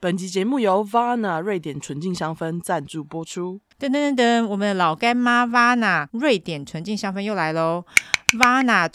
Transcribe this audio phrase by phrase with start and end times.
[0.00, 3.60] 本集节目由 Vana 瑞典纯净香氛赞助播出。
[3.80, 7.84] 噔噔噔噔，我们的老干妈 Vana 瑞典纯净香氛又来喽
[8.38, 8.94] ！Vana，OK，Vana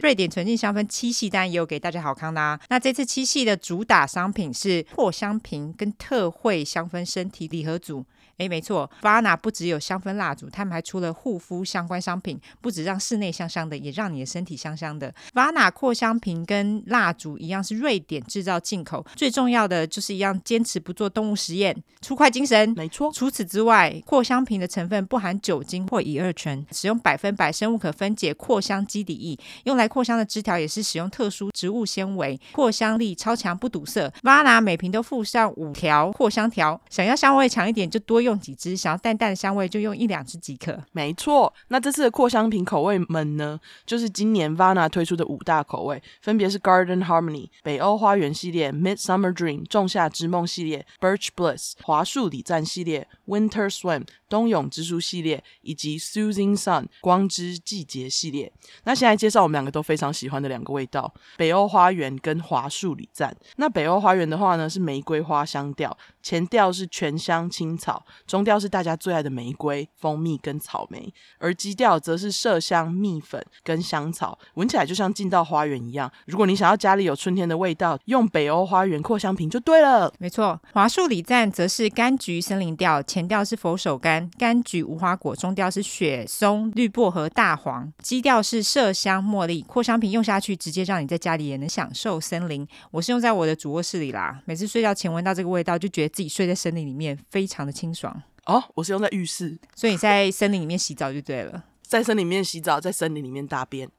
[0.04, 2.60] 瑞典纯净香氛七系当然也有给大家好康啦。
[2.68, 8.04] 那这次七系的主打商品是扩香瓶跟特惠香氛身体礼盒组。
[8.38, 15.14] 诶，没错，Vana 不只有香氛蜡烛，他们还出了护肤相关商品，不止让室内香香的，也让你的身体香香的。
[15.34, 22.72] Vana 扩香瓶跟蜡烛一样是瑞典制造进口，最重要的就是一样坚持不做动物实验，出快精神。
[22.76, 34.12] 没错，除此之外，扩香瓶的成分不含酒精或乙二醇，使用百分百生物可分解扩香基底液，用来扩香的枝条也是使用特殊植物纤维，扩香力超强，不堵塞。
[34.22, 40.78] Vana 每瓶都附上五条扩香条，想要香味强一点就多用几支，想要淡淡的香味就用一两支即可。
[40.92, 58.52] 没错，那这次的扩香瓶口味们呢，就是今年 Vana 推出的五大口味，分别是 Garden Harmony 北欧花园系列、Midsummer Dream 仲夏之梦系列、Birch Bliss 华树礼赞系列、Winter Swim 冬泳之书系列，以及 Soothing Sun 光之季节系列。
[58.84, 63.36] 那现在介绍我们两个都非常喜欢的两个味道：北欧花园跟华树礼赞。
[63.56, 76.10] 那北欧花园的话呢，是玫瑰花香调，前调是全香青草，中调是大家最爱的玫瑰、蜂蜜跟草莓，而基调则是麝香、蜜粉跟香草，闻起来就像进到花园一样。
[76.26, 80.12] 如果你想要家里有春天的味道，用北欧花园扩香瓶就对了。
[80.18, 89.62] 没错，华树礼赞则是柑橘森林调，前调是佛手柑、柑橘、无花果，中调是雪松、绿薄荷、大黄，基调是麝香、茉莉。
[89.62, 92.66] 扩香瓶用下去，直接让你在家里也能享受森林。
[92.90, 98.01] 我是用在我的主卧室里啦，每次睡觉前闻到这个味道，就觉得自己睡在森林里面，非常的清爽。
[98.46, 103.88] 哦，我是用在浴室，所以你在森林里面洗澡就对了，在森林里面洗澡，在森林里面大便。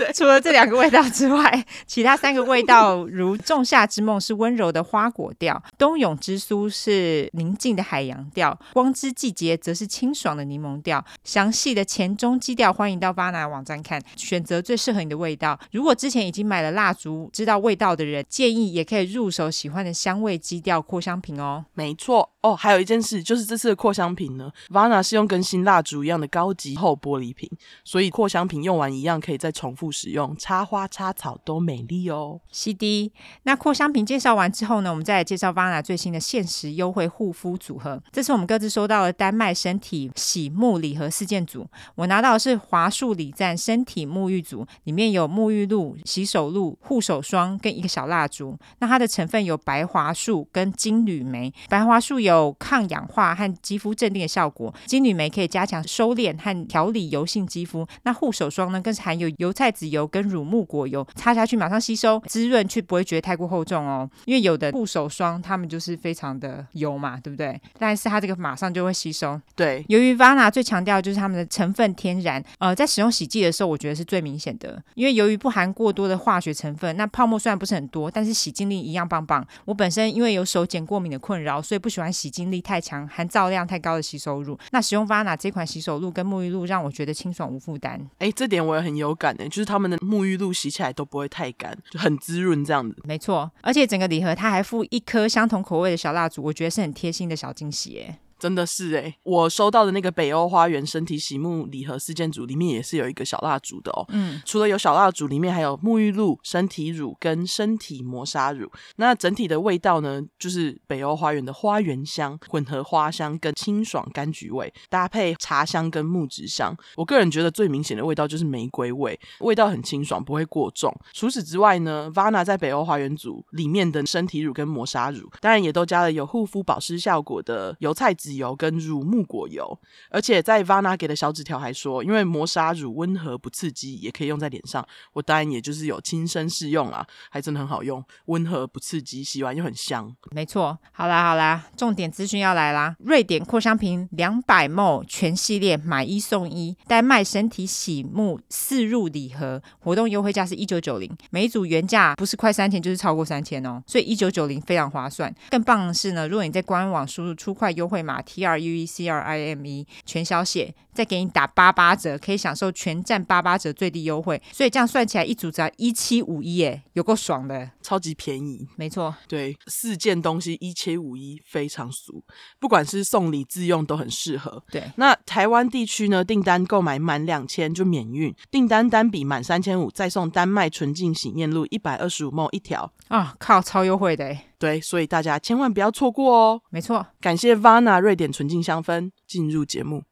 [0.00, 11.04] 对，除了这两个味道之外，其他三个味道如仲夏之梦是温柔的花果调，冬泳之苏是宁静的海洋调，光之季节则是清爽的柠檬调。
[11.22, 15.60] 详细的前中基调，欢迎到 Vana 网站看，选择最适合你的味道。
[15.70, 21.66] 如果之前已经买了蜡烛，知道味道的人，建议也可以入手喜欢的香味基调扩香瓶哦。
[21.74, 27.46] 没错哦，还有一件事，就是这次的扩香瓶呢，Vana 是用跟新蜡烛一样的高级厚玻璃瓶，
[27.84, 29.90] 所以扩香瓶用完一样可以再重复。
[29.92, 32.40] 使用插花插草都美丽哦。
[32.50, 33.12] 是的，
[33.42, 38.00] 那扩香瓶介绍完之后呢，我们再来介绍 Vana 最新的限时优惠护肤组合。
[38.12, 48.56] 这次我们各自收到了丹麦身体洗沐礼盒四件组，我拿到的是华树礼赞身体沐浴组，里面有沐浴露、洗手露、护手霜跟一个小蜡烛。
[48.78, 57.86] 那它的成分有白桦树跟金缕梅，白桦树有抗氧化和肌肤镇定的效果，金缕梅可以加强收敛和调理油性肌肤。
[58.02, 64.08] 那护手霜呢，更是含有油菜籽油跟乳木果油，擦下去马上吸收滋润，却不会觉得太过厚重哦。
[64.26, 67.60] 因为有的护手霜它们就是非常的油嘛，对不对？
[67.78, 69.40] 但是它这个马上就会吸收。
[69.54, 74.82] 对，由于 Vana 最强调就是它们的成分天然，呃，在使用洗剂的时候，我觉得是最明显的。
[74.94, 79.46] 因为由于不含过多的化学成分，那泡沫虽然不是很多，但是洗净力一样棒棒。
[79.64, 84.58] 我本身因为有手茧过敏的困扰，所以不喜欢洗净力太强、含皂量太高的洗手乳。
[84.72, 88.04] 那使用 Vana 这款洗手露跟沐浴露，让我觉得清爽无负担。
[88.18, 89.96] 哎，这点我也很有感诶，就是他们的。
[89.98, 92.96] 沐浴露洗起来都不会太干，就很滋润这样子。
[93.04, 98.18] 没错，而且整个礼盒它还附一颗相同口味的小蜡烛，我觉得是很贴心的小惊喜耶。
[98.40, 104.04] 真的是哎，我收到的那个北欧花园身体洗沐礼盒四件组里面也是有一个小蜡烛的哦。
[104.08, 108.70] 嗯，除了有小蜡烛，里面还有沐浴露、身体乳跟身体磨砂乳。
[108.96, 116.74] 那整体的味道呢，就是北欧花园的花园香混合花香跟清爽柑橘味，搭配茶香跟木质香。
[116.96, 120.90] 我个人觉得最明显的味道就是玫瑰味，味道很清爽，不会过重。
[121.12, 129.78] 除此之外呢，Vana 在北欧花园组里面的身体乳跟磨砂乳，当然也都加了有护肤保湿效果的油菜籽油跟乳木果油，
[130.10, 134.86] 而且在 Vana 给的小纸条还说，因为磨砂乳温和不刺激，也可以用在脸上。
[135.14, 140.14] 我当然也就是有亲身试用啊，还真的很好用，温和不刺激，洗完又很香。
[140.30, 142.94] 没错，好啦好啦，重点资讯要来啦！
[143.00, 155.34] 瑞典扩香瓶两百 ml 全系列买一送一，丹麦身体洗沐四入礼盒，活动优惠价是一九九零，每组原价不是快三千就是超过三千哦，所以一九九零非常划算。
[155.50, 158.19] 更棒的是呢，如果你在官网输入初快优惠码。
[158.20, 164.40] 码 T R U E C R I M E 全小写，再给你打八八折，可以享受全站八八折最低优惠。
[164.52, 168.68] 所以这样算起来一组只要一七五一，哎，有够爽的，超级便宜。
[168.76, 172.22] 没错，对，四件东西一七五一，非常俗，
[172.58, 174.62] 不管是送礼自用都很适合。
[174.70, 184.46] 对，那台湾地区呢，订单购买满两千就免运，订单单笔满三千五再送丹麦纯净洗面露一百二十五 ml 一条啊，靠，超优惠的哎。
[184.60, 186.60] 对，所以大家千万不要错过哦。
[186.68, 189.10] 没错，感谢 Vana 瑞典纯净香氛。
[189.26, 190.02] 进入节目。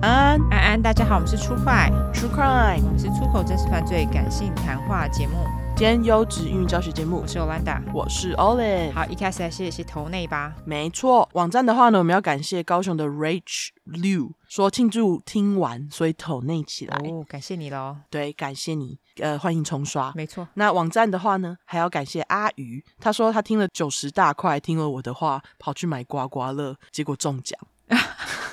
[0.00, 5.34] 安安安，大家好，我们是出快 True Crime，我们是出口真实犯罪感性谈话节目。
[5.76, 8.92] 兼优质英语教学节目，我是 Olanda，我是 Olive。
[8.92, 10.54] 好，一开始来谢谢投内吧。
[10.64, 16.96] 没错，网站的话呢，我们要感谢高雄的 Rach Liu，说庆祝听完，所以投内起来。
[16.98, 17.96] 哦，感谢你喽。
[18.08, 19.00] 对，感谢你。
[19.18, 20.12] 呃，欢迎重刷。
[20.14, 20.46] 没错。
[20.54, 27.58] 那网站的话呢，还要感谢阿鱼，他说他听了九十大块，听了我的话，跑去买刮刮乐，结果中奖。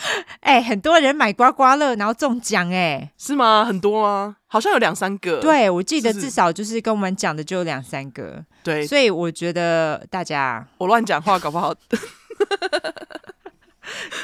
[0.40, 3.64] 哎、欸，很多人买刮刮乐，然后中奖，哎，是吗？
[3.64, 4.36] 很多吗？
[4.46, 5.40] 好像有两三个。
[5.40, 8.44] 对，我记得至少就是跟我们讲的就有两三个。
[8.62, 11.74] 对，所以我觉得大家，我乱讲话搞不好。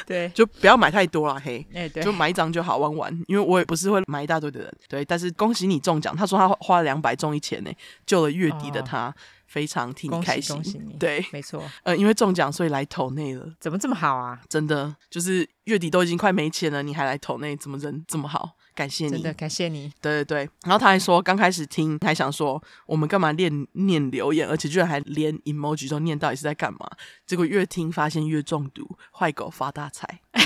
[0.05, 3.23] 对，就不要买太多了，嘿，欸、对，就买一张就好玩玩。
[3.27, 5.03] 因为我也不是会买一大堆的人，对。
[5.03, 7.71] 但是恭喜你中奖，他说他花了两百中一千呢，
[8.05, 9.07] 救了月底的他。
[9.07, 9.13] 哦
[9.57, 10.93] 非常替你开心，恭喜你！
[10.99, 13.43] 对，没错，呃，因为中奖，所以来投内了。
[13.59, 14.39] 怎么这么好啊？
[14.47, 18.51] 真的，就是月底都已经快没钱了，你还来投内，怎么人这么好？
[18.77, 19.91] 感谢你，真的感谢你。
[19.99, 26.79] 对对对，然后他还说，刚开始听还想说，我们干嘛念念留言，而且居然还连 emoji 都念，到底是在干嘛？
[27.25, 30.19] 结果越听发现越中毒，坏狗发大财。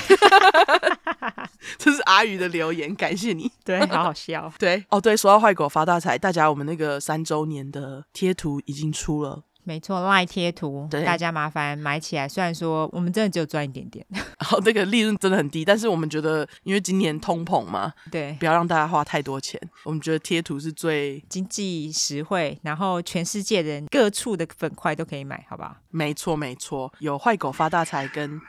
[1.76, 3.52] 这是阿宇的留言，感谢你。
[3.64, 4.50] 对，好好笑。
[4.58, 9.44] 对，哦，对，说到坏狗发大财，大家我们那个三周年的贴图已经出了。
[9.64, 12.28] 没错，LINE 贴图，大家麻烦买起来。
[12.28, 19.60] 虽然说我们真的只有赚一点点， 然后，这个利润真的很低，但是我们觉得，因为今年通膨嘛，对，不要让大家花太多钱。
[19.84, 25.80] 我们觉得贴图是最经济实惠，然后全世界人各处的粉块都可以买，好吧？
[25.90, 28.40] 没错，没错，有坏狗发大财跟。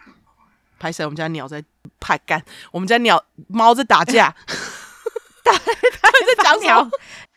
[0.79, 1.63] 拍摄我们家鸟在
[2.01, 4.35] 拍干，我们家鸟猫在打架，
[5.41, 6.89] 打 在讲鸟，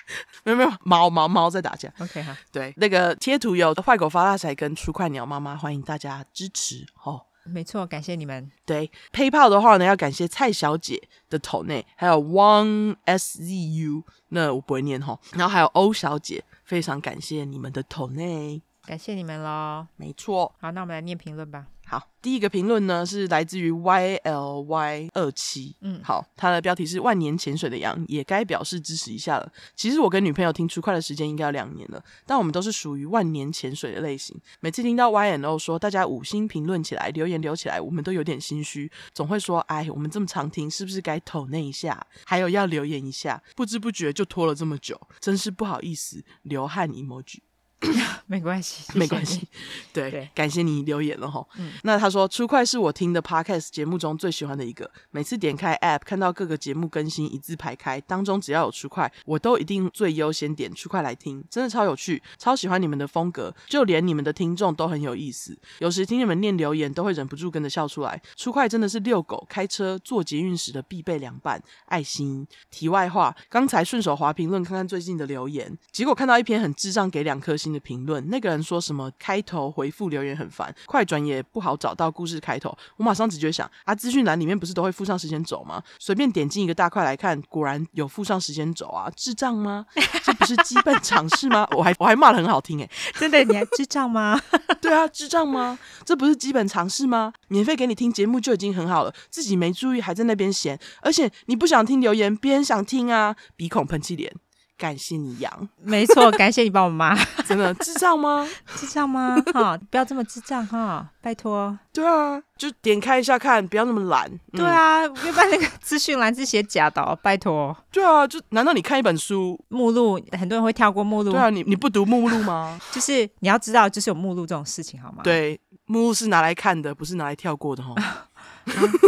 [0.44, 1.92] 没有没有猫猫猫在打架。
[1.98, 7.26] OK 哈，对，那个贴图有坏狗发大财跟出快鸟妈妈，欢迎大家支持哦。
[7.44, 8.50] 没错，感谢你们。
[8.64, 13.54] 对，PayPal 的话呢，要感谢蔡小姐的头内，还有 One S Z
[13.84, 19.86] U，那我不会念哈，然后还有欧小姐，非常感谢你们的头内，感谢你们喽。
[19.94, 21.66] 没错，好，那我们来念评论吧。
[21.88, 29.52] 好，第一个评论呢是来自于 YLY 二七，嗯，好，它的标题是万年潜水的羊也该表示支持一下了。
[29.76, 34.36] 其实我跟女朋友听 True Crime 的时间应该有两年了，但我们都是属于万年潜水的类型。
[34.58, 42.04] 每次听到 YNO 说大家五星评论起来，留言留起来，我们都有点心虚，总会说，哎，我们这么常听，是不是该投那一下？
[42.24, 47.38] 还有要留言一下，不知不觉就拖了这么久，真是不好意思，流汗 emoji。
[48.26, 49.46] 没关系，没关系。
[49.92, 51.46] 对，对，感谢你留言了哈。
[51.58, 54.90] 嗯，那他说，出快是我听的 podcast 节目中最喜欢的一个。
[55.10, 65.56] 每次点开 app 看到各个节目更新一字排开，当中只要有出快，我都一定最优先点出快来听，真的超有趣，超喜欢你们的风格，就连你们的听众都很有意思。
[65.78, 68.20] 有时听你们念留言，都会忍不住跟着笑出来。
[68.34, 71.62] 出快真的是遛狗、开车、坐捷运时的必备良伴。
[71.86, 72.46] 爱心。
[72.70, 82.76] 题外话，刚才顺手滑评论看看最近的留言，结果看到一篇很智障，给两颗星的评论，那个人说什么开头回复留言很烦，快转也不好找到故事开头。
[82.96, 85.82] 我马上直觉想啊，资讯栏里面不是都会附上时间轴吗？
[85.98, 89.10] 随便点进一个大块来看，果然有附上时间轴啊！
[89.16, 89.86] 智障吗？
[90.24, 91.66] 这不是基本常识吗？
[91.76, 94.40] 我还我还骂的很好听诶、欸，真的你还智障吗？
[94.80, 95.78] 对啊，智障吗？
[96.04, 97.32] 这不是基本常识吗？
[97.48, 103.36] 免费给你听节目就已经很好了，自己没注意还在那边闲，而且你不想听留言，别人想听啊！
[103.56, 104.32] 鼻孔喷气脸。
[104.78, 105.68] 感谢你，养。
[105.82, 107.16] 没错，感谢你帮我妈。
[107.46, 108.46] 真的智障吗？
[108.76, 109.36] 智障吗？
[109.54, 111.78] 哈，不要这么智障哈，拜托。
[111.92, 114.30] 对啊，就点开一下看，不要那么懒。
[114.30, 117.74] 嗯、对啊，要不然那个资讯栏是写假的，哦拜托。
[117.90, 121.32] 对啊，就难道你看一本书目录，很多人会跳过目录？
[121.32, 122.78] 对啊，你你不读目录吗？
[122.92, 125.22] 就是你要知道，就是有目录这种事情，好吗？
[125.22, 127.94] 对，目录是拿来看的，不是拿来跳过的哈。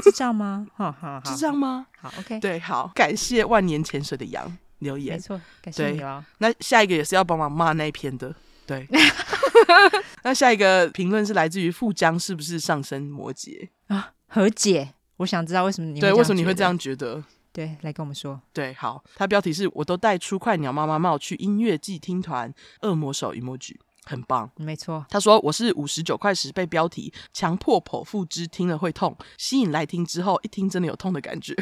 [0.03, 0.67] 智障吗？
[0.77, 1.87] 哈哈，智障吗？
[2.01, 2.39] 好，OK。
[2.41, 4.57] 对，好，感谢万年潜水的羊。
[4.81, 6.25] 留言没错，感谢你哦。
[6.39, 8.35] 那下一个也是要帮忙骂那一篇的，
[8.67, 8.87] 对。
[10.23, 14.13] 那下一个评论是来自于富江，是不是上升摩羯啊？
[14.27, 17.23] 和解，我想知道为什么你对，为什么你会这样觉得？
[17.53, 18.41] 对，来跟我们说。
[18.53, 23.77] 对，好，他标题是我都带出块鸟妈妈帽去音乐季听团，恶魔手 emoji。
[24.05, 25.05] 很棒，没错。
[25.11, 31.55] 他说我是五十九块十被标题强迫剖腹之听了会痛，吸引来听之后一听真的有痛的感觉。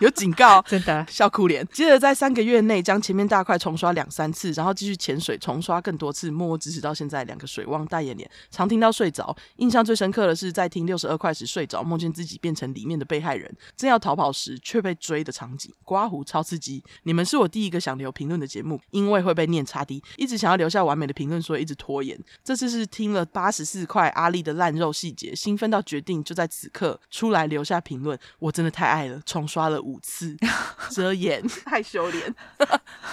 [0.00, 1.66] 有警告，真的笑哭脸。
[1.72, 7.24] 接着在三个月内将前面大块重刷两三次，然后继续潜水重刷更多次，默默支持到现在。
[7.24, 9.34] 两个水汪大眼脸，常听到睡着。
[9.56, 15.72] 印象最深刻的是在听六十二块时睡着，梦见自己变成里面的被害人，正要逃跑时却被追的场景。
[15.84, 16.82] 刮胡超刺激！
[17.04, 22.18] 你们是我第一个想留评论的节目，因为会被念差低，一直想要留下完美的评论，所以一直拖延。
[22.42, 28.18] 这次是听了八十四块阿丽的烂肉细节，兴奋到决定就在此刻出来留下评论。
[28.38, 30.36] 我真的太爱了，重刷了五次。
[30.90, 32.34] 遮掩害羞脸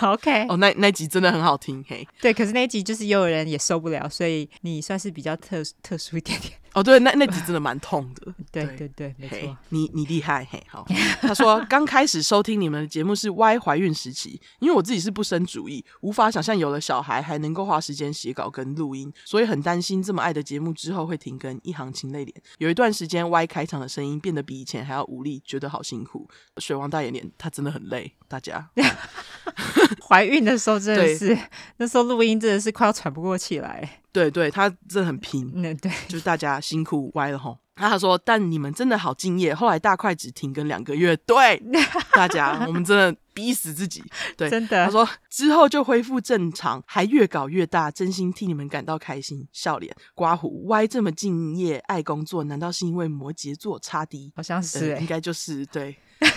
[0.01, 0.45] ，OK。
[0.49, 2.07] 哦，那那集真的很好听，嘿。
[2.19, 6.53] 对，可是那集就是也有人也受不了，所以你算是比较特特殊一点点。
[6.73, 8.33] 哦，对，那那集真的蛮痛的。
[8.51, 9.57] 对对对，没错。
[9.69, 10.85] 你你厉害，嘿，好。
[11.21, 22.41] 他说刚开始收听你们的节目是 Y 怀孕时期，因为我自己是不生主义，无法想象有了小孩还能够花时间写稿跟录音，所以很担心这么爱的节目之后会停更，一行情泪脸。
[22.59, 26.29] 有一段时间 Y 开场的声音变得比以前还要无力，觉得好辛苦。
[26.57, 28.69] 水王大眼脸，他真的很累，大家。
[30.07, 31.37] 怀孕的时候真的是，
[31.77, 34.00] 那时候录音真的是快要喘不过气来。
[34.11, 35.51] 对对，他真的很拼。
[35.55, 37.57] 嗯，对， 就是大家辛苦歪了吼。
[37.77, 39.55] 那他说，但你们真的好敬业。
[39.55, 41.59] 后来大块只停更两个月，对
[42.13, 44.03] 大家，我们真的逼死自己。
[44.37, 44.85] 对，真的。
[44.85, 49.47] 他说之后就恢复正常，还越搞越大，真心替你们感到开心。
[49.51, 54.31] 笑脸刮胡歪这么敬业爱工作，难道是因为摩羯座差低？
[54.35, 55.97] 好像是、欸，应该就是对。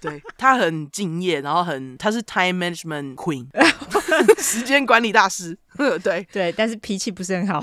[0.00, 3.46] 对，他很敬业，然后很他是 time management queen，
[4.38, 5.56] 时间管理大师。
[6.02, 7.62] 对对，但是脾气不是很好。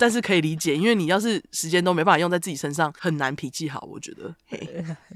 [0.00, 3.86] 但是可以理解，因为你要是时间都没办法用在自己身上，很难脾气好。
[3.86, 4.58] 我觉得，嘿，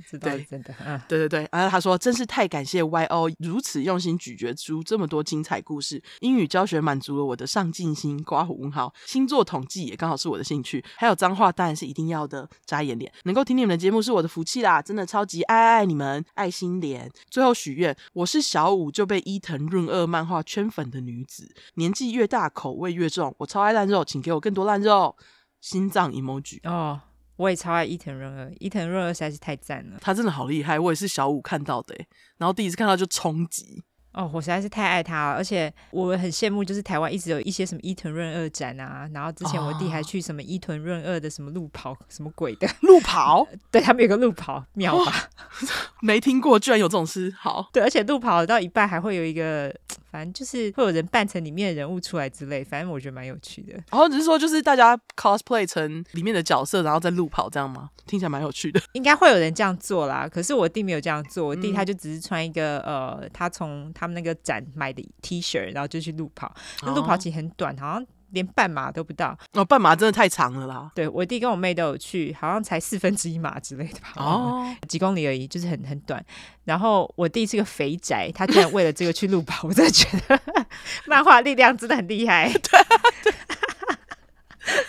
[0.07, 1.49] 知道对，真的，嗯，对对对。
[1.51, 6.03] 然后他说，真是太感谢 YO 如此用心咀嚼出这么多精彩故事。
[6.21, 8.23] 英语教学满足了我的上进心。
[8.25, 10.85] 刮胡问号，星座统计也刚好是我的兴趣。
[10.97, 12.47] 还有脏话当然是一定要的。
[12.67, 16.23] 眨眼脸，能够听你们的节目是我的福气啦，真的超级爱爱爱你们。
[16.35, 23.35] 爱心脸，最后许愿，我是小五就被伊藤润二漫画圈粉的女子，年纪越大口味越重。
[23.39, 24.74] 我超爱烂肉，请给我更多烂。
[24.81, 25.17] 肉
[25.61, 27.01] 心脏 emoji 哦，
[27.37, 31.95] 我也超爱伊藤润二，伊藤润二实在是太赞了，他真的好厉害，我也是小五看到的，
[32.39, 33.85] 然后第一次看到就冲击。
[34.15, 45.13] 哦，我实在是太爱他了，而且我很羡慕，就是台湾一直有一些什么伊藤润二展啊，然后之前我弟还去什么伊藤润二的什么路跑什么鬼的 路跑，对他们有个路跑妙吧？
[45.13, 45.69] 哦，
[46.01, 49.75] 没听过，居然有这种事，好，对，而且路跑到一半还会有一个，
[50.13, 53.73] 反正就是会有人扮成里面的人物出来之类，反正我觉得蛮有趣的。
[53.91, 57.91] 然后只是说，就是大家 cosplay 成里面的角色，然后在路跑这样吗？
[58.07, 58.81] 听起来蛮有趣的。
[58.93, 64.04] 应该会有人这样做啦，可是我弟没有这样做，我弟他就只是穿一个、嗯、呃，他从他。
[64.05, 66.55] 他们那个展买的 T 恤，然后就去路跑。
[66.83, 69.37] 那路跑其实很短，好像连半马都不到。
[69.53, 70.91] 哦，半马真的太长了啦。
[70.95, 74.13] 对，我弟跟我妹都有去，好像才四分之一马之类的吧。
[74.17, 76.25] 哦， 几公里而已，就是很很短。
[76.65, 80.41] 然后我弟是个肥宅，他居然为了这个去路跑，我真的觉得
[81.07, 82.53] 漫画力量真的很厉害。
[82.53, 82.85] 对。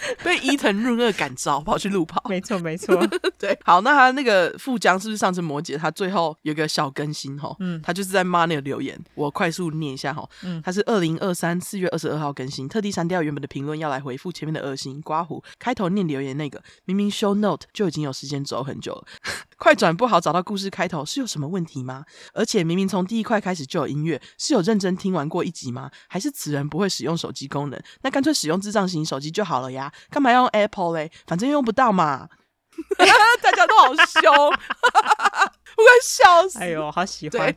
[0.24, 2.22] 被伊藤润二感召，跑去路跑。
[2.30, 2.96] 没错，没错。
[3.38, 5.78] 对，好，那他那个富江是不是上次摩羯？
[5.78, 15.44] 他最后有个小更新哈，嗯，他就是在骂那个留言，我快速念一下哈，嗯，他是二零二三四月二十二号更新，特地删掉原本的评论，要来回复前面的恶心刮胡。
[15.60, 19.06] 开头念留言那个，明明 show note 就已经有时间走很久了，
[19.58, 22.06] 快转不好找到故事开头是有什么问题吗？
[22.34, 25.90] 而且明明从第一块开始就有音乐，是有认真听完过一集吗？
[26.08, 27.82] 还是此人不会使用手机功能？
[28.02, 29.92] 那干脆使用智障型手机就好了呀。
[30.10, 31.12] 干嘛要用 Apple 嘞？
[31.28, 32.30] 反正用不到嘛。
[33.42, 36.60] 大家都好凶， 我快笑死！
[36.60, 37.56] 哎呦，好喜欢，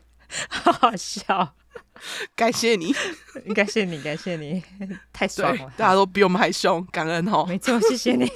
[0.49, 1.55] 好好笑。
[2.37, 2.95] 感谢你，
[3.55, 4.63] 感谢你，感谢你，
[5.13, 5.73] 太爽了！
[5.77, 7.45] 大家都比我们还凶，感恩哦。
[7.49, 8.31] 没错，谢谢你。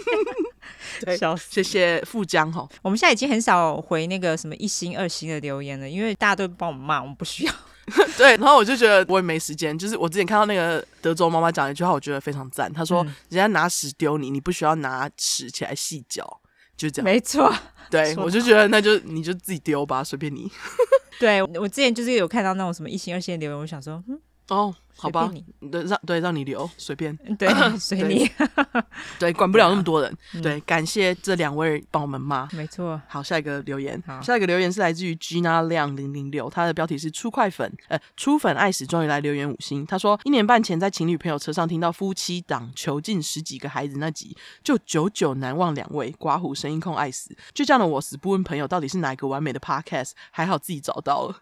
[1.17, 2.69] 笑死，谢谢富江哈。
[2.83, 7.53] 我们现在已经很少回那个什么一星、二星的留言了，因为大家都帮我们骂，我们不需要。
[8.17, 9.77] 对，然后我就觉得我也没时间。
[9.77, 12.73] 就是我之前看到那个德州妈妈讲一句话，我觉得非常赞。
[12.73, 16.41] 她说：“人家拿屎丢你，你不需要拿屎起来细嚼。”
[16.77, 17.05] 就这样。
[17.05, 17.53] 没错。
[17.91, 20.51] 对，我就觉得那就你就自己丢吧，随便你。
[21.21, 24.19] 对，我之前就是有看到那种什么一星二星的留言，我想说，嗯，
[24.49, 24.75] 哦。
[24.95, 27.49] 好吧，你对让对让你留随便， 对
[27.81, 28.31] 随你，
[29.19, 33.01] 对管不了那么多人，对感谢这两位帮我们骂，没错。
[33.09, 39.85] 好，下一个留言，好，下一个留言是来自于 Gina 亮零零六，他的标题是初快粉，呃，初粉爱死终于来留言五星。
[39.87, 51.37] 他说，一年半前在情侣朋友车上听到夫妻档囚禁十几个孩子那集，就久久难忘两位刮胡声音控爱死，就这样的我死不问朋友到底是哪一个完美的 Podcast，还好自己找到了，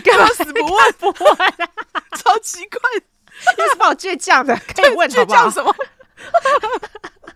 [0.00, 1.48] 干嘛死不问不问
[1.92, 2.03] 啊？
[2.16, 2.80] 超奇怪。
[3.58, 4.56] 有什么好倔强的？
[4.74, 5.48] 可以问好不好？
[5.50, 5.74] 倔强什么？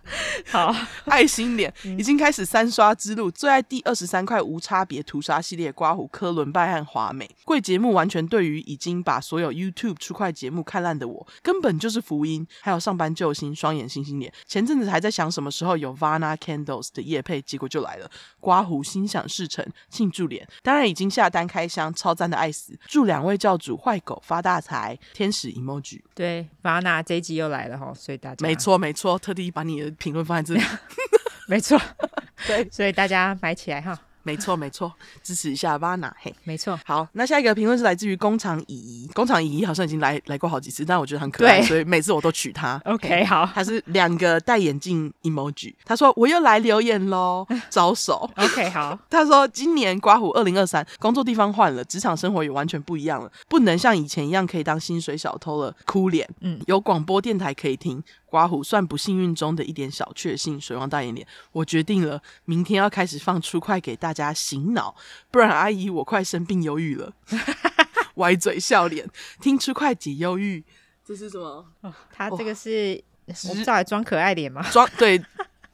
[0.50, 0.74] 好，
[1.04, 12.46] 爱心脸已经开始三刷之路，最爱第二十三块无差别屠杀系列，刮胡科伦拜和华美贵节目，完全对于已经把所有 YouTube 出块节目看烂的我，根本就是福音。
[12.60, 18.10] 还有上班救星双眼星星脸，前阵子还在想什么时候有 Vana Candles 的夜配，结果就来了，
[18.40, 26.00] 刮胡心想事成，庆祝脸，当然已经下单开箱，超赞的爱死，祝两位教主坏狗发大财，天使 emoji。
[26.14, 29.97] 对，Vana 这一集又来了哈，所以大家没错没错，特地把你的。
[29.98, 30.64] 评论放在这里，
[31.46, 31.80] 没错，
[32.46, 36.78] 对，所以大家买起来哈，没错没错，支持一下 Vana，嘿，没错。
[36.84, 42.80] 好，那下一个评论是来自于工厂姨姨，工厂姨姨好像已经来来过好几次，但我觉得很可爱，所以每次我都取她。
[42.84, 48.30] OK，好，她是两个戴眼镜 emoji，她说我又来留言喽，招手。
[48.36, 56.28] OK，好，她说今年刮胡二零二三，工作地方换了，职场生活也完全不一样了，不能像以前一样可以当薪水小偷了，哭脸。
[56.40, 58.04] 嗯，有广播电台可以听。
[58.30, 64.94] 刮胡算不幸运中的一点小确幸，水王大眼脸，我决定了，明天要开始放出快给大家醒脑，
[65.30, 67.12] 不然阿姨我快生病忧郁了。
[68.16, 69.08] 歪嘴笑脸，
[69.40, 70.64] 听出快解忧郁，
[71.04, 71.64] 这是什么？
[71.82, 73.00] 哦、他这个是
[73.44, 74.60] 我不知道还装可爱脸吗？
[74.70, 75.22] 装对，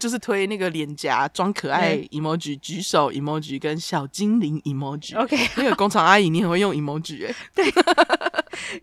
[0.04, 5.18] 就是推那个脸颊装可爱 emoji，举手 emoji 跟小精灵 emoji。
[5.18, 7.64] OK，那个工厂阿姨你很会用 emoji 哎、欸， 对。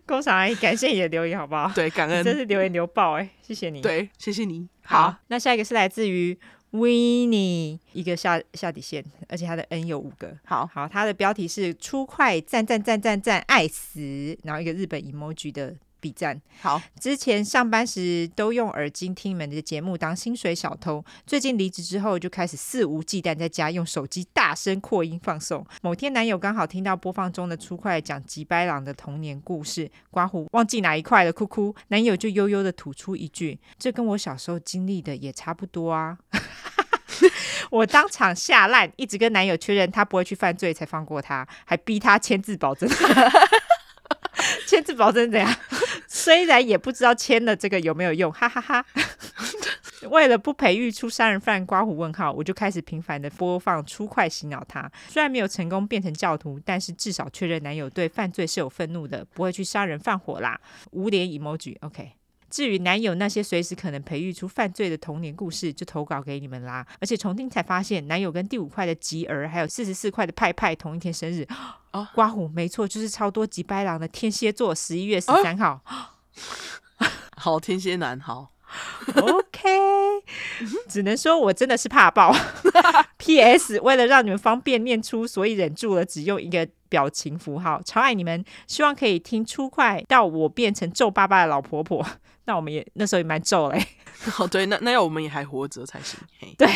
[0.04, 1.70] 工厂阿姨，感谢你的留言，好不好？
[1.76, 3.80] 对，感恩，真是留言留爆哎、欸，谢谢你。
[3.80, 4.66] 对，谢谢你。
[4.82, 6.36] 好，好，那下一个是来自于
[6.72, 10.36] Winnie，一个下下底线，而且他的 N 有五个。
[10.44, 15.76] 好好，他的标题是出快赞赞赞赞赞爱死，然后一个日本 emoji 的。
[16.02, 25.64] 比赞好，之前上班时都用耳机听你们的节目当薪水小偷，最近离职之后就开始肆无忌惮在家用手机大声扩音放送。
[25.80, 31.72] 某天男友刚好听到播放中的粗快讲吉白朗的童年故事，刮胡忘记哪一块了，哭哭。
[31.88, 36.18] 男友就悠悠的吐出一句：“这跟我小时候经历的也差不多啊。
[37.70, 42.90] ”我当场吓烂，一直跟男友确认他不会去犯罪才放过他，还逼他签字保证。
[44.66, 45.54] 签字保证怎样？
[46.14, 49.02] 虽然也不知道签了这个有没有用，哈哈哈，哈。
[50.10, 54.90] 为了不培育出杀人犯，刮胡问号，我就开始频繁的播放粗快洗脑他。
[55.08, 60.60] 虽然没有成功变成教徒，但是至少确认男友对犯罪是有愤怒的，不会去杀人放火啦。
[60.90, 62.12] 无脸 emoji，OK。
[62.52, 66.86] 至于男友那些随时可能培育出犯罪的童年故事，就投稿给你们啦。
[67.00, 71.48] 而且重听才发现，男友跟第五块的吉儿，还有四十四块的派派同一天生日。
[71.92, 75.80] 哦，刮胡，没错，就是超多吉白狼的天蝎座，十一月十三号。
[76.98, 77.06] 哦、
[77.38, 78.52] 好，天蝎男，好。
[79.16, 79.68] OK，
[80.88, 82.34] 只能说我真的是怕爆。
[83.16, 83.80] P.S.
[83.80, 87.80] 为了让你们方便念出，所以忍住了，只用一个表情符号。
[87.82, 92.06] 超爱你们，希望可以听出快到我变成皱巴巴的老婆婆。
[92.44, 93.86] 那我们也那时候也蛮皱嘞。
[94.38, 96.18] 哦，对，那那要我们也还活着才行。
[96.56, 96.68] 对，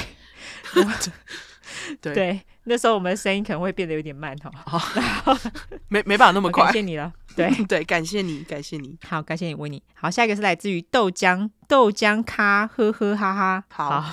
[2.00, 4.50] 对，对，那时候我们的声音可能会变得有点慢哈。
[4.64, 5.38] 好，
[5.88, 6.64] 没没办法那么快。
[6.64, 7.12] 感谢你了。
[7.37, 7.50] 对。
[7.66, 8.98] 对，感谢你，感谢你。
[9.07, 9.81] 好，感谢你，维尼。
[9.94, 13.64] 好，下一个是来自于豆浆豆浆咖，呵呵哈哈。
[13.68, 14.05] 好，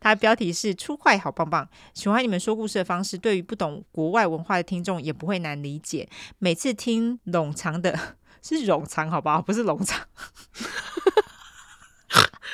[0.00, 6.08] 它的标题是出快好棒棒，喜欢你们说故事的方式，对于不懂国外文化的听众也不会难理解。
[6.38, 9.40] 每次听冗长的，是冗长，好不好？
[9.42, 10.00] 不是冗长。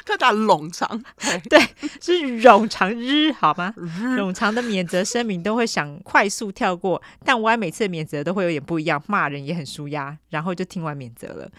[0.04, 1.02] 他打冗长，
[1.50, 1.58] 对，
[2.00, 3.74] 是冗长日，好吗？
[4.16, 11.50] 冗长的免责声明都会想快速跳过，但我每次的免责都会有点不一样，骂人也很舒压，然后就听完免责了。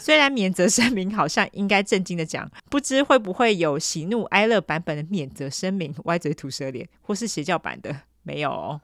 [0.00, 7.96] 虽然免责声明好像应该正经的讲，不知会不会有喜怒哀乐版本的免责声明，歪嘴吐舌脸，或是邪教版的？
[8.22, 8.80] 没有哦，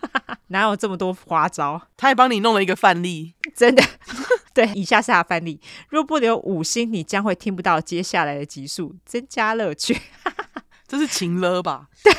[0.48, 1.80] 哪有这么多花招？
[1.96, 3.82] 他还帮你弄了一个范例，真的。
[4.54, 5.60] 对，以下是他范例。
[5.88, 9.96] 若不留五星，你将会听不到接下来的集数，增加乐趣。
[10.88, 11.86] 这是情勒吧？
[12.02, 12.12] 对，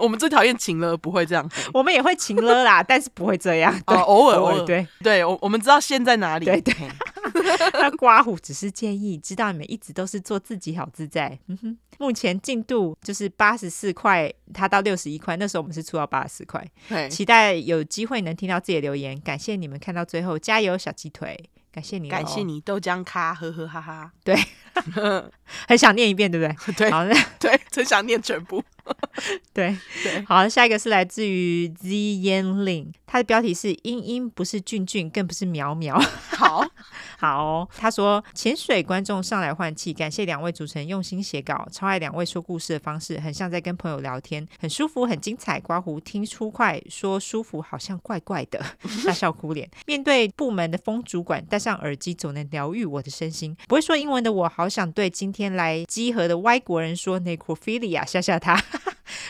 [0.00, 1.50] 我们最讨厌情勒，不会这样。
[1.74, 3.74] 我们也会情勒啦，但是不会这样。
[3.86, 6.44] 哦，偶尔，偶尔，对，对，我我们知道线在哪里。
[6.44, 6.72] 对对。
[7.74, 11.38] 那刮胡只是建议，知道你们一直都是做自己好自在。
[11.46, 16.64] 嗯哼，目前进度就是八十四块，他到六十一块，那时候我们是出到八十四块。
[17.08, 21.38] 期待有机会能听到自己的留言，感谢你们看到最后，加油小鸡腿，
[21.72, 24.12] 感谢你，感谢你豆浆咖，呵呵哈哈。
[24.24, 24.36] 对，
[25.68, 26.72] 很想念一遍，对不对？
[26.76, 27.04] 对，好，
[27.38, 28.62] 对，真想念全部。
[29.52, 35.98] 对对，好，下一个是来自于 Z Yanling，他的标题是“英英不是俊俊，更不是苗苗”。
[36.30, 36.64] 好
[37.18, 45.58] 好、 哦，他说潜水观众上来换气，感谢两位主持人用心写稿，超爱两位说故事的方式，很像在跟朋友聊天，很舒服，很精彩。
[45.58, 48.64] 刮胡听出快说舒服，好像怪怪的，
[49.04, 49.68] 大笑哭脸。
[49.86, 53.56] 面对部门的风主管，戴上耳机总能疗愈我的身心。
[53.66, 58.54] 不会说英文的我，好想对今天来集合的外国人说 necrophilia，吓吓他。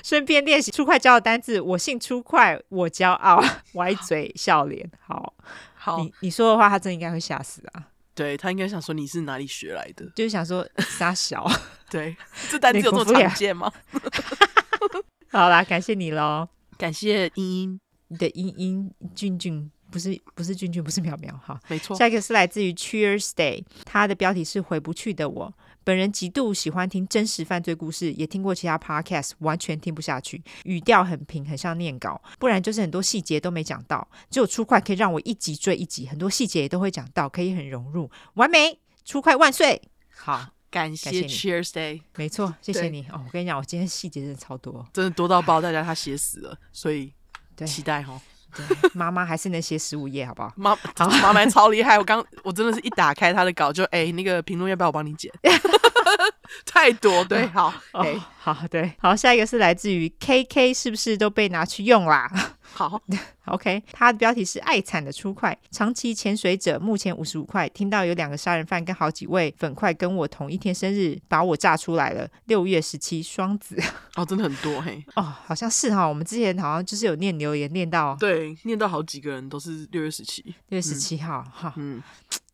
[0.02, 3.42] 顺便练习出快教的单字，我姓出快，我骄傲，
[3.74, 5.34] 歪嘴笑脸，好
[5.74, 7.88] 好，你你说的话，他真应该会吓死啊！
[8.14, 10.66] 对，他应该想说你是哪里学来的，就是想说
[10.98, 11.48] 傻小，
[11.90, 12.16] 对，
[12.50, 13.72] 这单字有这么常见吗？
[15.30, 21.96] 好啦，感谢你喽，感谢茵茵，你的英英俊俊，不是不是俊俊，不是苗苗，哈，没错。
[21.96, 25.54] 下一个是来自于 Cheers Day，它的标题是回不去的我。
[25.88, 30.42] 本人极度喜欢听真实犯罪故事，也听过其他 podcast，完全听不下去。
[30.64, 34.06] 语调很平，很像念稿，不然就是很多细节都没讲到。
[34.28, 38.78] 只有出快可以让我一集追一集，很多细节也都会讲到，可以很融入，完美。
[39.02, 39.80] 出快万岁！
[40.14, 43.22] 好，感谢，Cheers Day，没错，谢谢你哦。
[43.24, 47.14] 我跟你讲，我今天细节真的超多，真的多到爆，大家他写死了，所以
[47.64, 48.20] 期待哈。
[48.54, 50.50] 对，妈妈还是能写十五页，好不好？
[50.56, 50.74] 妈，
[51.22, 51.98] 妈妈超厉害！
[51.98, 55.30] 我刚，我真的是一打开他的稿就，哎、欸，那个评论要不要我帮你剪？
[56.64, 62.30] 太多，对，好，哎、哦，好，对，好，下一个是来自于 KK，是不是都被拿去用啦？
[62.62, 63.00] 好，
[63.46, 67.68] OK，他的标题是爱惨的出快，长期潜水者，目前五十五块。
[67.70, 72.28] 听到有两个杀人犯跟好几位粉块跟我同一天生日，把我炸出来了。
[72.44, 73.76] 六月十七，双子
[74.16, 81.96] 哦，真的很多嘿，哦，好像是哈，我们之前好像就是有念留言念到，对，念到好几个人都是六月十七，六月十七号，哈，嗯。
[81.96, 82.02] 嗯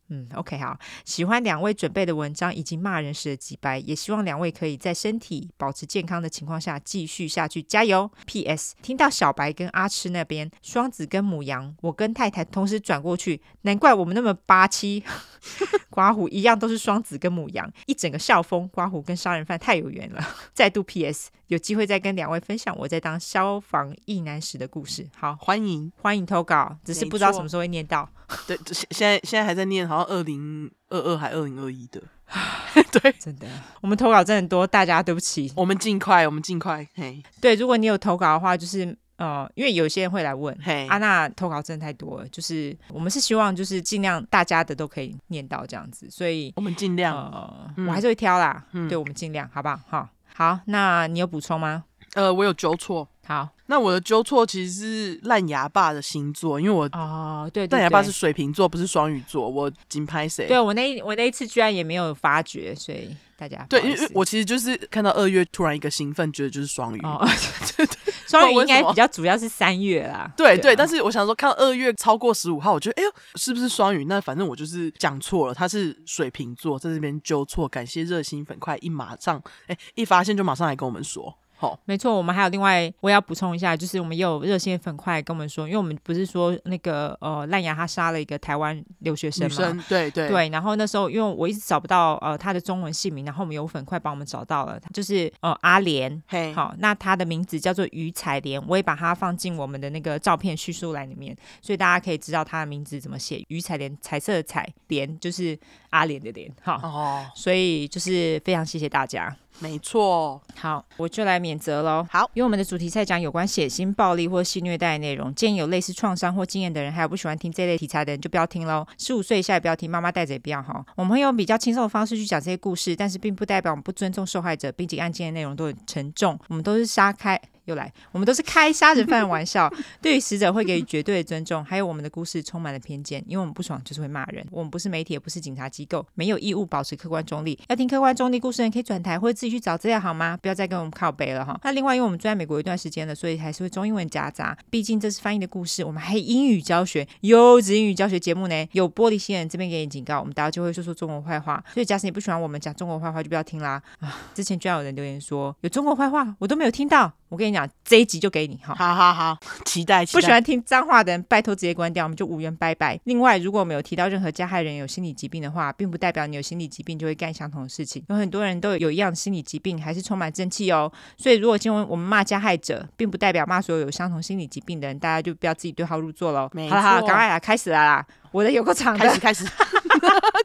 [0.09, 8.11] 嗯，OK，好，喜欢两位准备的文章以及骂人时的几白，也希望两位可以在身体保持健康的情况下继续下去，加油。
[8.27, 8.75] P.S.
[8.81, 15.03] 听到小白跟阿痴那边双子跟母羊，我跟太太同时转过去，难怪我们那么八七。
[15.89, 20.21] 刮胡一样都是双子跟母羊，一整个校风，刮胡跟杀人犯太有缘了。
[20.53, 21.29] 再度 P.S.
[21.47, 25.07] 有机会再跟两位分享我在当消防役男时的故事。
[25.15, 28.09] 好，欢迎欢迎投稿，只是不知道什么时候会念到。
[28.47, 32.01] 对，现现在现在还在念，好像二零二二还二零二一的。
[32.91, 33.47] 对，真的，
[33.81, 36.87] 我们投稿真的很多，大家对不起，我们尽快，我们尽快。
[36.95, 38.97] 嘿，对，如果你有投稿的话，就是。
[39.17, 49.79] 呃，因为有些人会来问，嘿，阿娜投稿真的太多了，就是我们是希望就是尽量大家的都可以念到这样子，所以我们尽量，呃，嗯、我还是会挑啦，嗯、对，我们尽量，好不好？
[49.87, 51.85] 好，好，那你有补充吗？
[52.13, 60.45] 呃，我有纠错，好，那我的纠错其实是烂牙爸的星座，因为我哦，对，对，对，烂牙爸是水瓶座，不是双鱼座，我金拍谁？
[60.47, 63.15] 对我那一我那一次居然也没有发觉，所以。
[63.37, 67.01] 大家对，因为我其实就是看到二月突然一个兴奋，觉得就是双鱼。
[67.01, 67.19] 哦，
[68.39, 70.31] 双鱼应该比较主要是三月啦。
[70.37, 74.05] 对对，对，但是我想说，看到二月超过十五号，我觉得哎呦，是不是双鱼？
[74.05, 77.67] 那反正我就是讲错了，他是水瓶座，在这边纠错。
[77.67, 81.37] 感谢热心粉块，一马上哎一发现就马上来跟我们说。
[81.57, 90.27] 好，没错，我们还有另外，我也要补充一下，就是我们也有热心粉块跟我们说，因为我们不是说那个呃烂牙他杀了一个台湾留学生嘛，对对。
[90.27, 105.57] 对，然后那时候因为我一直找不到呃他的中文姓名，然后我们有粉块帮我们找到了，就是呃阿莲，嘿，好，那他的名字叫做于彩莲，我也把它放进我们的那个照片叙述栏里面，所以大家可以知道他的名字怎么写，于彩莲，彩色的彩莲就是
[105.91, 109.35] 阿莲的莲，哈，哦，所以就是非常谢谢大家。
[109.59, 112.05] 没错，好，我就来免责喽。
[112.11, 118.85] 好，因为我们的主题在讲有关血腥、暴力或性虐待的内容，建议有类似创伤或经验的人，还有不喜欢听这类题材的人，就不要听喽。
[118.97, 120.85] 十五岁以下也不要听，妈妈带着也不要哈。
[120.95, 126.37] 我们会用比较轻松的方式去讲这些故事，但是并不代表我们不尊重受害者，并且案件的内容都很沉重。
[126.49, 127.39] 我们都是杀开。
[127.65, 131.63] 又来，我们都是开杀人犯的玩笑， 对于死者会给予绝对的尊重。
[131.63, 134.45] 还有我们的故事充满了偏见，因为我们不爽就是会骂人。
[134.51, 137.57] 我们不是媒体，也不是警察机构，没有义务保持客观中立。
[137.67, 140.37] 要听客观中立故事的人可以转台或者自己去找资料好吗？
[140.41, 141.59] 不要再跟我们靠北了哈。
[141.63, 144.57] 那另外，因为我们住在美国一段时间了，所以还是会中英文夹杂。
[144.69, 148.67] 毕竟这是翻译的故事，我们还英语教学，优质英语教学节目呢。
[148.73, 151.63] 有玻璃心人这边给你警告，我们大家就会说说中国坏话。
[151.73, 153.81] 所以假使你不喜欢我们讲中国坏话，就不要听啦。
[153.99, 157.11] 啊，之前居然有人留言说有中国坏话，我都没有听到。
[157.29, 158.75] 我跟你讲，这一集就给你哈。
[158.75, 160.05] 好好好， 期待。
[160.05, 162.99] 期待不喜欢听脏话的人，拜托直接关掉，我们就无缘拜拜。
[163.05, 168.03] 另外，如果我们有提到任何加害人有心理疾病的话，并不代表你有心理疾病就会干相同的事情。
[168.09, 170.91] 有很多人都有有一样的心理疾病，还是充满正气哦。
[171.17, 176.49] 所以，如果今天我们骂加害者，并不代表骂所有有相同心理疾病的人，大家就不要自己对号入座喽。
[176.69, 178.05] 好了好了，赶快来开始了啦！
[178.35, 179.45] 我的有个场的，开始开始。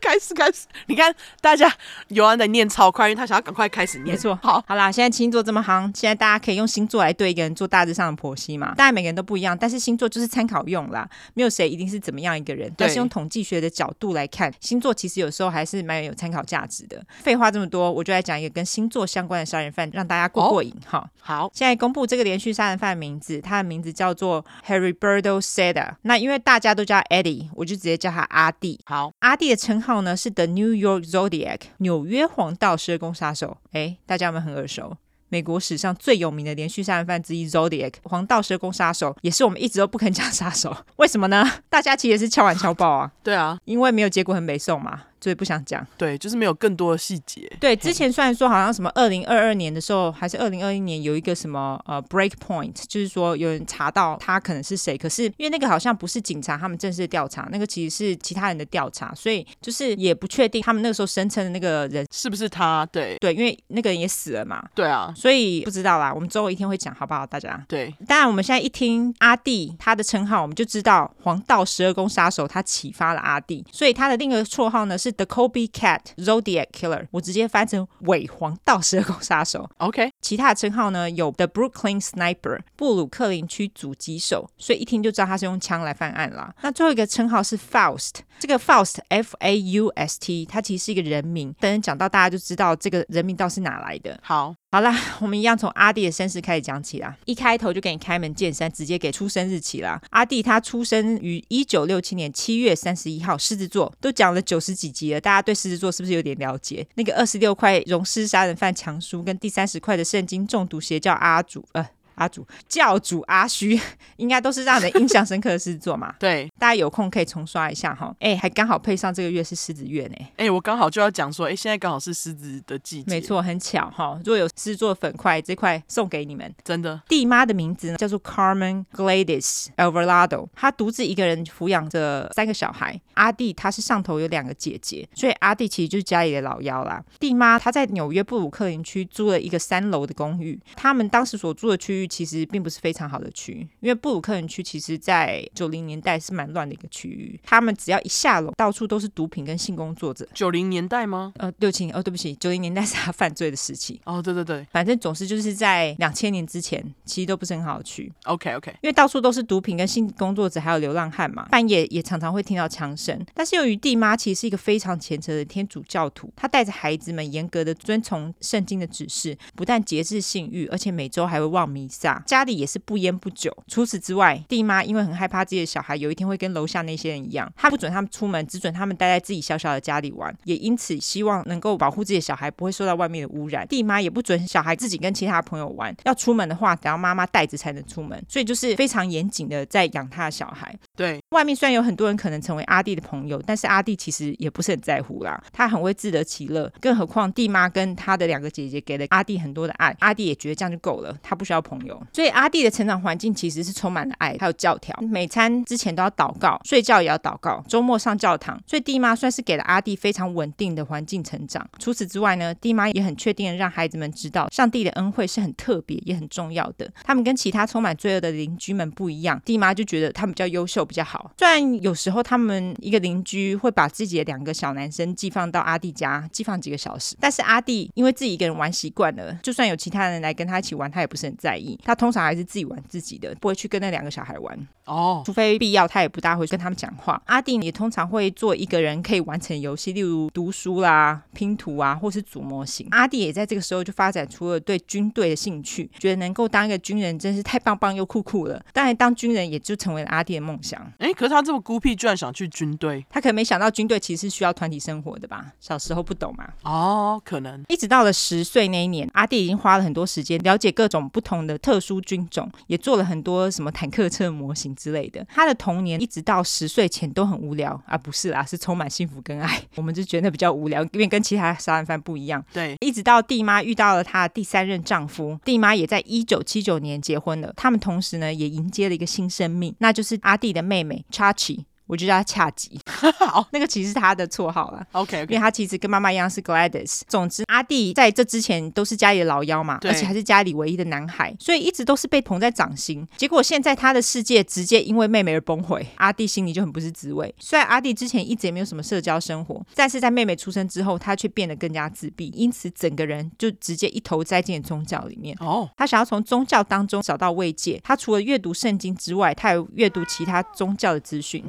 [0.01, 1.71] 开始开始，你看大家
[2.09, 4.15] 尤安的念超快，因为他想要赶快开始念。
[4.15, 8.75] 没错，好，好啦，现在星座这么夯，现在大家可以用星座来对一个人做大致上的剖析嘛。
[8.77, 12.73] 当然每个人都不一样，但是星座就是参考用啦，没有谁一定是怎么样一个人。
[12.77, 17.03] 但是用统计学的角度来看，星座其实有时候还是蛮有参考价值的。
[17.19, 20.99] 废话这么多，我就来讲一个跟星座相关的杀人犯，让大家过过瘾哈。
[20.99, 25.95] 哦、好，现在公布这个连续杀人犯的名字，他的名字叫做 Harry Birdo Seda。
[26.03, 28.79] 那因为大家都叫 Eddie，我就直接叫他阿弟。
[28.85, 34.97] 好，阿弟的称号呢是 The New York Zodiac，纽约黄道十二宫杀手，哎，大家有没有很耳熟？
[35.33, 41.49] 美国史上最有名的连续杀人犯之一，Zodiac 黄道十二宫杀手，也是我们一直都不肯讲杀手，为什么呢？
[41.69, 45.03] 大家其实也是敲碗敲爆啊，对啊，因为没有结果很美送嘛。
[45.21, 47.51] 所以不想讲，对，就是没有更多的细节。
[47.61, 62.87] 对，之前虽然说好像什么二零二二年的时候，还是二零二一年有一个什么呃 break point，就是说有人查到他可能是谁，可是因为那个好像不是警察他们正式调查，那个其实是其他人的调查，所以就是也不确定他们那个时候声称的那个人是不是他。
[62.93, 64.63] 对对，因为那个人也死了嘛。
[64.75, 66.13] 对啊，所以不知道啦。
[66.13, 67.27] 我们最后一天会讲好不好？
[67.27, 67.95] 大家对。
[68.07, 76.01] 当然，我们现在一听阿弟他的称号，我们就知道黄道十二宫杀手他启发了阿弟，所以他的另一个绰号呢是 The Kobe Cat。
[76.17, 79.69] Zodiac Killer，我直接翻成伪黄道十二宫杀手。
[79.79, 86.55] OK，其他的称号呢有 The Brooklyn Sniper，布鲁克林区狙击手，所以一听就知道他是用枪来犯案啦。
[86.63, 91.55] 那最后一个称号是 Faust，这个 Faust F A U S T，它其实是一个人名。
[91.59, 94.19] 等人讲到，大家就知道这个人名到底是哪来的。
[94.23, 94.55] 好。
[94.73, 97.17] 好啦， 我们一样从阿弟的身世开始讲起啦。
[97.25, 100.01] 一开头就给你开门见山，直接给出生日期啦。
[100.11, 103.93] 阿弟他出生于一九六七年七月三十一号，狮子座。
[104.01, 106.87] 都讲了九十几集了，大家对狮子座是不是有点了解？
[106.95, 111.89] 那个二十六块溶尸杀人犯强叔，跟第三十块的圣经中毒邪教阿主，呃。
[112.21, 113.81] 阿祖教主阿虚，
[114.17, 116.15] 应该都是让人印象深刻的狮子座嘛？
[116.21, 118.15] 对，大家有空可以重刷一下哈。
[118.21, 120.17] 哎，还刚好配上这个月是狮子月呢。
[120.37, 123.11] 哎，我刚好就要讲说，哎，现在刚好是狮子的季节。
[123.11, 124.21] 没错，很巧哈。
[124.23, 126.55] 如果有狮子座粉块，这块送给你们。
[126.63, 127.01] 真的。
[127.09, 133.01] 弟妈的名字呢，叫做 Carmen Gladys Alvarado，她独自一个人抚养着三个小孩。
[133.15, 137.03] 阿弟他是上头有两个姐姐，所以阿弟其实就是家里的老幺啦。
[137.19, 142.10] 弟妈她在纽约布鲁克林区租了一个三楼的公寓，他们当时所住的区域。
[142.11, 147.39] 其实并不是非常好的区，因为布鲁克林区其实在九零年代是蛮乱的一个区域。
[147.45, 150.29] 他们只要一下楼，到处都是毒品跟性工作者。
[150.35, 151.33] 九零年代吗？
[151.39, 154.01] 呃，六七哦，对不起，九零年代是他犯罪的时期。
[154.05, 158.13] 哦，对对对，反正总是就是在两千年之前，其实都不是很好的区。
[158.25, 163.25] OK OK，因为到处都是毒品跟性工作者，还有流浪汉嘛，半夜也常常会听到枪声。
[163.33, 172.00] 但是由于弟妈其实是一个非常虔诚的天主教徒，她带着孩子们严格的遵从圣经的指示，不但节制性欲，而且每周还会望弥撒。
[172.27, 173.55] 家里也是不烟不酒。
[173.67, 180.35] 除此之外，弟妈因为很害怕自己的小孩有一天会跟楼下那些人一样，她不准他们出门，只准他们待在自己小小的家里玩。
[180.45, 183.67] 也因此希望能够保护自己的小孩不会受到外面的污染。
[183.69, 188.23] 弟妈也不准小孩自己跟其他朋友玩，要出门的话，得要妈妈带着才能出门。
[188.29, 190.75] 所以就是非常严谨的在养他的小孩。
[191.01, 195.43] 对，外面虽然有很多人可能成为阿弟的朋友，但是阿弟其实也不是很在乎啦。
[195.51, 201.99] 他很会自得其乐，更何况弟妈跟他的两个姐姐给了阿弟很多的爱，阿弟也觉得这样就够了，他不需要朋友。
[202.13, 204.95] 所以阿弟的成长环境其实是充满了爱，还有教条。
[205.01, 208.63] 每餐之前都要祷告，睡觉也要祷告，周末上教堂。
[208.67, 211.67] 所以弟妈算是给了阿弟非常稳定的环境成长。
[211.79, 216.93] 除此之外呢，弟妈也很确定让孩子们知道，上帝的恩惠是很特别也很重要的。
[217.03, 221.31] 他们跟其他充满罪恶的邻居们不一样，弟妈就觉得他们比较优秀，比较好。
[221.39, 231.79] 虽然有时候他们一个邻居会把自己的两个小男生寄放到阿弟家，寄放几个小时，但是阿弟因为自己一个人玩习惯了，就算有其他人来跟他一起玩，他也不是很在意。
[231.85, 237.23] 他通常还是自己玩自己的，不会去跟那两个小孩玩哦，除非必要，他也不大会跟他们讲话。
[237.27, 242.89] 阿弟也通常会做一个人可以完成游戏，例如读书啦、拼图啊，或是组模型。
[242.91, 248.61] 阿弟也在这个时候就发展出了对军队的兴趣，觉得能够当一个军人真是太棒棒又酷酷了。
[248.73, 250.80] 当然，当军人也就成为了阿弟的梦想。
[250.99, 255.53] 哎，可是他这么孤僻，居然想去军队，他可能没想到军队其实是需要团体生活的吧？
[255.61, 256.49] 小时候不懂嘛。
[256.63, 257.65] 哦，可能。
[257.69, 265.25] 一直到了十岁那一年，阿弟已经花了很多时间了解各种不同的特殊军种，也做了很多什么坦克车模型之类的。
[265.29, 269.61] 他的童年一直到十岁前都很无聊啊，不是啦，是充满幸福跟爱。
[269.77, 272.45] 我们就觉得比较无聊，因为跟其他杀人犯不一样。
[272.53, 277.53] 对，一直到弟妈遇到了她的第三任丈夫，弟妈也在一九七九年结婚了。
[277.57, 281.67] 他们同时呢，也迎接了一个新生命，那就是阿弟的妹妹查奇。
[281.91, 282.81] 我就叫他恰吉，
[283.19, 284.87] 好，那个其实是他的绰号了。
[284.93, 287.01] OK，因为他其实跟妈妈一样是 Gladys。
[287.09, 293.05] 总之，阿弟在这之前都是家里的老幺嘛，而且还是家里唯一的男孩，所以一直都是被捧在掌心。
[293.17, 297.35] 结果现在他的世界直接因为妹妹而崩毁，阿弟心里就很不是滋味。
[297.41, 305.37] 虽然阿弟之前一直也没有什么社交生活，但是在妹妹出生之后，他却变得更加自闭，因此整个人就直接一头栽进宗教里面。
[305.41, 307.81] 哦，他想要从宗教当中找到慰藉。
[307.83, 311.45] 他除了阅读圣经之外，他还有阅读其他宗教的资讯。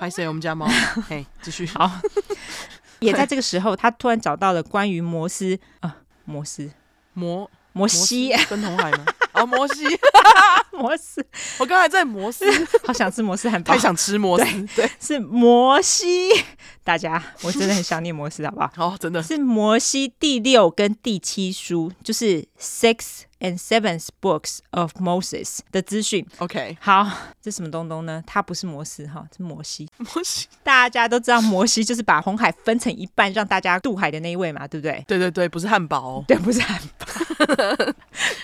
[0.00, 0.26] 拍谁？
[0.26, 0.66] 我们家猫。
[1.10, 1.66] 嘿，继续。
[1.66, 1.90] 好，
[3.00, 6.70] 也在这个时候，他突然找到了关于摩斯啊，摩斯
[7.12, 9.04] 摩摩西跟红海吗？
[9.32, 9.84] 啊， 摩西
[10.72, 11.22] 摩斯，
[11.58, 12.46] 我刚才在摩斯，
[12.82, 14.66] 好想吃摩斯汉堡，太想吃摩斯。
[14.74, 16.30] 对，是摩西。
[16.90, 18.70] 大家， 我真的很想念摩斯，好不好？
[18.90, 26.26] 哦，真的是摩西第六跟第七书，就是 Six and Seventh Books of Moses 的资讯。
[26.38, 27.08] OK，好，
[27.40, 28.20] 这什么东东呢？
[28.26, 29.88] 它不是摩斯哈，是摩西。
[29.98, 35.04] 摩西，大家都知道摩西就是把红海分成一半，让大家渡海的那一位嘛，对不对？
[35.06, 37.06] 对对对，不是汉堡哦，对，不是汉堡。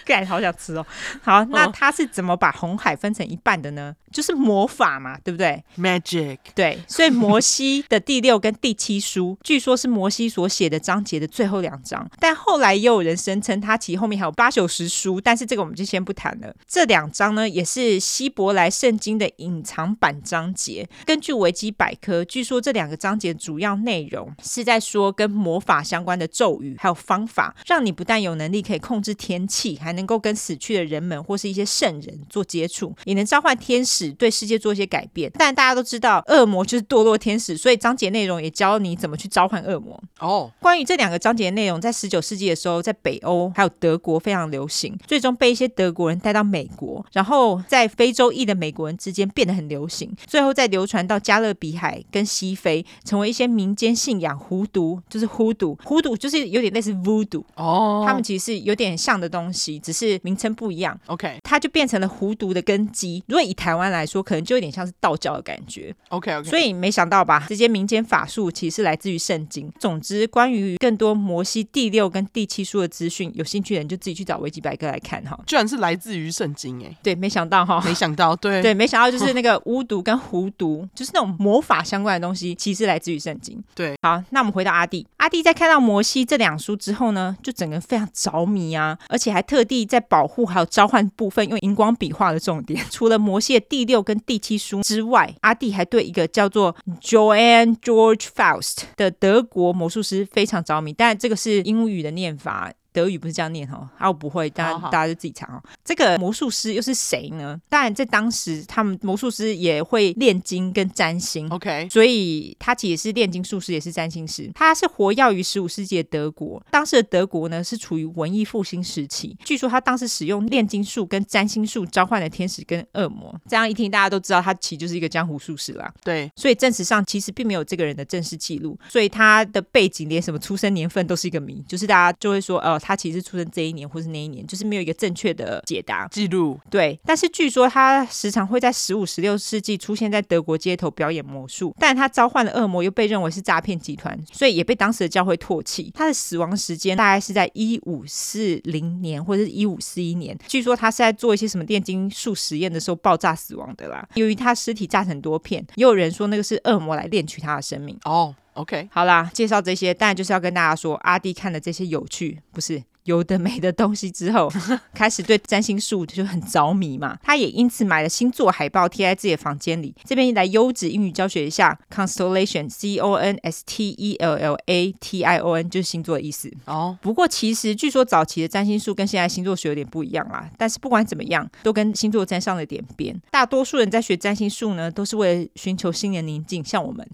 [0.04, 0.86] 盖， 好想吃哦。
[1.20, 3.94] 好，那他是怎么把红海分成一半的呢？
[4.12, 6.38] 就是魔法嘛，对不对？Magic。
[6.54, 16.54] 对，所以摩西的第跟第七书，据说是摩西所写的章节的最后两章，但后来也有人声称他其实后面还有八九十书，但是这个我们就先不谈了。
[16.66, 20.88] 这两章呢，也是希伯来圣经的隐藏版章节。
[21.04, 35.30] 根据维基百科，据说这两个章节主要内容是在说跟魔法相关的咒语，还有方法，让你不但有能力可以控制天气，还能够跟死去的人们或是一些圣人做接触，也能召唤天使对世界做一些改变。
[35.34, 40.02] 但大家都知道，恶魔就是堕落天使，所以章节内容也教你怎么去召唤恶魔。
[40.20, 54.36] 哦，关于这两个章节的内容，在十九世纪的时候，在北欧还有德国非常流行，最终被一些德国人带到美国，然后在非洲裔的美国人之间变得很流行，最后再流传到加勒比海跟西非，成为一些民间信仰。
[54.38, 60.96] 狐毒就是呼毒，呼毒就是有点类似 voodoo 哦，他们其实是有点像的东西，只是名称不一样。
[61.06, 63.24] OK，它就变成了狐毒的根基。
[63.26, 65.92] 如果以台湾来说，可能就有点像是道教的感觉。
[66.10, 69.70] OK OK，所以没想到吧，这些民间法术其实是来自于圣经。
[69.78, 75.38] 总之，关于更多摩西第六跟第七书的资讯，有兴趣的人就自己去找维基百科来看哈。
[75.46, 83.62] 居然是来自于圣经哎，对，没想到哈，没想到，对对，没想到就是那个巫毒跟狐毒， 就是那种魔法相关的东西，其实来自于圣经。
[83.74, 92.84] 对，好，那我们回到阿弟，阿弟在看到摩西这两书之后呢，就整个人非常着迷啊，而且还特地在保护还有召唤部分用荧光笔画的重点。
[92.90, 102.70] 除了摩西的第六跟第七书之外，阿弟还对一个叫做 Johann George Faust 的德国魔术师非常着迷，但这个是英语的念法。
[102.96, 105.62] 德语不是这样念哈，啊我不会，大家大家就自己查哦。
[105.84, 107.60] 这个魔术师又是谁呢？
[107.68, 114.50] 当然，在当时他们魔术师也会炼金跟占星，OK，所以他其实是炼金术师，也是占星师。
[114.54, 119.36] 他是活跃于十五世纪的德国，当时的德国呢是处于文艺复兴时期。
[119.44, 123.38] 据说他当时使用炼金术跟占星术召唤了天使跟恶魔。
[123.46, 125.92] 这样一听，大家都知道他其实就是一个江湖术士啦。
[126.02, 132.85] 对，所以正史上其实并没有这个人的正式记录，所以他的背景连什么出生年份都是一个谜，就是大家就会说，哦、呃。
[132.86, 136.56] 他其实出生这一年或是那一年，就是没有一个正确的解答记录。
[136.70, 145.90] 对，但是据说他时常会在十五、十六世纪出现在德国街头表演魔术，但他召唤的恶魔又被认为是诈骗集团，所以也被当时的教会唾弃。
[145.96, 150.38] 他的死亡时间大概是在一五四零年或者是一五四一年。
[150.46, 154.08] 据说他是在做一些什么炼金术实验的时候爆炸死亡的啦。
[154.14, 157.98] 由于他尸体炸成多片，也有人说那个是恶魔来炼取他的生命。
[158.04, 158.32] 哦。
[158.56, 164.50] OK，好啦，介绍这些，当然就是要跟大家说，阿弟看了这些有趣，不是有的没的东西之后，
[164.92, 167.16] 开始对占星术就很着迷嘛。
[167.22, 169.94] 他也因此买了星座海报贴在自己的房间里。
[170.04, 176.50] 这边来优质英语教学一下，constellation，c o n s t e l l a t i o n，就是星座的意思。
[176.64, 180.50] 哦，不过其实据说早期的占星术跟现在星座学有点不一样啦。
[180.56, 183.14] 但是不管怎么样，都跟星座沾上了点边。
[183.30, 187.06] 大多数人在学占星术呢，都是为了寻求心灵宁静，像我们。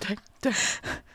[0.00, 0.52] 对 对，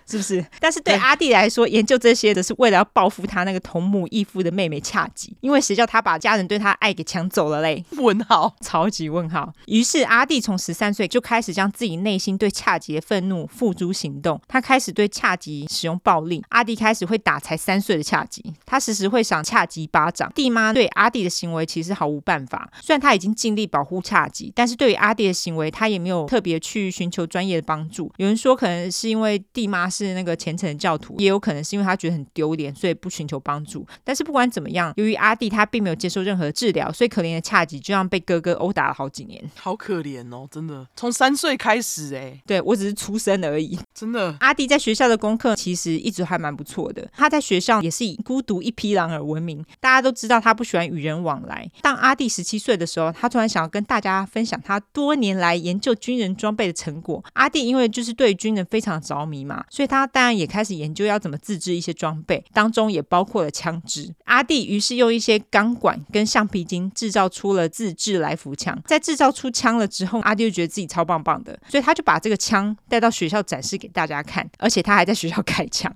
[0.09, 0.45] 是不是？
[0.59, 7.83] 但是对阿弟来说，研究这些的是为了要报复他那个同母异父的妹妹恰吉，因为谁叫他把家人对他爱给抢走了嘞？
[7.97, 9.53] 问号，超级问号。
[9.65, 16.43] 于是阿弟从十三岁就开始将自己内心对恰吉的愤怒付诸行动，他开始对恰吉使用暴力。
[16.49, 20.31] 阿弟开始会打才三岁的恰吉，他时时会赏恰吉一巴掌。
[20.33, 28.11] 弟妈对阿弟的行为其实毫无办法，虽然他已经尽力保护恰吉，但是对于阿弟的行为，他也没有特别去寻求专业的帮助。
[28.17, 33.85] 有人说，可能是因为弟妈是那个虔诚的教徒，也有可能是因为他觉得很丢脸，所以不寻求帮助。
[34.03, 39.43] 但是不管怎么样，由于阿弟他并没有接受任何治疗，所以可怜的恰吉就像被哥哥殴打了好几年。
[39.55, 44.35] 好可怜哦，真的，从三岁开始哎，对，我只是出生而已，真的。
[44.39, 49.65] 阿弟在学校的功课其实一直还蛮不错的，他在学校也是以孤独一匹狼而闻名。
[49.79, 51.69] 大家都知道他不喜欢与人往来。
[51.81, 57.23] 当阿弟十七岁的时候，他突然想要跟大家分享他多年来研究军人装备的成果。
[57.33, 64.13] 阿弟因为就是对军人非常着迷嘛，所以他当然也开始研究要怎么自制一些装备，当中也包括了枪支。
[64.25, 68.77] 阿弟于是用一些钢管跟橡皮筋制造出了自制来福枪。
[68.85, 75.95] 在制造出枪了之后，阿弟就觉得自己超棒棒的，所以他就把这个枪带到学校展示给大家看，而且他还在学校开枪。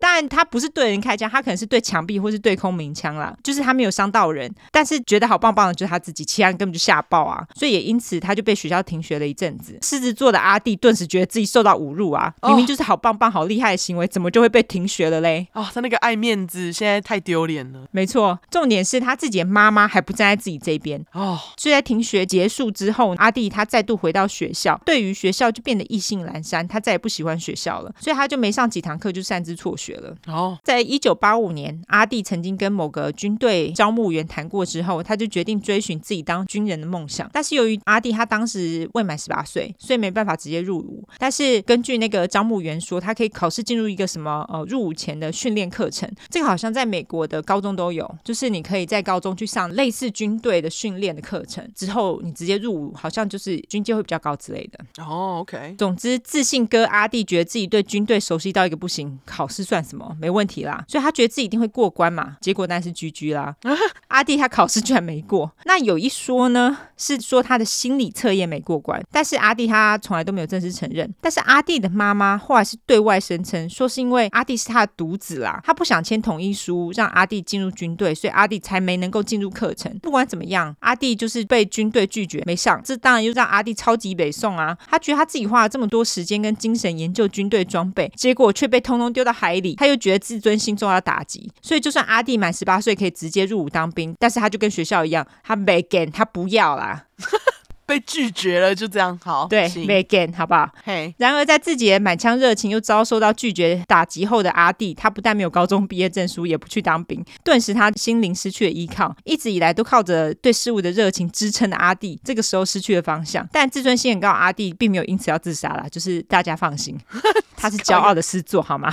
[0.00, 3.36] 当然，他不是对人开枪，他可能是对墙壁或是对空鸣枪啦。
[3.44, 7.46] 就是他没有伤到人，但是觉得好棒棒的就是他自己，其他人根本就吓爆啊！
[7.54, 9.78] 所以也因此，他就被学校停学了一阵子。
[9.82, 12.32] 狮子座的阿弟顿时觉得自己受到侮辱啊！
[12.42, 15.46] 明明就是好棒棒、好厉害的行为，怎么就会被停学了嘞？
[15.52, 17.86] 哦，他那个爱面子，现在太丢脸了。
[17.90, 21.38] 没错，重点是他自己的妈妈还不站在自己这边哦。
[21.58, 30.14] 所以在停学结束之后，阿弟他再度回到学校，对于学校就变得意兴阑珊，他再也不喜欢学校了，所以他就没上几堂课就擅自辍学了。
[30.26, 30.58] 哦。
[30.64, 37.28] 在一九八五年，阿弟曾经跟某个军队招募员谈过之后，他就决定追寻自己当军人的梦想。
[37.32, 41.06] 但是由于阿弟他当时未满十八岁，所以没办法直接入伍。
[41.18, 46.10] 但是根据那个招募员说，他可以考试进入一个什么呃入伍前的训练课程。
[46.28, 55.04] 这个好像在美国的高中都有，就是你可以在高中去上类似军队的训练的课程，之后你直接入伍，好像就是军阶会比较高之类的。
[55.04, 55.74] 哦，OK。
[55.78, 60.16] 总之，自信哥阿弟觉得自己对军队熟悉到一个不行，考试算什么？
[60.20, 60.60] 没问题。
[60.60, 63.54] 啦，所以他觉得自己一定会过关嘛，结果那是 GG 啦。
[64.08, 71.10] 阿弟他考试居然没过，那有一说呢，是说他的心理测验没过关，但是阿弟他从来都没有正式承认。
[71.20, 79.96] 但是阿弟的妈妈后来是对外声称，说是因为阿弟是他的独子啦，他不想签同意书让阿弟进入军队，所以阿弟才没能够进入课程。
[80.00, 84.76] 不管怎么样，阿弟就是被军队拒绝没上，这当然又让阿弟超级北宋啊。
[84.88, 90.60] 他觉得他自己花了这么多时间跟精神研究军队装备，结果却被通通丢到海里，他又觉得自尊。
[90.60, 97.06] 心受到打击，所以就算阿弟满十八岁可以直接入伍当兵，但是他就跟学校一样，他没给，他不要啦。
[97.86, 99.48] 被拒绝了，就这样好。
[99.48, 100.70] 对，没给，好不好？
[100.84, 101.08] 嘿。
[101.08, 101.14] Hey.
[101.18, 109.16] 然而，在自己的满腔热情又遭受到拒绝打击后的阿弟，他不但没有高中毕业证书，也不去当兵，顿时他心灵失去了依靠。
[109.24, 113.48] 一直以来都靠着对事物的热情支撑的阿弟，这个时候失去了方向。
[113.50, 116.96] 但自尊心很高的阿弟，并没有因此要自杀啦，就是大家放心，
[117.56, 118.92] 他是骄傲的狮子座，好吗？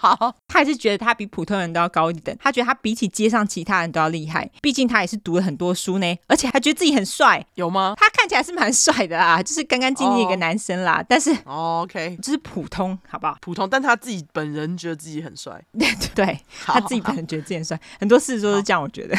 [0.00, 7.94] 好，他还是觉得他比普通人都要高一等，他觉得他比起街上其他人都要厉害，毕竟他也是读了很多书呢，而且还觉得自己很帅，有吗？
[7.98, 11.06] 他看起来是蛮帅的啦，就是干干净净一个男生啦，oh.
[11.08, 13.36] 但是、oh,，OK，就是普通，好不好？
[13.40, 19.18] 普通，但他自己本人觉得自己很帅，对 对，他自己本人觉得自己很帅，很多事都是这样，我觉得。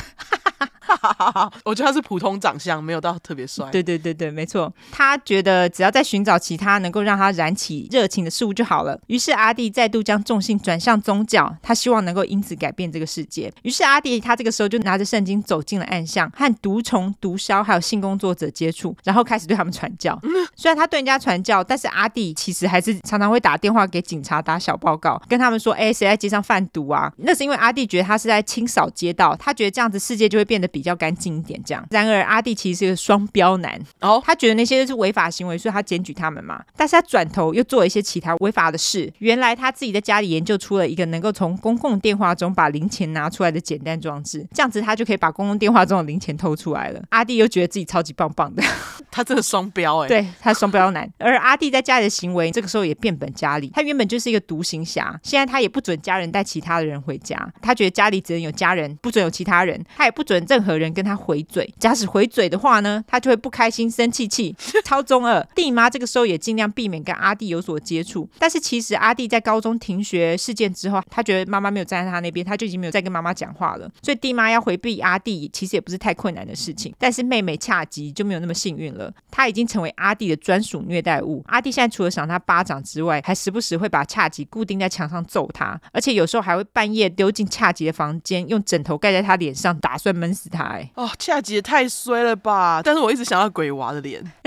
[1.64, 3.70] 我觉得他是普通长相，没有到特别帅。
[3.72, 4.72] 对对对对，没错。
[4.91, 8.99] 他觉得只要在寻找其他能够让他燃起热情的事物就好了。
[9.07, 13.51] 于是阿弟再度将重心转向宗教，他希望能够因此改变这个世界。
[13.62, 20.20] 于是阿弟他这个时候就拿着圣经走进了暗巷，和毒虫、毒枭还有性工作者接触，然后开始对他们传教。
[20.55, 31.62] 虽然他对人家传教，但是阿弟其实还是常常会打电话给警察打小报告，跟他们说：“哎，谁在街上贩毒啊？”那是因为阿弟觉得他是在清扫街道，他觉得这样子世界就会变得比较干净一点。
[31.64, 36.64] 这样，然而阿弟其实是个双标男哦，他觉得那些是违法行为，所以他检举他们嘛。
[36.76, 39.14] 但是他转头又做了一些其他违法的事。
[39.20, 47.00] 原来他自己在家里研究出了一个能够从公共电话中把零钱拿出来的简单装置，这样子他就可以把公共电话中的零钱偷出来了。
[47.10, 48.64] 阿弟又觉得自己超级棒棒的，
[49.12, 51.08] 他真的双标哎，对，他双标男。
[51.20, 53.70] 而阿弟在家里的行为，这个时候也变本加厉。
[53.74, 65.46] 他原本就是一个独行侠，现在他也不准家人带其他的人回家，他觉得家里只能有家人，不准有其他人，他也不准任何人跟他回嘴，假使回嘴的话呢，他就会不开心、生气气，超中二。
[65.56, 68.30] 弟妈这个时候也尽量避免跟阿弟有所接触。
[68.38, 73.90] 但是其实阿弟在高中停学事件之后，他觉得妈妈没有站在他那边，他就已经没有再跟妈妈讲话了。
[74.02, 76.94] 所以弟妈要回避阿弟，其实也不是太困难的事情。
[76.98, 81.44] 但是妹妹恰吉就没有那么幸运了，她已经成为阿弟的专属虐待物。
[81.48, 90.64] 阿弟现在除了赏他巴掌之外，还时不时会把恰吉固定在墙上揍他，而且有时候还会半夜丢进恰吉的房间，用枕头盖在他脸上，打算闷死他。
[90.64, 92.82] 哎，哦，恰吉也太衰了吧！
[92.84, 94.24] 但是我一直想到鬼娃的脸。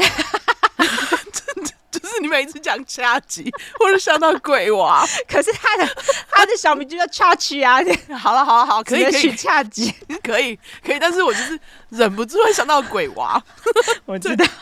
[1.33, 5.07] 真的就是你每次讲恰吉，我就想到鬼娃。
[5.29, 5.87] 可是他的
[6.31, 7.79] 他的小名就叫恰吉啊。
[8.19, 11.59] 好了好了好，可以可以恰吉，可以可以，但是我就是
[11.93, 13.43] 忍不住会想到鬼娃。
[14.07, 14.45] 我知道。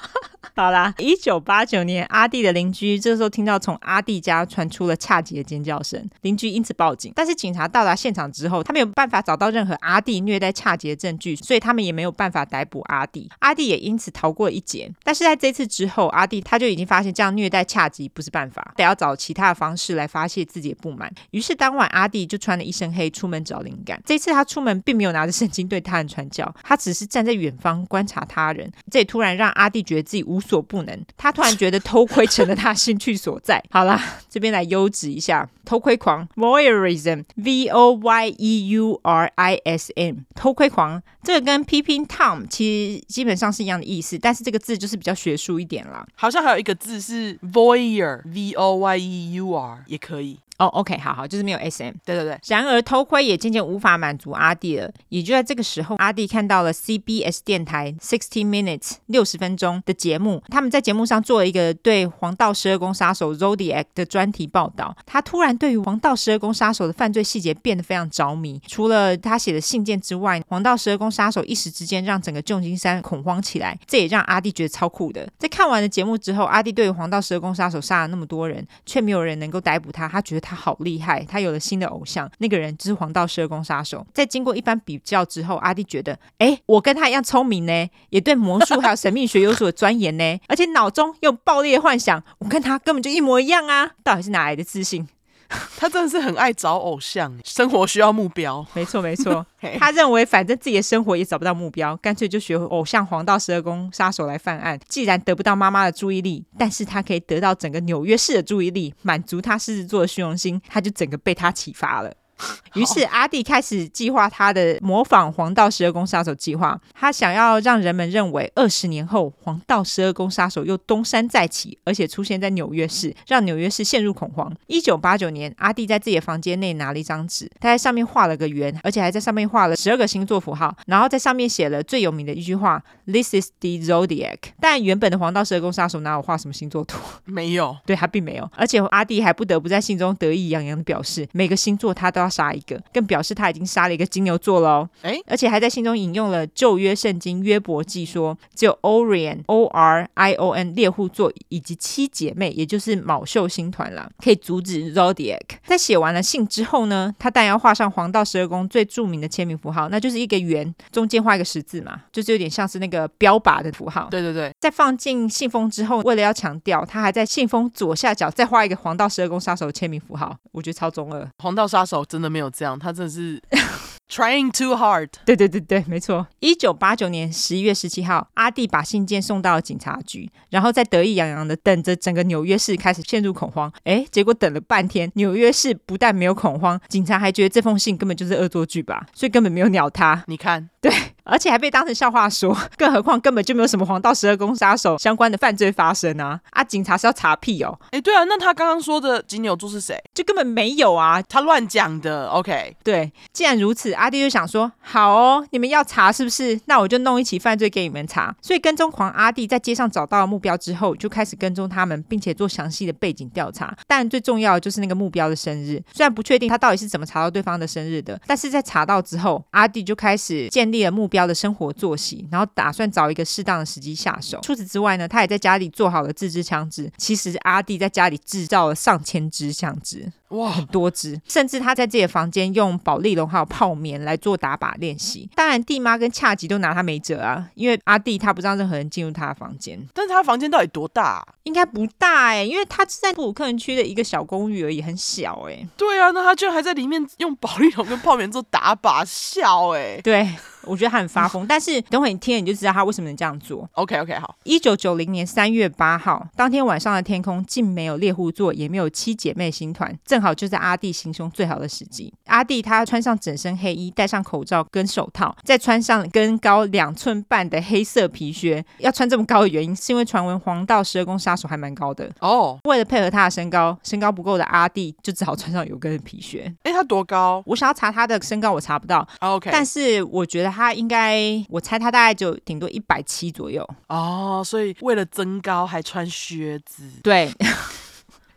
[0.56, 7.12] 好啦，一九八九年，阿弟的邻居这时候听到从阿弟家传出了恰吉的尖叫声，邻居因此报警。
[7.14, 13.30] 但是警察到达现场之后，他没有办法找到任何阿弟虐待恰吉的证据，所以他们也没有办法逮捕阿弟。
[13.38, 14.90] 阿弟也因此逃过了一劫。
[15.04, 21.10] 但是在这次之后，阿弟他就已经发现这样虐待恰吉不是办法，得要找其他的方式来发泄自己的不满。
[21.30, 24.02] 于是当晚，阿弟就穿了一身黑出门找灵感。
[24.04, 28.70] 这次他出门并没有拿着圣经对他人传教，他只是站站在远方观察他人。
[28.90, 33.62] 这突然让阿弟觉得自己无所不能，他突然觉得偷窥成了他兴趣所在。
[33.70, 46.06] 好啦，这边来优质一下，偷窥狂 （voyeurism），v o y e u r i s m，偷窥狂，这个跟 peeping tom 其实基本上是一样的意思，但是这个字就是比较学术一点啦。
[46.14, 50.38] 好像还有一个字是 voyeur，v o y e u r，也可以。
[50.60, 52.38] 哦、，OK，好好，就是没有 SM，对对对。
[52.46, 64.94] 然而偷窥也渐渐无法满足阿弟了，也就在这个时候，阿弟看到了 CBS 电台 Sixty Minutes 六十分钟的节目，他们在节目上做了一个对黄道十二宫杀手 Zodiac 的专题报道。
[65.06, 75.26] 他突然对于黄道十二宫杀手的犯罪细节变得非常着迷，除了他写的信件之外，黄道十二宫杀手一时之间让整个旧金山恐慌起来，这也让阿弟觉得超酷的。
[75.38, 80.49] 在看完了节目之后，阿弟对于黄道十二宫杀手杀了那么多人，却没有人能够逮捕他，他觉得他。
[80.50, 84.04] 他好厉害，他有了新的偶像，那个人就是黄道十二宫杀手。
[84.12, 93.92] 在经过一番比较之后，阿弟觉得，哎，我跟他一样聪明呢，也对魔术还有神秘学有所钻研呢，而且脑中又爆裂幻想，我跟他根本就一模一样啊！
[94.02, 95.06] 到底是哪来的自信？
[95.76, 98.64] 他真的是很爱找偶像，生活需要目标。
[98.72, 99.44] 没错，没错。
[99.78, 104.78] 他认为反正自己的生活也找不到目标，干脆就学偶像黄道十二宫杀手来犯案。
[104.88, 112.12] 既然得不到妈妈的注意力，但是他可以得到整个纽约市的注意力，满足他狮子座的虚荣心，他就整个被他启发了。
[112.74, 116.80] 于是阿弟开始计划他的模仿黄道十二宫杀手计划。
[116.94, 124.50] 他想要让人们认为二十年后黄道十二宫杀手又东山再起，而且出现在纽约市，让纽约市陷入恐慌。
[124.66, 136.98] 一九八九年，阿弟在自己的房间内拿了一张纸，他在上面画了个圆，而且还在上面画了十二个星座符号，然后在上面写了最有名的一句话：“This is the Zodiac。”但原本的黄道十二宫杀手哪有画什么星座图？
[137.24, 138.50] 没有，对，他并没有。
[138.56, 142.29] 而且阿弟还不得不在信中得意洋洋地表示，每个星座他都要。
[142.30, 144.88] 杀一个，更表示他已经杀了一个金牛座喽。
[145.02, 155.40] 哎，而且还在信中引用了旧约圣经约伯记说，只有 Orion O R I O N 猎户座以及七姐妹，也就是昴宿星团了，可以阻止 Zodiac。
[155.66, 164.06] 在写完了信之后呢，他当然要画上黄道十二宫最著名的签名符号，那就是一个圆，中间画一个十字嘛，就是有点像是那个标靶的符号。
[164.10, 171.28] 对对对，在放进信封之后，为了要强调，他还在信封左下角再画一个黄道十二宫杀手的签名符号，我觉得超中二。
[171.38, 172.19] 黄道杀手真。
[172.20, 173.40] 真的没有这样，他真的是
[174.06, 175.08] trying too hard。
[175.24, 176.26] 对对对对，没错。
[176.40, 183.72] 一九八九年十一月十七号，阿弟把信件送到了警察局，然后在得意洋洋的等着整个纽约市开始陷入恐慌。
[183.84, 190.22] 哎，结果等了半天，纽约市不但没有恐慌，警察还觉得这封信根本就是恶作剧吧，所以根本没有鸟他。
[190.26, 190.92] 你看， 对。
[191.22, 196.40] 而且还被当成笑话说，更何况根本就没有什么黄道十二宫杀手相关的犯罪发生啊！
[196.50, 197.78] 啊，警察是要查屁哦！
[197.92, 199.96] 哎，对啊，那他刚刚说的金牛座是谁？
[200.12, 202.26] 就根本没有啊，他乱讲的。
[202.30, 206.60] OK，对，既然如此，阿弟就想说，好哦，你们要查是不是？
[206.64, 208.34] 那我就弄一起犯罪给你们查。
[208.42, 213.72] 所以跟踪狂阿弟在街上找到了目标之后，就开始跟踪他们，并且做详细的背景调查。
[213.86, 221.20] 但最重要的就是那个目标的生日，虽然不确定他到底是怎么查到对方的生日的，但是在查到之后，阿弟就开始建立了目标。
[221.30, 224.40] 的生活作息，然后打算找一个适当的时机下手。
[224.42, 226.90] 除此之外呢，他也在家里做好了自制枪支。
[226.96, 231.20] 其实阿弟在家里制造了上千支枪支，哇，很多支。
[231.28, 235.28] 甚至他在自己的房间用保丽龙还有泡棉来做打靶练习。
[235.36, 239.78] 当然，弟妈跟恰吉都拿他没辙啊，因为阿弟他不让任何人进入他的房间。
[239.94, 241.24] 但是他房间到底多大？
[241.42, 245.68] 应该不大哎、欸，因为他是在布鲁克林区的一个小公寓而已，很小哎、欸。
[245.76, 250.00] 对啊，那他居然还在里面用保丽龙跟泡棉做打靶，笑哎、欸。
[250.02, 250.28] 对。
[250.64, 251.46] 我觉得他很发疯。
[251.48, 253.68] 但是等会你听了你就知道他为什么能这样做。
[253.72, 254.36] OK OK，好。
[254.44, 262.12] 一九九零年三月八号，当天晚上的天空竟没有猎户座，也没有七姐妹星团，正好就在阿弟行凶最好的时机。
[262.26, 268.64] 阿弟他穿上整身黑衣，戴上口罩跟手套，再穿上跟高两寸半的黑色皮靴。
[268.78, 272.28] 要穿这么高的原因，是因为传闻黄道十二宫杀手还蛮高的哦。
[272.30, 272.58] Oh.
[272.64, 276.52] 为了配合他的身高，身高不够的阿弟就只好穿上有跟的皮靴。
[276.62, 277.42] 哎，他多高？
[277.46, 279.06] 我想要查他的身高，我查不到。
[279.20, 283.62] OK，但是我觉得他应该，我猜他大概就顶多一百七左右。
[283.88, 286.82] 哦，oh, 所以为了增高还穿靴子。
[287.02, 287.30] 对。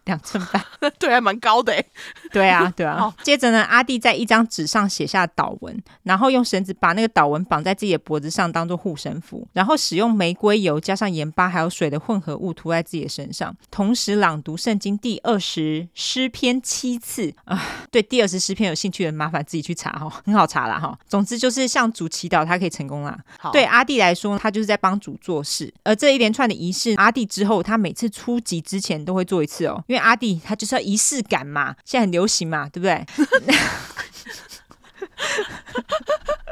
[0.06, 0.64] 两寸半，
[1.00, 1.84] 对，还蛮高的哎。
[2.32, 2.98] 对啊，对啊。
[2.98, 17.62] 好 接着呢，阿弟在一张纸上写下祷文，然后用绳子把那个祷文绑在自己的脖子上，当做护身符，然后使用玫瑰油加上盐巴还有水的混合物涂在自己的身上，同时朗读圣经第二十诗篇七次啊。
[17.92, 20.98] 对，第二十诗篇有兴趣的麻烦自己去查哈，很好查啦哈。
[21.08, 23.18] 总之就是向主祈祷，他可以成功啦。
[23.40, 25.74] 好对阿弟来说，他就是在帮主做事。
[25.84, 29.84] 而这一连串的仪式，阿弟之后他每次出击之前都会做一次哦。
[29.94, 33.06] 因为阿弟他就是要仪式感嘛，现在很流行嘛，对不对？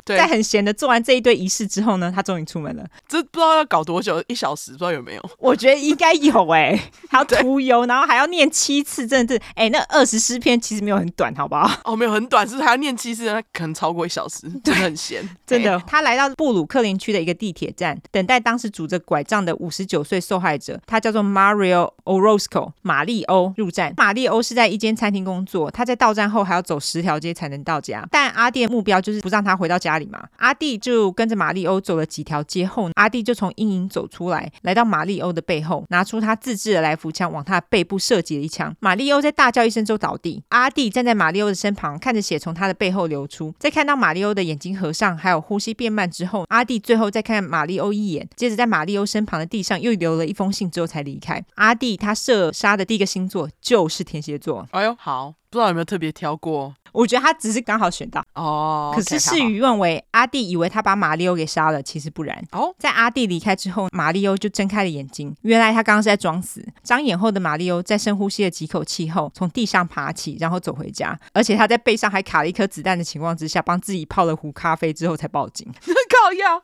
[0.06, 2.86] 对在很闲的做完这一堆仪式之后呢，他终于出门了。
[3.08, 5.30] 这不知道要搞多久，一小时不知道有没有？
[5.40, 11.70] 我觉得应该有哎、欸， 还要涂油，然后还要念七次，真的是哎、欸，那二十诗篇其实没有很短，好不好？
[11.86, 15.80] 哦，没有很短，是还要念七次，那可能超过一小时，真的很闲， 真的。
[15.88, 23.94] 他来到布鲁克林区的一个地铁站，等待当时拄着拐杖的五十九岁受害者，他叫做 Mario Orozco，马利欧入站。
[23.98, 30.28] 马利欧是在一间餐厅工作，他在到站后还要走十条街才能到家，但阿弟的目标就是不让他回到家里嘛。
[30.38, 38.76] 阿弟就跟着玛丽欧走了几条街后，阿弟就从阴影走出来，来到玛丽欧的背后，拿出他自制的来福枪，往他的背部射击了一枪。
[38.80, 40.44] 玛丽欧在大叫一声之后倒地。
[40.50, 43.54] 阿弟站在玛丽欧的身旁，看着血从他的背后流出。
[43.60, 51.44] 在看到玛丽欧的眼睛合上，还有呼吸变慢之后，阿弟最后再看玛丽欧一眼，接着在玛丽欧身旁的地上又留了一封信之后才离开。
[51.56, 54.68] 阿弟他射杀的第一个星座就是天蝎座。
[54.72, 56.74] 哎呦，好，不知道有没有特别挑过。
[56.92, 62.44] 我觉得他只是刚好选到哦，可是事与愿违，阿弟以为他把马里欧给杀了，其实不然。
[62.52, 66.66] 哦，在阿弟离开之后，马里欧就睁开了眼睛，原来他刚刚是在装死。
[66.84, 75.68] 张眼后的马里欧在深呼吸了几口气后，从地上爬起，然后走回家，而且他在背上还卡了一颗子弹的情况之下，帮自己泡了壶咖啡之后才报警。
[75.82, 76.64] 靠药。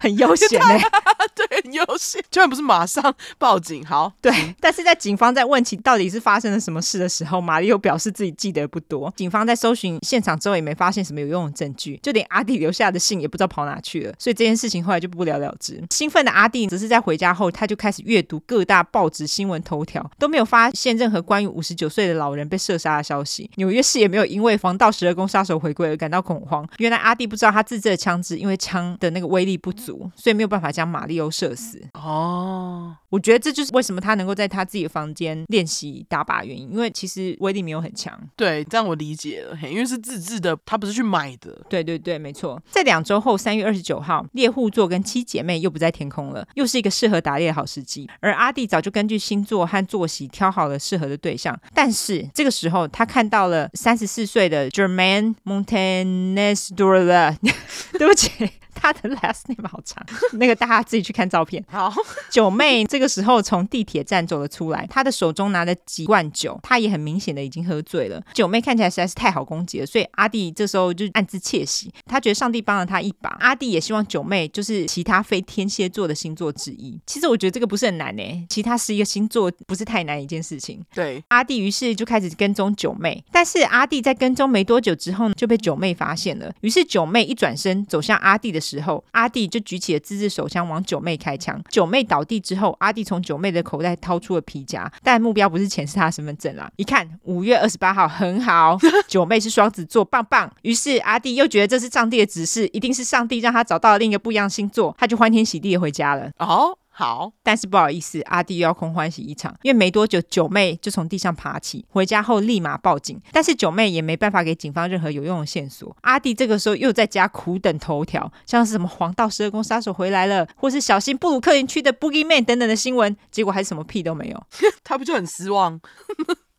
[0.00, 0.66] 很悠闲呢，
[1.34, 3.84] 对，很悠闲， 居然不是马上报警。
[3.84, 9.12] 好，对，但是在警方在问起到底是发生了什么事的时候，玛丽又表示自己记得不多。
[9.16, 14.14] 警方在搜寻现场之后也没发现什么有用的证据，就连阿弟留下的信也不知道跑哪去了。
[14.18, 15.82] 所以这件事情后来就不了了之。
[15.90, 23.50] 兴奋的阿弟只是在回家后，他就开始阅读各大报纸新闻头条，都没有发现任何关于五十九岁的老人被射杀的消息。
[23.56, 26.66] 纽约市也没有因为防盗十二宫杀手回归而感到恐慌。
[26.78, 31.82] 原来阿弟不知道他自制的枪支，因为枪的那个威力不足，所以没有办法将马里欧射死。
[31.94, 38.16] 哦，我觉得这就是为什么他能够在他自己的房间练习打靶原因，因为其实威力没有很强。
[38.36, 41.60] 对，这样我理解了，因为是自制的，他不是去买的。
[41.68, 42.62] 对对对，没错。
[42.70, 48.08] 在两周后，三月二十九号，猎户座跟七姐妹又不在天空了，又是一个适合打猎的好时机。
[48.20, 57.36] 而阿弟早就根据星座和作息挑好了适合的对象，但是这个时候他看到了三十四岁的 Germaine Montagnès-Dorel，
[57.98, 58.30] 对不起。
[58.76, 60.04] 他的 last name 好长，
[60.34, 61.64] 那个大家自己去看照片。
[61.68, 61.92] 好，
[62.30, 68.22] 九妹这个时候从地铁站走了出来，她的手中拿着几罐酒，她也很明显的已经喝醉了。
[68.34, 73.30] 九妹看起来实在是太好攻击了，所以阿弟这时候就暗自窃喜，他觉得上帝帮了他一把。
[73.40, 76.98] 阿弟也希望九妹就是其他非天蝎座的星座之一。
[77.06, 80.82] 其实我觉得这个不是很难诶，其他十一个星座不是太难一件事情。
[80.94, 86.52] 对，阿弟于是就开始跟踪九妹，但是阿弟在跟踪没多久之后呢，就被九妹发现了。
[86.60, 91.62] 于是九妹一转身走向阿弟的时候，阿弟就举起了自制手枪往九妹开枪。
[91.68, 96.70] 九妹倒地之后，阿弟从九妹的口袋掏出了皮夹，但目标不是钱，是他的身份证啦。
[96.76, 100.52] 一看五月二十八号很好， 九妹是双子座，棒棒。
[100.62, 106.30] 于是阿弟又觉得这是上帝的指示，一定是上帝让他找到了另一个不一样的星座，他就欢天喜地的回家了。
[106.38, 106.76] 哦。
[106.98, 115.94] 好，但是不好意思，阿弟又要空欢喜一场，因为没多久九妹就从地上爬起，回家后立马报警，但是九妹也没办法给警方任何有用的线索。
[116.00, 124.46] 阿弟这个时候又在家苦等头条，像是什么黄道十二宫杀手回来了，或是小心布鲁克林区的 Boogeyman 等等的新闻，结果还是什么屁都没有，
[124.82, 125.78] 他不就很失望？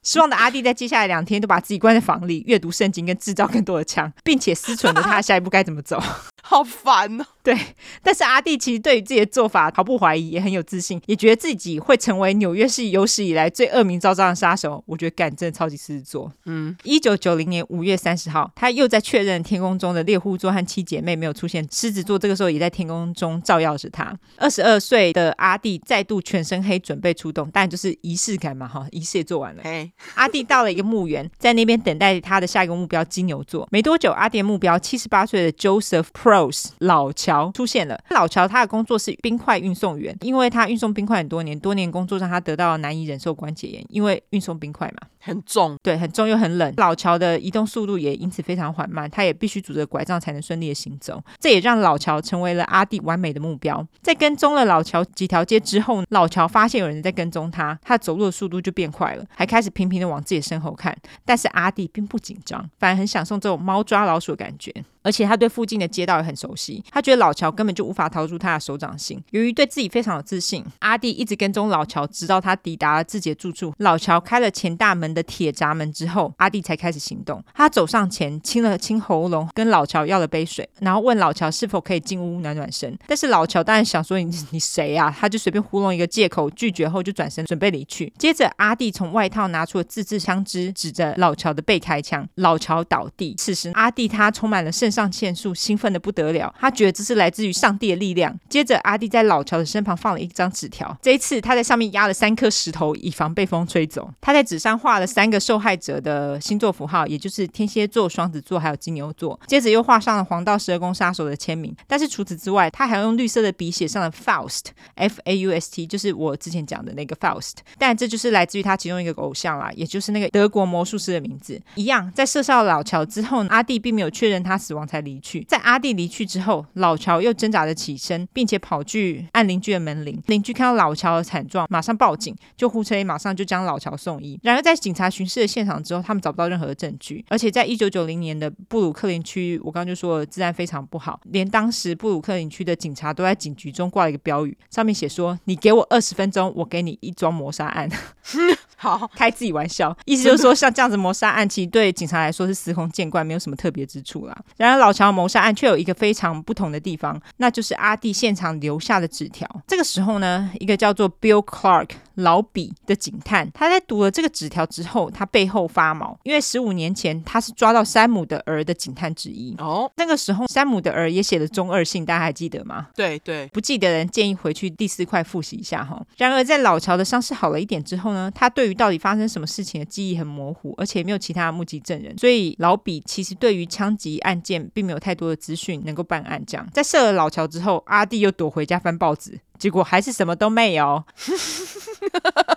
[0.03, 5.99] 失望的阿弟在接下来两天都把自己关在房里，阅读圣经跟制造更多的枪，并且思忖着他下一步该怎么走。
[6.47, 7.25] 好烦哦。
[7.43, 7.57] 对，
[8.01, 14.83] 但是阿弟其实对于自己的做法毫不怀疑，也很有自信，也觉得自己会成为纽约市有史以来最恶名昭彰的杀手。
[14.85, 16.31] 我觉得干真的超级狮子座。
[16.45, 24.13] 嗯，一九九零年五月三十号，他又在确认天空中的猎户座和七姐妹没有出现，狮子座这个时候也在天空中照耀着他。
[24.37, 29.61] 二十二岁的阿弟再度全身黑，准备出动，但就是仪式感嘛，哈，仪式也做完了。
[29.63, 33.65] 哎，阿弟到了一个墓园，在那边等待他的下一个目标金牛座。
[33.71, 37.99] 没多久，阿弟的目标七十八岁的 Joseph Prose 老乔出现了。
[38.09, 46.71] 老乔他的工作是冰块运送员，因为他运送冰块很多年，多年工作让他得到了难以忍受关节炎，因为运送冰块嘛，很重，对，很重又很冷。
[46.77, 51.21] 老乔的移动速度也因此非常缓慢，他也必须拄着拐杖才能顺利的行走。
[51.39, 53.85] 这也让老乔成为了阿弟完美的目标。
[54.01, 60.95] 在跟踪了老乔几条街之后，老乔发现有人在跟踪他，他走路的速度就变快了，还开始频频的往自己的身后看。
[61.25, 64.73] 但是阿弟并不紧张，反而很享受这种猫抓老鼠的感觉。
[65.03, 69.21] 而且他对附近的街道也很熟悉，他觉得老乔根本就无法逃出他的手掌心。
[69.31, 73.73] 由于对自己非常有自信，阿弟一直跟踪老乔，直到他抵达了自己的住处。
[73.77, 77.43] 老乔开了前大门的铁闸门之后，阿弟才开始行动。
[77.53, 82.97] 他走上前，清了清喉咙，跟老乔要了杯水，然后问老乔是否可以进屋暖暖身。
[83.07, 85.15] 但是老乔当然想说你 你谁、啊？
[85.17, 88.11] 他就随便糊弄一个借口拒绝后就转身准备离去。
[88.17, 93.35] 接着阿弟从外套拿出了自制枪支，指着老乔的背开枪，老乔倒地。
[93.37, 96.53] 此时阿弟他充满了肾上腺素，兴奋的不得了。
[96.57, 98.33] 他觉得这是来自于上帝的力量。
[98.47, 100.97] 接着，阿弟在老乔的身旁放了一张纸条。
[101.01, 104.09] 这一次，他在上面压了三颗石头，以防被风吹走。
[104.21, 109.37] 他在纸上画了三个受害者的星座符号，也就是天蝎座、双子座还有金牛座。
[109.47, 111.75] 接着又画上了黄道十二宫杀手的签名。
[111.85, 117.55] 但是除此之外，他还用绿色的笔写上了 Faust，F A U S T，就是我之前讲的那个 Faust。
[117.77, 121.61] 但这就是来自于他其中一个偶像啦，也就是那个德国魔术师的名字。
[121.75, 125.43] 一样，在射杀了老乔之后，阿弟并没有确认他死亡才离去。
[125.43, 130.21] 在阿弟离去之后，老乔又挣扎着起身，并且跑去按邻居的门铃。
[130.27, 134.39] 邻居看到老乔的惨状，马上报警，救护车也马上就将老乔送医。
[134.43, 137.25] 然而，在警察巡视的现场之后，他们找不到任何的证据。
[137.29, 147.89] 而且，在一九九零年的布鲁克林区，我刚刚就说了，治安非常不好，连当时布鲁克林区的警察都在警局中挂了一个标语，上面写说：“你给我二十分钟，我给你一桩谋杀案。”
[148.79, 154.37] 好，开自己玩笑，意思就是说，像这样子谋杀案，其实对警察来说是司空见惯，没有什么特别之处啦。
[154.55, 159.49] 然而，老乔谋杀案却有一个非常不同的地方，那就是阿弟现场留下的纸条。
[159.65, 169.55] 这个时候呢，一个叫做 Bill Clark 老比的警探，他在读了这个纸条之后，他背后发毛，因为十五年前他是抓到山姆的儿的警探之一。
[169.57, 172.87] 哦，那个时候山姆的儿也写了中二信，大家还记得吗？
[172.95, 175.99] 对对，不记得的人建议回去第四块复习一下哈。
[176.17, 186.43] 然而，在老乔的伤势好了一点之后呢，他对于到底发生什么事情的记忆很模糊，而且没有其他的目击证人，所以老比其实对于枪击案件并没有太多的资讯能够办案。
[186.45, 191.03] 这样，在射了老乔之后，阿弟又躲回家翻报纸，结果还是什么都没有。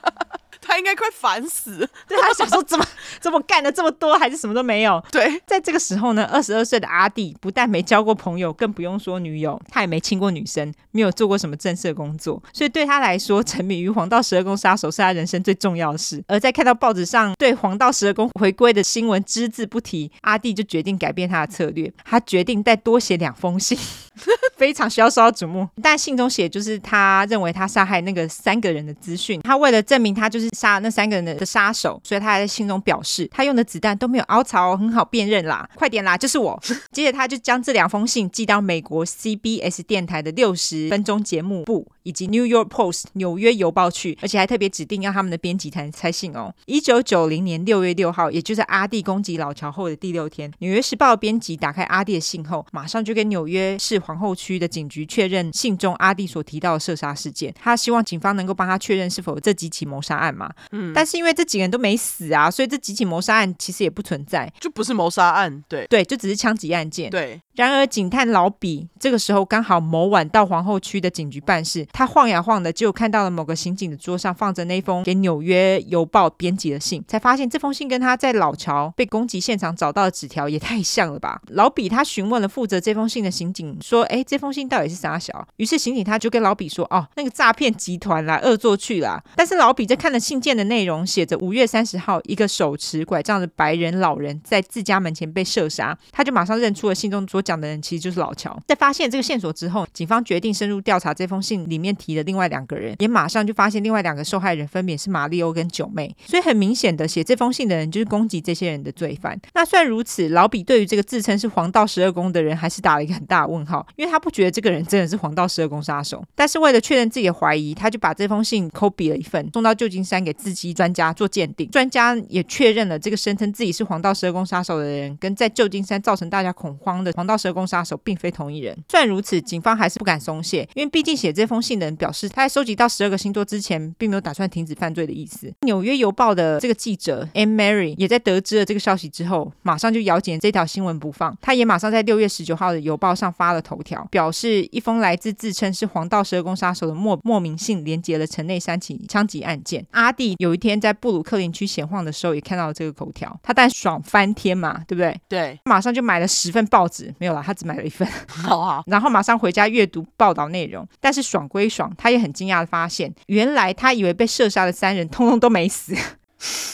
[0.71, 2.87] 他应该快烦死了，对，他想说怎么
[3.21, 5.03] 怎么干了这么多，还是什么都没有。
[5.11, 16.23] 对，在这个时候呢，二十二岁的阿弟不但没交过朋友，更不用说女友，他也没亲过女生，没有做过什么正式的工作，所以对他来说，沉迷于黄道十二宫杀手是他人生最重要的事。
[16.29, 23.77] 而在看到报纸上对黄道十二宫回归的新闻只字不提，阿弟就决定改变他的策略，他决定再多写两封信，
[24.57, 25.69] 非常需要受到瞩目。
[25.83, 30.49] 但信中写就是他认为他杀害那个三个人的资讯，他为了证明他就是。
[30.61, 35.67] 杀那三个人的杀手，所以他还在信中表示，他用的子弹都没有凹槽，很好辨认啦。
[35.75, 36.61] 快点啦，就是我。
[36.93, 46.55] 接着他就将这两封信寄到美国 CBS 电台的六十分钟节目部以及 New York Post 纽约邮报去，而且还特别指定要他们的编辑才能拆信哦。
[46.67, 57.55] 一九九零年六月六号，也就是阿弟攻击老乔后的第六天，纽约时报编辑打开阿弟的信后，马上就跟纽约市皇后区的警局确认信中阿弟所提到的射杀事件。
[57.59, 60.50] 他希望警方能够帮他确认是否这几起谋杀案嘛。
[60.73, 67.11] 嗯，但是因为这几个人都没死啊，所以这几起谋杀案其实也不存在，就不是谋杀案，对对，就只是枪击案件。
[67.11, 67.41] 对。
[67.61, 81.39] 然而，警探老比这个时候刚好某晚到皇后区的警局办事，他晃呀晃的就看到了某个刑警的桌上放着那封给纽约邮报编辑的信，才发现这封信跟他在老乔被攻击现场找到的纸条也太像了吧。
[81.49, 98.57] 老比他询问了负责这封信的刑警，说：“哎，这封信到底是啥小？”于是刑警他就跟老比说：“哦，那个诈骗集团来，恶作剧啦。”但是老比在看了信件的内容，写着五月三十号，一个手持拐杖的白人老人在自家门前被射杀，他就马上认出了信中所讲的人其实就是老乔。
[98.69, 106.15] 在发现这个线索之后，警方决定深入调查这封信里面提的另外两个人，也马上就发现另外两个受害人分别是玛丽欧跟九妹。
[106.25, 109.37] 所以很明显的，写这封信的人就是攻击这些人的罪犯。
[109.55, 116.25] 那虽然如此，老比对于这个自称是黄道十二宫的人还是打了一个很大的问号，因为他不觉得这个人真的是黄道十二宫杀手。
[116.37, 121.69] 但是为了确认自己的怀疑，他就把这封信抠笔了一份，送到旧金山给字迹专家做鉴定。
[121.71, 128.77] 专家也确认了这个声称自己是黄道十二宫杀手的人，跟在旧金山造成大家恐慌的黄道十二宫杀手并非同一人。
[128.89, 135.53] 虽然如此，警方还是不敢松懈，因为毕竟写这封信的人表示他在收集到十二个星座之前，并没有打算停止犯罪的意思。
[135.63, 141.37] 纽约邮报的这个记者 Anne Mary 也在得知了这个消息之后，马上就咬紧这条新闻不放。
[141.41, 149.85] 他也马上在六月十九号的邮报上发了头条，表示一封来自自称是黄道十二宫杀手的莫莫名信连接了城内三起枪击案件。
[149.93, 155.21] 阿弟有一天在布鲁克林区闲晃的时候，也看到了这个头条，他当然爽翻天嘛，对不对？
[155.29, 160.89] 对，马上就买了十份报纸，没有啦，他只买了一份， 好好，然后马上回家阅读报道内容。
[160.99, 165.95] 但是爽归爽，他也很惊讶的发现，原来他以为被射杀的三人通通都没死。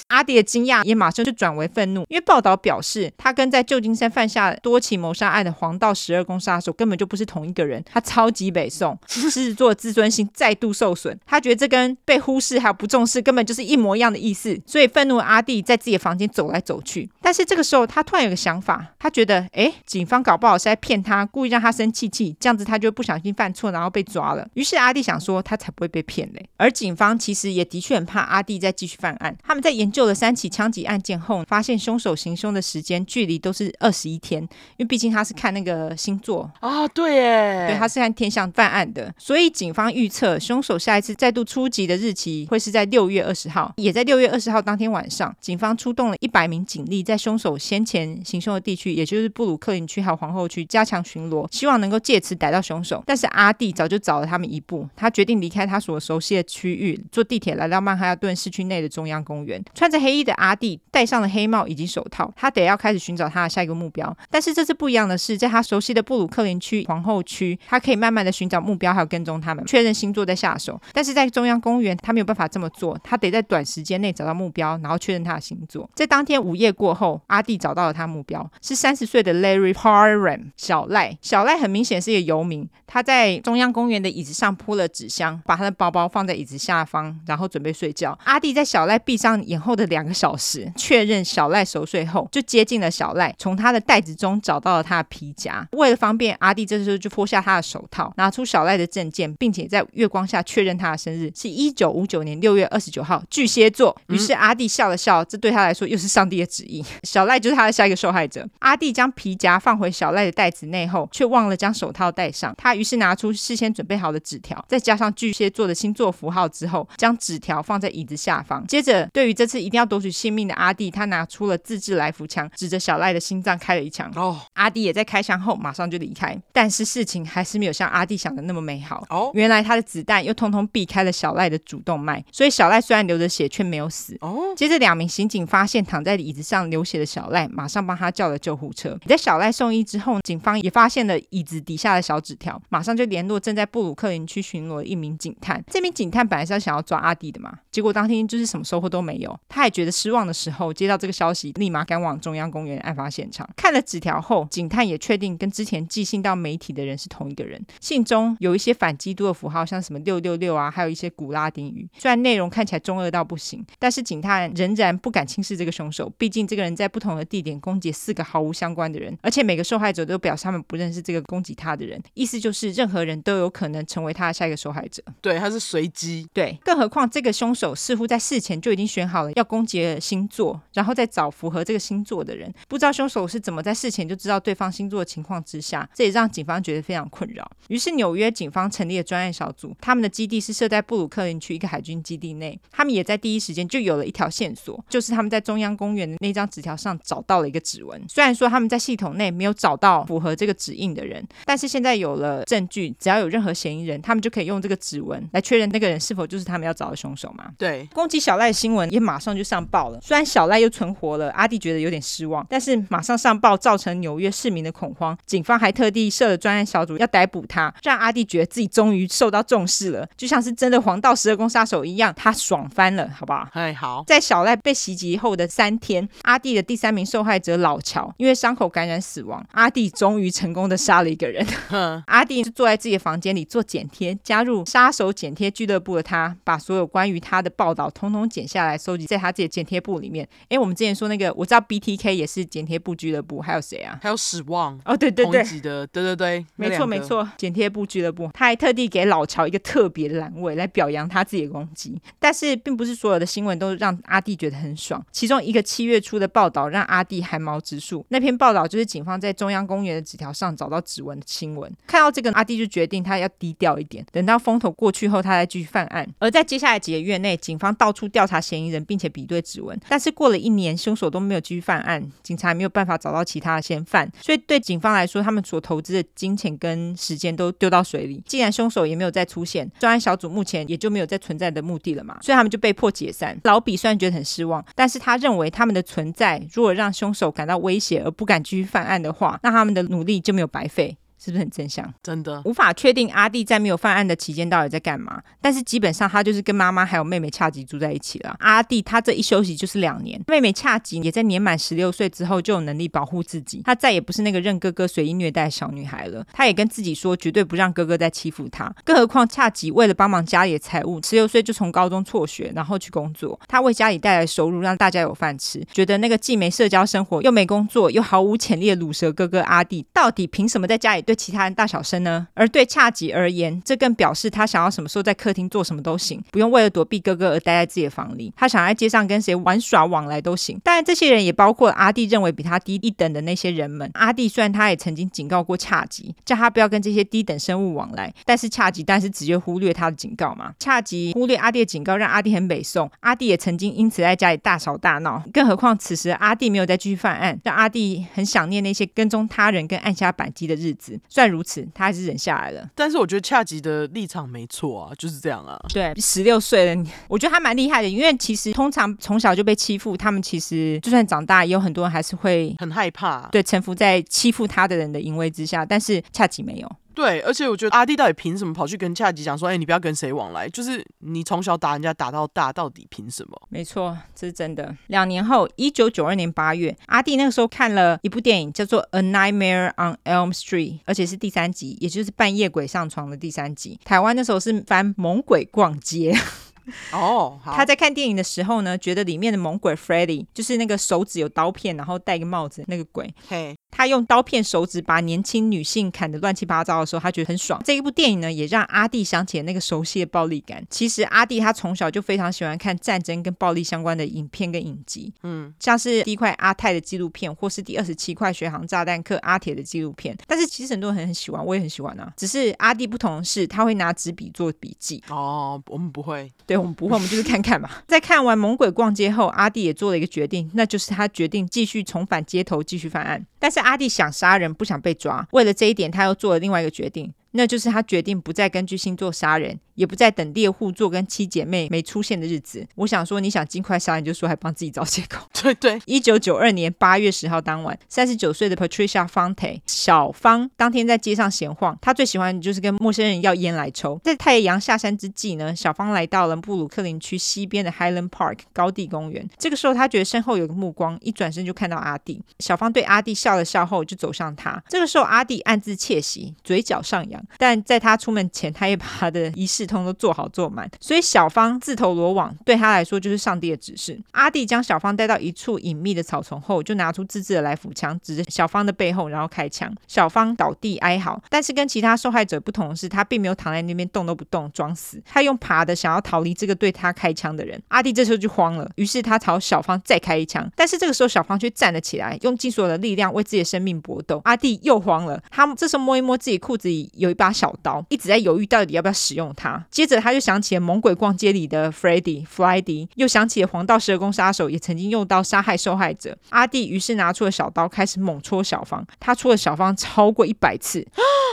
[0.09, 24.47] 阿迪的惊讶也马上就转为愤怒，因为报道表示他跟在旧金山犯下多起谋杀案的黄道十二宫杀手根本就不是同一个人，他超级北宋， 狮子座自尊心再度受损，他觉得这跟被忽视还有不重视根本就是一模一样的意思，所以愤怒的阿弟在自己的房间走来走去，但是这个时候他突然有个想法，他觉得哎，警方搞不好是在骗他，故意让他生气气，这样子他就不小心犯错，然后被抓了。
[24.55, 53.03] 于是阿弟想说他才不会被骗嘞，而警方其实也的确很怕阿弟再继续犯案，他们在研究了三起枪击案件后，发现凶手行凶的时间距离都是二十一天，因为毕竟他是看那个星座啊，对耶，对，他是看天象犯案的，所以警方预测凶手下一次再度出击的日期会是在六月二十号，也在六月二十号当天晚上，警方出动了一百名警力，在凶手先前行凶的地区，也就是布鲁克林区还有皇后区加强巡逻，希望能够借此逮到凶手。
[53.07, 59.46] 但是阿弟早就早了他们一步，他决定离开他所熟悉的区域，坐地铁来到曼哈顿市区内的中央公园。
[59.75, 64.17] 穿着黑衣的阿弟戴上了黑帽以及手套，他得要开始寻找他的下一个目标。
[64.31, 70.81] 但是这次不一样的是，在他熟悉的布鲁克林区皇后区，他可以慢慢的寻找目标，还有跟踪他们，确认星座再下手。
[70.93, 75.89] 但是在中央公园，他没有办法这么做，他得在短时间内找到目标，然后确认他的星座。
[75.95, 81.17] 在当天午夜过后，阿弟找到了他目标，是三十岁的 Larry Parham 小赖。
[81.21, 88.19] 小赖很明显是一个游民，他在中央公园的椅子上铺了纸箱，把他的包包放在椅子下方，然后准备睡觉。
[88.25, 95.67] 阿弟在小赖闭上眼后的两个小时，确认小赖熟睡后，就接近了小赖，从他的袋子中找到了他的皮夹。
[95.73, 103.97] 为了方便，阿弟这时候就脱下他的手套，拿出小赖的证件，并且在月光下确认他的生日是一九五九年六月二十九号，巨蟹座。
[104.09, 106.85] 于是阿弟笑了笑，这对他来说又是上帝的旨意。
[107.03, 108.47] 小赖就是他的下一个受害者。
[108.61, 112.55] 阿弟将皮夹放回小赖的袋子内后，却忘了将手套戴上。
[112.57, 118.67] 他于是拿出事先准备好的纸条，再加上巨蟹座的星座符号之后，将纸条放在椅子下方。
[118.67, 124.11] 接着，对于这次一定要夺取性命的阿弟，他拿出了自制来福枪，指着小赖的心脏开了一枪。
[124.17, 126.37] 哦，阿弟也在开枪后马上就离开。
[126.53, 129.07] 但是事情还是没有像阿弟想的那么美好。
[129.11, 134.17] 哦，原来他的子弹又通通避开了小赖的主动脉，所以小赖虽然流着血，却没有死。
[134.21, 138.99] 哦，接着两名刑警发现躺在椅子上流血的小赖，马上帮他叫了救护车。
[139.07, 145.63] 在小赖送医之后，警方也发现了椅子底下的小纸条，马上就联络正在布鲁克林区巡逻的一名警探。
[145.69, 149.39] 这名警探本来是要想要抓阿弟的嘛，结果当天就是什么收获都没有。
[149.49, 153.49] 他也觉得失望的时候，接到这个消息，立马赶往中央公园案发现场。
[153.57, 157.65] 看了纸条后，警探也确定跟之前寄信到媒体的人是同一个人。
[157.81, 161.89] 信中有一些反基督的符号，像什么六六六啊，还有一些古拉丁语。
[161.99, 166.13] 虽然内容看起来中二到不行，但是警探仍然不敢轻视这个凶手。
[166.19, 172.01] 毕竟这个人在不同的地点攻击四个毫无相关的人，而且每个受害者都表示他们不认识这个攻击他的人。
[172.15, 175.03] 意思就是任何人都有可能成为他的下一个受害者。
[175.21, 176.27] 对，他是随机。
[176.33, 182.51] 对，更何况这个凶手似乎在事前就已经选好了要攻击的星座，然后再找符合这个星座的人。
[182.67, 187.47] 不知道凶手是怎么在事前就知道对方星座的情况之下，这也让警方觉得非常困扰。
[187.69, 192.59] 于是纽约警方成立了专案小组，他们的基地是设在布鲁克林区一个海军基地内。
[192.71, 198.03] 他们也在第一时间就有了一条线索，就是他们在中央公园的那张纸条上找到了一个指纹。
[198.09, 207.53] 虽然说他们在系统内没有找到符合这个指印的人，但是现在有了证据，只要有任何嫌疑人，他们就可以用这个指纹来确认那个人是否就是他们要找的凶手嘛。
[207.59, 209.99] 对，攻击小赖新闻闻也马上就上报了。
[210.01, 223.49] 虽然小赖又存活了，阿弟觉得有点失望，但是马上上报造成纽约市民的恐慌，警方还特地设了专案小组要逮捕他，让阿弟觉得自己终于受到重视了，就像是真的黄道十二宫杀手一样，他爽翻了，好不好？
[223.53, 224.05] 哎，好。
[224.07, 231.45] 在小赖被袭击后的三天，阿弟的第三名受害者老乔因为伤口感染死亡，阿弟终于成功的杀了一个人。
[231.69, 240.29] 哼阿弟就坐在自己的房间里做剪贴，加入杀手剪贴俱乐部的他，把所有关于他的报道通通剪下来，收集在他自己的剪贴簿里面。
[240.49, 243.99] 哎，我们之前说那个，我知道 BTK 也是剪贴簿俱乐部，还有谁啊？
[244.03, 252.01] 还有史旺哦，对对对，的，对对对，没错没错，剪贴簿俱乐部，他还特地给老乔一个特别的栏位来表扬他自己的攻击。
[252.19, 255.05] 但是，并不是所有的新闻都让阿弟觉得很爽。
[255.11, 258.05] 其中一个七月初的报道让阿弟汗毛直竖。
[258.09, 261.73] 那篇报道就是警方在中央公园的纸条上找到指纹的新闻。
[261.87, 266.07] 看到这个，阿弟就决定他要低调一点，等到风头过去后，他再继续犯案。
[266.19, 269.79] 而在接下来几个月内，警方到处调查嫌疑人，并且比对指纹。
[269.89, 274.11] 但是过了一年，凶手都没有继续犯案，警察也没有办法找到其他的嫌犯。
[274.21, 278.23] 所以对警方来说，他们所投资的金钱跟时间都丢到水里。
[278.27, 282.19] 既然凶手也没有再出现，专案小组目前也就没有再存在的目的了嘛。
[282.23, 283.39] 所以他们就被迫解散。
[283.45, 290.97] 老比虽然觉得很失望，但是他认为他们的存在，如果让凶手感到威胁而不敢继续犯案的话，那他们的努力就没有白费。
[291.19, 291.93] 是不是很正向？
[292.03, 298.37] 真的无法确定阿弟在没有犯案的期间到底在干嘛，但是基本上他就是跟妈妈还有妹妹恰吉住在一起了。
[298.41, 306.25] 阿弟他这一休息就是两年，妹妹恰吉也在年满十六岁之后就有能力保护自己，她再也不是那个任哥哥随意虐待的小女孩了。
[306.33, 308.73] 她也跟自己说绝对不让哥哥再欺负她。
[308.85, 313.39] 更何况恰吉为了帮忙家里的财务，十六岁就从高中辍学，然后去工作。
[313.49, 315.65] 她为家里带来收入，让大家有饭吃。
[315.73, 321.97] 觉得那个既没社交生活又没工作又毫无潜力的卤蛇哥哥阿弟，到底凭什么在家里对其他人大小声？
[322.03, 322.29] 呢？
[322.35, 328.31] 而对恰吉而言，这更表示他想要什么时候在客厅做什么都行，不用为了躲避哥哥而待在自己的房里。
[328.37, 330.61] 他想在街上跟谁玩耍往来都行。
[330.63, 333.91] 当然，这些人也包括阿弟认为比他低一等的那些人们。
[333.95, 340.53] 阿弟虽然他也曾经警告过恰吉，叫他不要跟这些低等生物往来，但是恰吉但是直接忽略他的警告嘛。
[340.59, 342.91] 恰吉忽略阿弟的警告，让阿弟很北宋。
[343.01, 345.23] 阿弟也曾经因此在家里大吵大闹。
[345.33, 350.96] 更何况此时阿弟没有再继续犯案，让阿弟很想念那些跟踪他人跟按下扳机的日子。
[351.09, 351.87] 虽然如此，他。
[351.87, 355.57] 还是忍下来了，但是我觉得恰吉的立场没错啊，就是这样啊。
[355.73, 365.65] 对，十六岁了，我觉得他蛮厉害的，因为其实通常从小就被欺负，他们其实就算长大，也有很多人还是会很害怕，对，臣服在欺负他的人的淫威之下。
[365.65, 366.69] 但是恰吉没有。
[366.97, 370.49] 对，而且我觉得阿弟到底凭什么跑去跟恰吉讲说，哎，你不要跟谁往来？
[370.49, 373.39] 就是你从小打人家打到大，到底凭什么？
[373.51, 374.75] 没错，这是真的。
[374.87, 383.79] 两年后，一九九二年八月，阿弟那个时候看了一部电影，叫做《A Nightmare on Elm Street》，而且是第三集，也就是半夜鬼上床的第三集。
[383.85, 386.17] 台湾那时候是翻猛鬼逛街。
[386.91, 387.53] 哦，好。
[387.53, 393.15] 他在看电影的时候呢，觉得里面的猛鬼 Freddy 就是那个手指有刀片，然后戴个帽子那个鬼。
[393.29, 393.55] 嘿。
[393.77, 397.61] 他用刀片手指把年轻女性砍得乱七八糟的时候，他觉得很爽。
[397.65, 400.65] 这一部电影呢，也让阿弟想起了那个熟悉的暴力感。
[400.71, 410.17] 其实阿弟他从小就非常喜欢看战争跟暴力相关的影片跟影集，嗯，像是第一块阿泰的纪录片，或是第二十七块学航炸弹客阿铁的纪录片。
[410.27, 412.13] 但是其实很多人很很喜欢，我也很喜欢啊。
[412.17, 415.03] 只是阿弟不同的是，他会拿纸笔做笔记。
[415.09, 417.71] 哦，我们不会，对，我们不会，我们就是看看嘛。
[417.87, 423.25] 在看完《猛鬼逛街》后，阿弟也做了一个决定，那就是他决定继续重返街头，继续犯案。
[423.39, 425.27] 但是阿弟想杀人，不想被抓。
[425.33, 427.13] 为了这一点，他又做了另外一个决定。
[427.37, 432.67] 那就是他决定不再根据星座杀人，也不再等猎户座跟七姐妹没出现的日子。
[432.75, 435.27] 我想说，你想尽快杀人，就说还帮自己找借口。
[435.43, 435.81] 对对。
[435.85, 444.01] 一九九二年八月十号当晚，三十九岁的 Patricia Fonte 小芳当天在街上闲晃，她最喜欢的就是跟陌生人要烟来抽。
[444.03, 449.29] 在太阳下山之际呢，小芳来到了布鲁克林区西边的 Highland Park 高地公园。
[449.39, 452.23] 这个时候，她觉得身后有个目光，一转身就看到阿弟。
[452.39, 454.63] 小芳对阿弟笑了笑后，就走向他。
[454.69, 457.23] 这个时候，阿弟暗自窃喜，嘴角上扬。
[457.39, 463.99] 但在他出门前，他也把他的仪式通都做好做满，所以小芳自投罗网，对他来说就是上帝的指示。
[464.13, 469.73] 阿弟将小芳带到一处隐秘的草丛后，就拿出自制的来福枪，指着小芳的背后，然后开枪。
[469.87, 475.01] 小芳倒地哀嚎，但是跟其他受害者不同的是，他并没有躺在那边动都不动，装死。
[475.07, 477.59] 他用爬的想要逃离这个对他开枪的人。
[477.69, 481.81] 阿弟这时候就慌了，于是他朝小芳再开一枪，但是这个时候小芳却站了。
[481.87, 484.21] 起来，用尽所有的力量为自己的生命搏斗。
[484.25, 489.65] 阿弟又慌了，他这时候摸一摸自己裤子里有有一把小刀，一直在犹豫到底要不要使用它。
[489.71, 496.17] 接着他就想起了《猛鬼逛街》里的 f r e d d y f l y d y，又想起了黄道十二宫杀手也曾经用刀杀害受害者。
[496.31, 498.85] 阿弟于是拿出了小刀，开始猛戳小芳。
[499.01, 500.87] 他戳了小芳超过一百次。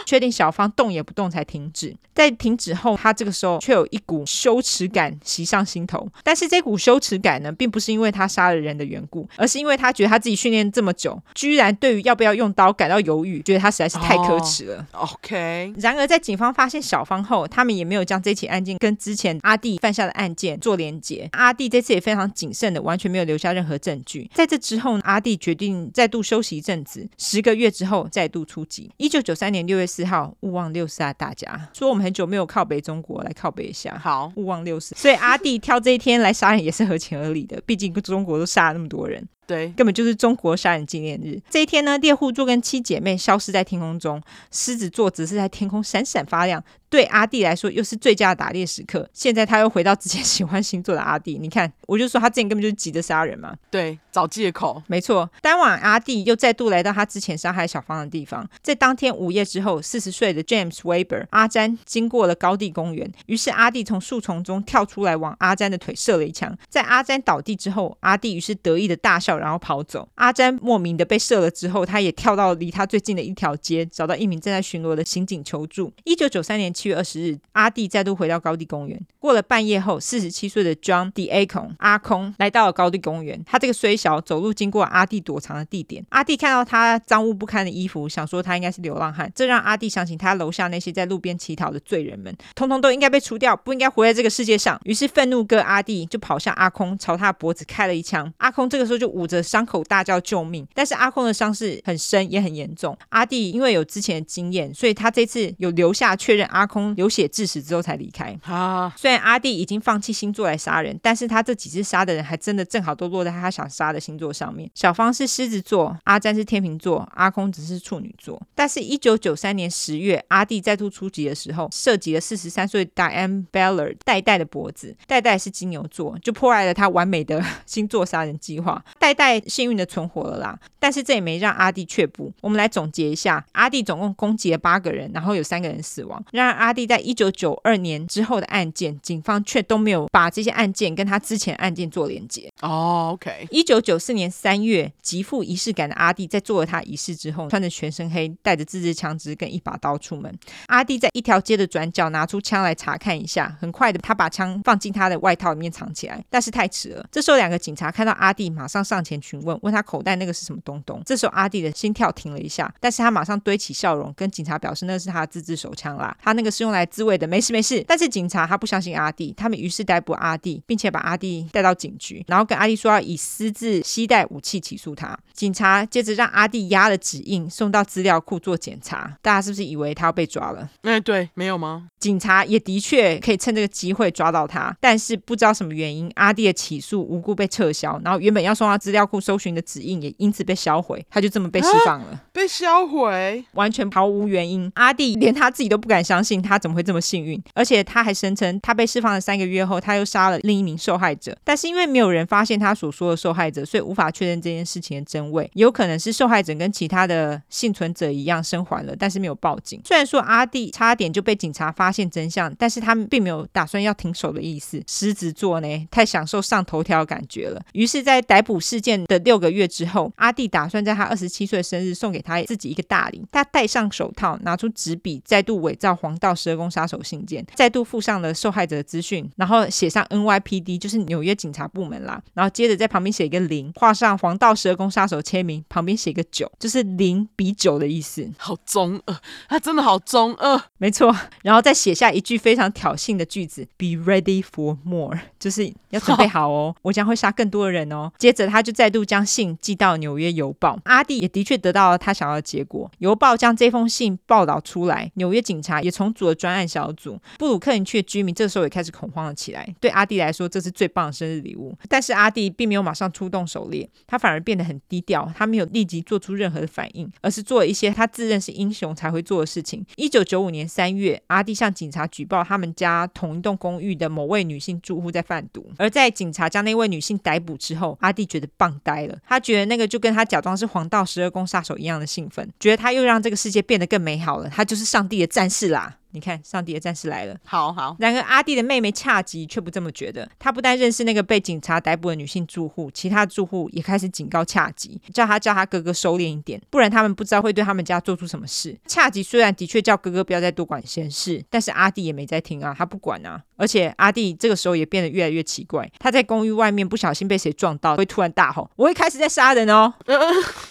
[0.06, 1.96] 确定小芳动也不动才停止。
[2.14, 6.08] 在停止后，他这个时候却有一股羞耻感袭上心头。
[6.24, 14.88] 但是这股羞耻感呢，并不是因为他杀了人的缘故，而是因为他觉得他自己训练这么久，居然对于要不要用刀感到犹豫，觉得他实在是太可耻了。
[14.92, 15.74] Oh, OK。
[15.78, 21.28] 然而，在警方发现小芳后，他们也没有将这起案件跟之前阿弟犯下的案件做连结。
[21.32, 24.30] 阿弟这次也非常谨慎的，完全没有留下任何证据。
[24.36, 28.92] 在这之后，阿弟决定再度休息一阵子，十个月之后再度出击。
[28.98, 33.96] 一九九三年六月四号，勿忘六四啊，大家说我们很久没有靠北中国，来靠北一下。
[34.02, 34.96] 好，勿忘六四。
[34.96, 39.24] 所以阿弟挑这一天来杀人也是合情合理的，毕竟中国都杀了那么多人。
[39.46, 41.42] 对，根本就是中国杀人纪念日。
[41.50, 44.22] 这一天呢，猎户座跟七姐妹消失在天空中，
[44.52, 46.64] 狮子座只是在天空闪闪发亮。
[46.90, 49.10] 对阿弟来说，又是最佳的打猎时刻。
[49.14, 53.56] 现在他又回到之前喜欢星座的阿弟，你看，我就说他之前根本就是急着杀人嘛。
[53.72, 54.80] 对，找借口。
[54.86, 58.48] 没错，当晚阿弟又再度来到他之前杀害小芳的地方。
[58.62, 66.56] 在当天午夜之后，四十岁的 James Weber 阿詹经过了高地公园，于是阿弟从树丛中跳出来，往阿詹的腿射了一枪。
[66.70, 70.08] 在阿詹倒地之后，阿弟于是得意的大笑，然后跑走。
[70.16, 75.92] 阿詹莫名的被射了之后，他也跳到离他最近的一条街，找到一名正在巡逻的刑警求助。
[76.04, 79.00] 一九九三年七月二十日，阿弟再度回到高地公园。
[79.20, 81.30] 过了半夜后，四十七岁的 John D.
[81.30, 81.46] A.
[81.46, 83.42] 孔阿空来到了高地公园。
[83.46, 86.06] 他这个衰小走路经过阿弟躲藏的地点。
[86.10, 89.32] 阿弟看到他脏污不堪的衣服，想说他应该是流浪汉。
[89.34, 94.80] 这让阿弟想起他楼下那些在路边乞讨的罪人们，通通都应该被除掉，不应该活在这个世界上。
[94.84, 98.32] 于是愤怒哥阿弟就跑向阿空，朝他的脖子开了一枪。
[98.38, 102.98] 阿空这个时候就捂着伤口大叫救命，但是阿空的伤势很深也很严重。
[103.10, 108.38] 阿弟因为有之前的经验，所以他这次有留下确认阿空流血致死之后才离开。
[108.44, 114.70] 啊，虽然阿弟已经放弃星座来杀人，但是他这几次杀的人还真的正好都落在他想杀的星座上面。
[114.76, 118.42] 小芳是狮子座，阿詹是天秤座，阿空只是处女座。
[118.54, 124.96] 但是，一九九三年十月，阿弟再度出击的时候，涉及了四十三岁 Diane Ballard 代代的脖子。
[125.08, 128.84] 戴戴是金牛座，就破坏了他完美的 星座杀人计划。
[129.14, 132.32] 代代幸运的存活了啦，但是这也没让阿弟却步。
[132.42, 136.22] 我们来总结一下，阿弟总共攻击了八个人，然后有三个人死亡。
[136.32, 142.50] 然而，阿弟在一九九二年之后的案件，警方却都没有把这些案件跟他之前案件做连接。
[142.62, 143.48] 哦，OK。
[143.50, 150.38] 一九九四年三月，极富仪式感的阿弟在做了他仪式之后，穿着全身黑，带着自制枪支跟一把刀出门。
[150.68, 157.06] 阿弟在一条街的转角拿出枪来查看一下，很快的，他把枪放进他的外套里面藏起来，但是太迟了。
[157.12, 161.02] 这时候，两个警察看到阿弟，马上上前询问，问他口袋那个是什么东东。
[161.06, 167.84] 这时候，阿弟的心跳停了一下，但是他马上堆起笑容，跟警察表示那是他的自制手枪啦，他那个是用来自卫的，没事没事。
[167.88, 175.18] 但是警察他不相信阿弟，他们于是逮捕阿弟，并且把阿弟带到警局，然后跟阿弟说要以私自携带武器起诉他。
[175.34, 179.18] 警察接着让阿弟压了指印，送到资料库做检查。
[179.22, 180.70] 大家是不是以为他要被抓了？
[180.84, 181.90] 哎，对，没有吗？
[182.00, 192.12] 警察也的确可以趁这个机会抓到他，但是不知道什么原因，阿弟的起诉无故被撤销，然后原本要送到资料库搜寻的指印也因此被销毁，他就这么被释放了。
[192.12, 194.72] 啊，被销毁，完全毫无原因。
[194.76, 197.42] 阿弟连他自己都不敢相信，他怎么会这么幸运？
[197.54, 205.50] 而且他还声称，他被释放了三个月后，他又杀了另一名受害者，但是因为没有人发现他所说的受害者，所以无法确认这件事情的真伪。
[205.56, 209.82] 有可能是受害者跟其他的幸存者一样生还了，但是没有报警。
[209.84, 214.82] 虽然说阿弟差点就被警察发现真相，但是他们并没有打算要停手的意思。
[214.88, 217.62] 狮子座呢，太享受上头条的感觉了。
[217.74, 223.24] 于是，在逮捕事件的六个月之后，阿弟打算在他二十七岁生日送给他自己一个大礼。
[223.32, 232.22] 他戴上手套，拿出纸笔，再度伪造黄道十二宫杀手信件，再度附上了受害者的资讯，然后写上 NYPD，就是纽约警察部门啦。
[232.34, 238.30] 然后接着在旁边写一个零，画上黄道十二宫杀手签名，旁边写一个九，就是零比九的意思。
[238.38, 239.16] 好中二，
[239.48, 241.16] 他真的好中二，没错。
[241.44, 248.12] 然后再写下一句非常挑衅的句子：Be ready for more，就是要准备好哦，我将会杀更多的人哦。
[248.18, 252.90] 接着他就再度将信寄到纽约邮报，阿弟也的确得到了他想要的结果。
[253.00, 257.20] 邮报将这封信报道出来，纽约警察也重组了专案小组。
[257.38, 259.68] 布鲁克林区的居民这时候也开始恐慌了起来。
[259.80, 261.76] 对阿弟来说，这是最棒的生日礼物。
[261.88, 269.86] 但是阿弟并没有马上出动狩猎，他反而变得很低调，他没有立即做出任何的反应，而是做了一些他自认是英雄才会做的事情。
[269.96, 275.70] 一九九五年三月，阿弟向警察举报他们家同一栋公寓的某位女性住户在贩毒。
[275.78, 279.18] 而在警察将那位女性逮捕之后，阿弟觉得棒呆了。
[279.28, 284.50] 他觉得那个就跟他假装是黄道十二宫杀手一样的兴奋，觉得他又让这个世界变得更美好了。
[284.50, 285.98] 他就是上帝的战士啦。
[286.14, 287.36] 你看，上帝的战士来了。
[287.44, 287.96] 好好。
[288.00, 290.30] 然而，阿弟的妹妹恰吉却不这么觉得。
[290.40, 298.78] 她不但认识那个被警察逮捕的女性住户，其他住户也开始警告恰吉，叫他叫他哥哥收敛一点，不然他们不知道会对他们家做出什么事。
[298.88, 303.42] 恰吉虽然的确叫哥哥不要再多管闲事，但是阿弟也没在听啊，他不管啊。
[303.56, 310.20] 而且阿弟这个时候也变得越来越奇怪，他在公寓外面不小心被谁撞到，会突然大吼：“我会开始在杀人哦！”呃，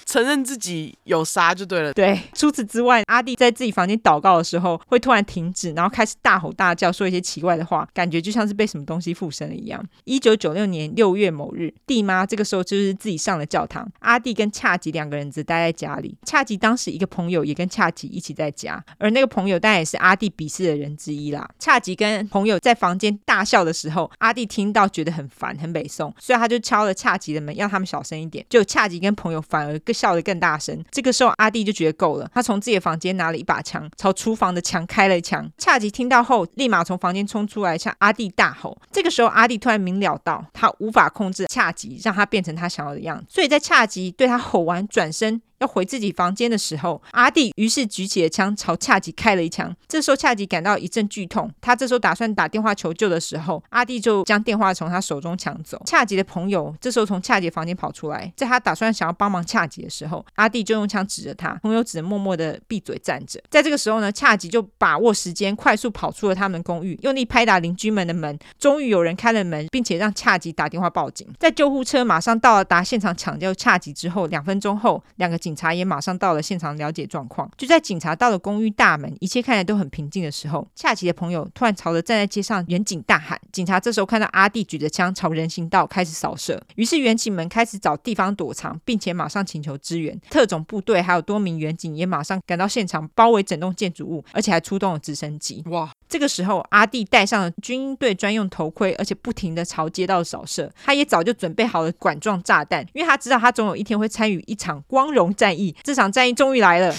[0.05, 1.93] 承认自己有杀就对了。
[1.95, 9.83] 对，除此之外，阿弟在自己房间祷告的时候，会突然停止，然后开始大吼大叫，说一些奇怪的话，感觉就像是被什么东西附身了一样。
[10.05, 16.15] 一九九六年六月某日，弟妈这个时候就是自己上了教堂，阿弟跟恰吉两个人只待在家里。
[16.27, 21.49] 恰吉当时一个朋友也跟恰吉一起在家，而那个朋友当然也是阿弟鄙视的人之一啦。
[21.59, 28.45] 恰吉跟朋友在房间大笑的时候，阿弟听到觉得很烦很北宋，所以他就敲了恰吉的门，要他们小声一点。
[28.51, 30.85] 就恰吉跟朋友反而更笑得更大声。
[30.91, 35.49] 这个时候阿弟就觉得够了，他从自己的房间拿了一把枪，朝厨房的墙开了枪。
[35.57, 38.77] 恰吉听到后，立马从房间冲出来向阿弟大吼。
[38.91, 43.27] 这个时候阿弟突然明了到，他无法控制恰吉，让他变成他想要的样子。
[43.29, 49.75] 所以在恰吉对他吼完转身，要回自己房间的时候，阿弟于是举起了枪朝恰吉开了一枪。
[49.89, 55.81] 这时候恰吉感到一阵剧痛，他这时候打算打电话求救的时候，阿弟就将电话从他手中抢走。
[55.87, 63.41] 恰吉的朋友这时候从恰吉房间跑出来，在他打算想要帮忙恰吉的时候，阿弟就用枪指着他，朋友只能默默的闭嘴站着。
[63.49, 68.37] 在这个时候呢，恰吉就把握时间快速跑出了他们公寓，用力拍打邻居们的门。
[68.59, 71.29] 终于有人开了门，并且让恰吉打电话报警。
[71.39, 75.52] 在救护车马上到达现场抢救恰吉之后，两分钟后，两个警。
[75.53, 77.51] 警察也马上到了现场了解状况。
[77.59, 83.39] 就在警察到了公寓大门，一切看起来都很平静的时候，恰奇的朋友突然朝着站在街上远景大喊。
[83.53, 90.19] 警察这时候看到阿弟举着枪朝人行道开始扫射，于是远警们开始找地方躲藏，并且马上请求支援。
[90.31, 95.63] 特种部队还有多名远警也马上赶到现场，包围整栋建筑物，而且还出动了直升机。
[95.67, 95.91] 哇！
[96.09, 100.71] 这个时候，阿弟戴上了军队专用头盔，而且不停的朝街道扫射。
[100.83, 105.75] 他也早就准备好了管状炸弹，因为他知道他总有一天会参与一场光荣战役。
[105.83, 106.95] 这场战役终于来了。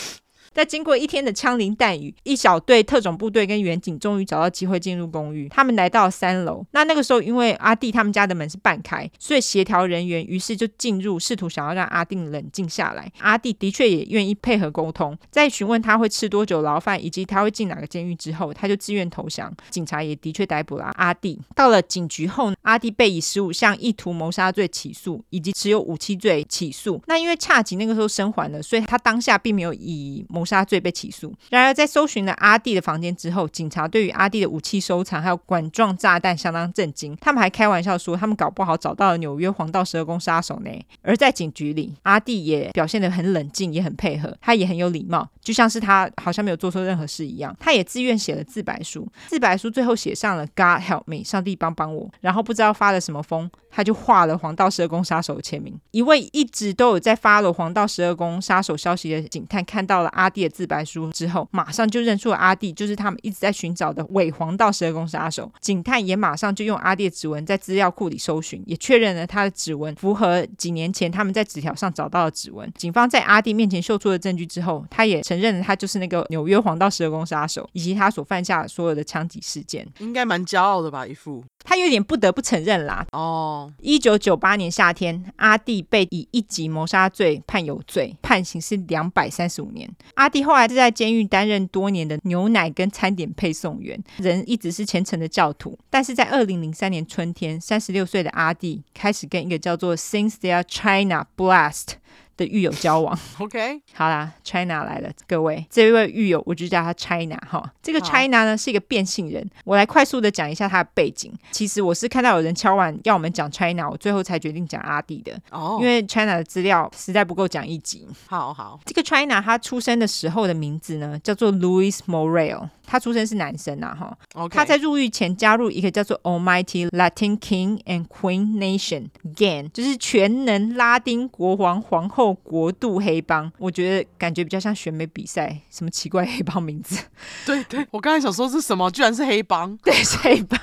[0.54, 5.50] 在经过一天的枪林弹雨，一小队特种部队跟远景终于找到机会进入公寓。
[5.50, 6.64] 他们来到三楼。
[6.74, 13.12] 那那个时候，因为阿弟他们家的门是半开，所以协调人员于是就进入，试图想要让阿弟冷静下来。
[13.18, 15.18] 阿弟的确也愿意配合沟通。
[15.32, 19.52] 在询问他会吃多久牢饭以及他会进哪个监狱之后，他就自愿投降。
[19.72, 21.42] 警察也的确逮捕了阿弟。
[21.56, 27.02] 到了警局后，阿弟被以十五项意图谋杀罪起诉，以及持有武器罪起诉。
[27.08, 31.34] 那因为恰吉那个时候生还了，所以他当下并没有以谋杀罪被起诉。
[31.50, 37.16] 然而，在搜寻了阿弟的房间之后，警察对于阿弟的武器收藏还有管状炸弹相当震惊。
[37.22, 40.70] 他们还开玩笑说，他们搞不好找到了纽约黄道十二宫杀手呢。
[41.02, 47.56] 而在警局里，阿弟也表现得很冷静，也很配合，他也很有礼貌，就像是他好像没有做错任何事一样。
[47.60, 52.10] 他也自愿写了自白书，自白书最后写上了 “God help me”，上帝帮帮我。
[52.22, 55.74] 然后不不知道发了什么疯，他就画了黄道十二宫杀手的签名。
[55.92, 60.30] 一位一直都有在 follow 黄道十二宫杀手消息的警探看到了阿。
[60.34, 65.48] 弟的自白书之后，马上就认出了阿弟，就是他们一直在寻找的伪黄道十二宫杀手。
[65.62, 72.68] 警探也马上就用阿弟的指纹在资料库里搜寻，也确认了他的指纹符合几年前他们在纸条上找到的指纹。
[72.76, 79.88] 警方在阿弟面前秀出了证据之后，他也承认了他就是那个纽约黄道十二宫杀手，以及他所犯下的所有的枪击事件。
[80.00, 81.06] 应该蛮骄傲的吧？
[81.06, 83.06] 一副他有点不得不承认啦。
[83.12, 89.90] 哦，一九九八年夏天，阿弟被以一级谋杀罪判有罪，判刑是两百三十五年。
[90.16, 95.78] 阿弟后来是在监狱担任多年的牛奶跟餐点配送员，人一直是虔诚的教徒。
[95.90, 101.94] 但是在二零零三年春天，三十六岁的阿弟开始跟一个叫做 Since Their China Blast
[102.38, 107.72] 的狱友交往， OK，好啦，China 来了，各位，这一位狱友我就叫他 China 哈。
[107.82, 111.32] 这个 China 呢是一个变性人，我来快速的讲一下他的背景。
[111.52, 118.08] 其实我是看到有人敲完要我们讲 China，我最后才决定讲阿弟的哦，因为 China 的资料实在不够讲一集。
[118.28, 122.70] 好好，这个 China 他出生的时候的名字呢叫做 Louis Morel。
[122.86, 124.18] 他出生是男生呐，哈.
[124.50, 133.52] 他在入狱前加入一个叫做 Almighty Latin King and Queen Nation Gang，就是全能拉丁国王皇后国度黑帮。
[133.58, 137.00] 我觉得感觉比较像选美比赛，什么奇怪黑帮名字？
[137.46, 140.60] 对对，我刚才想说是什么，居然是黑帮， 对，是黑帮。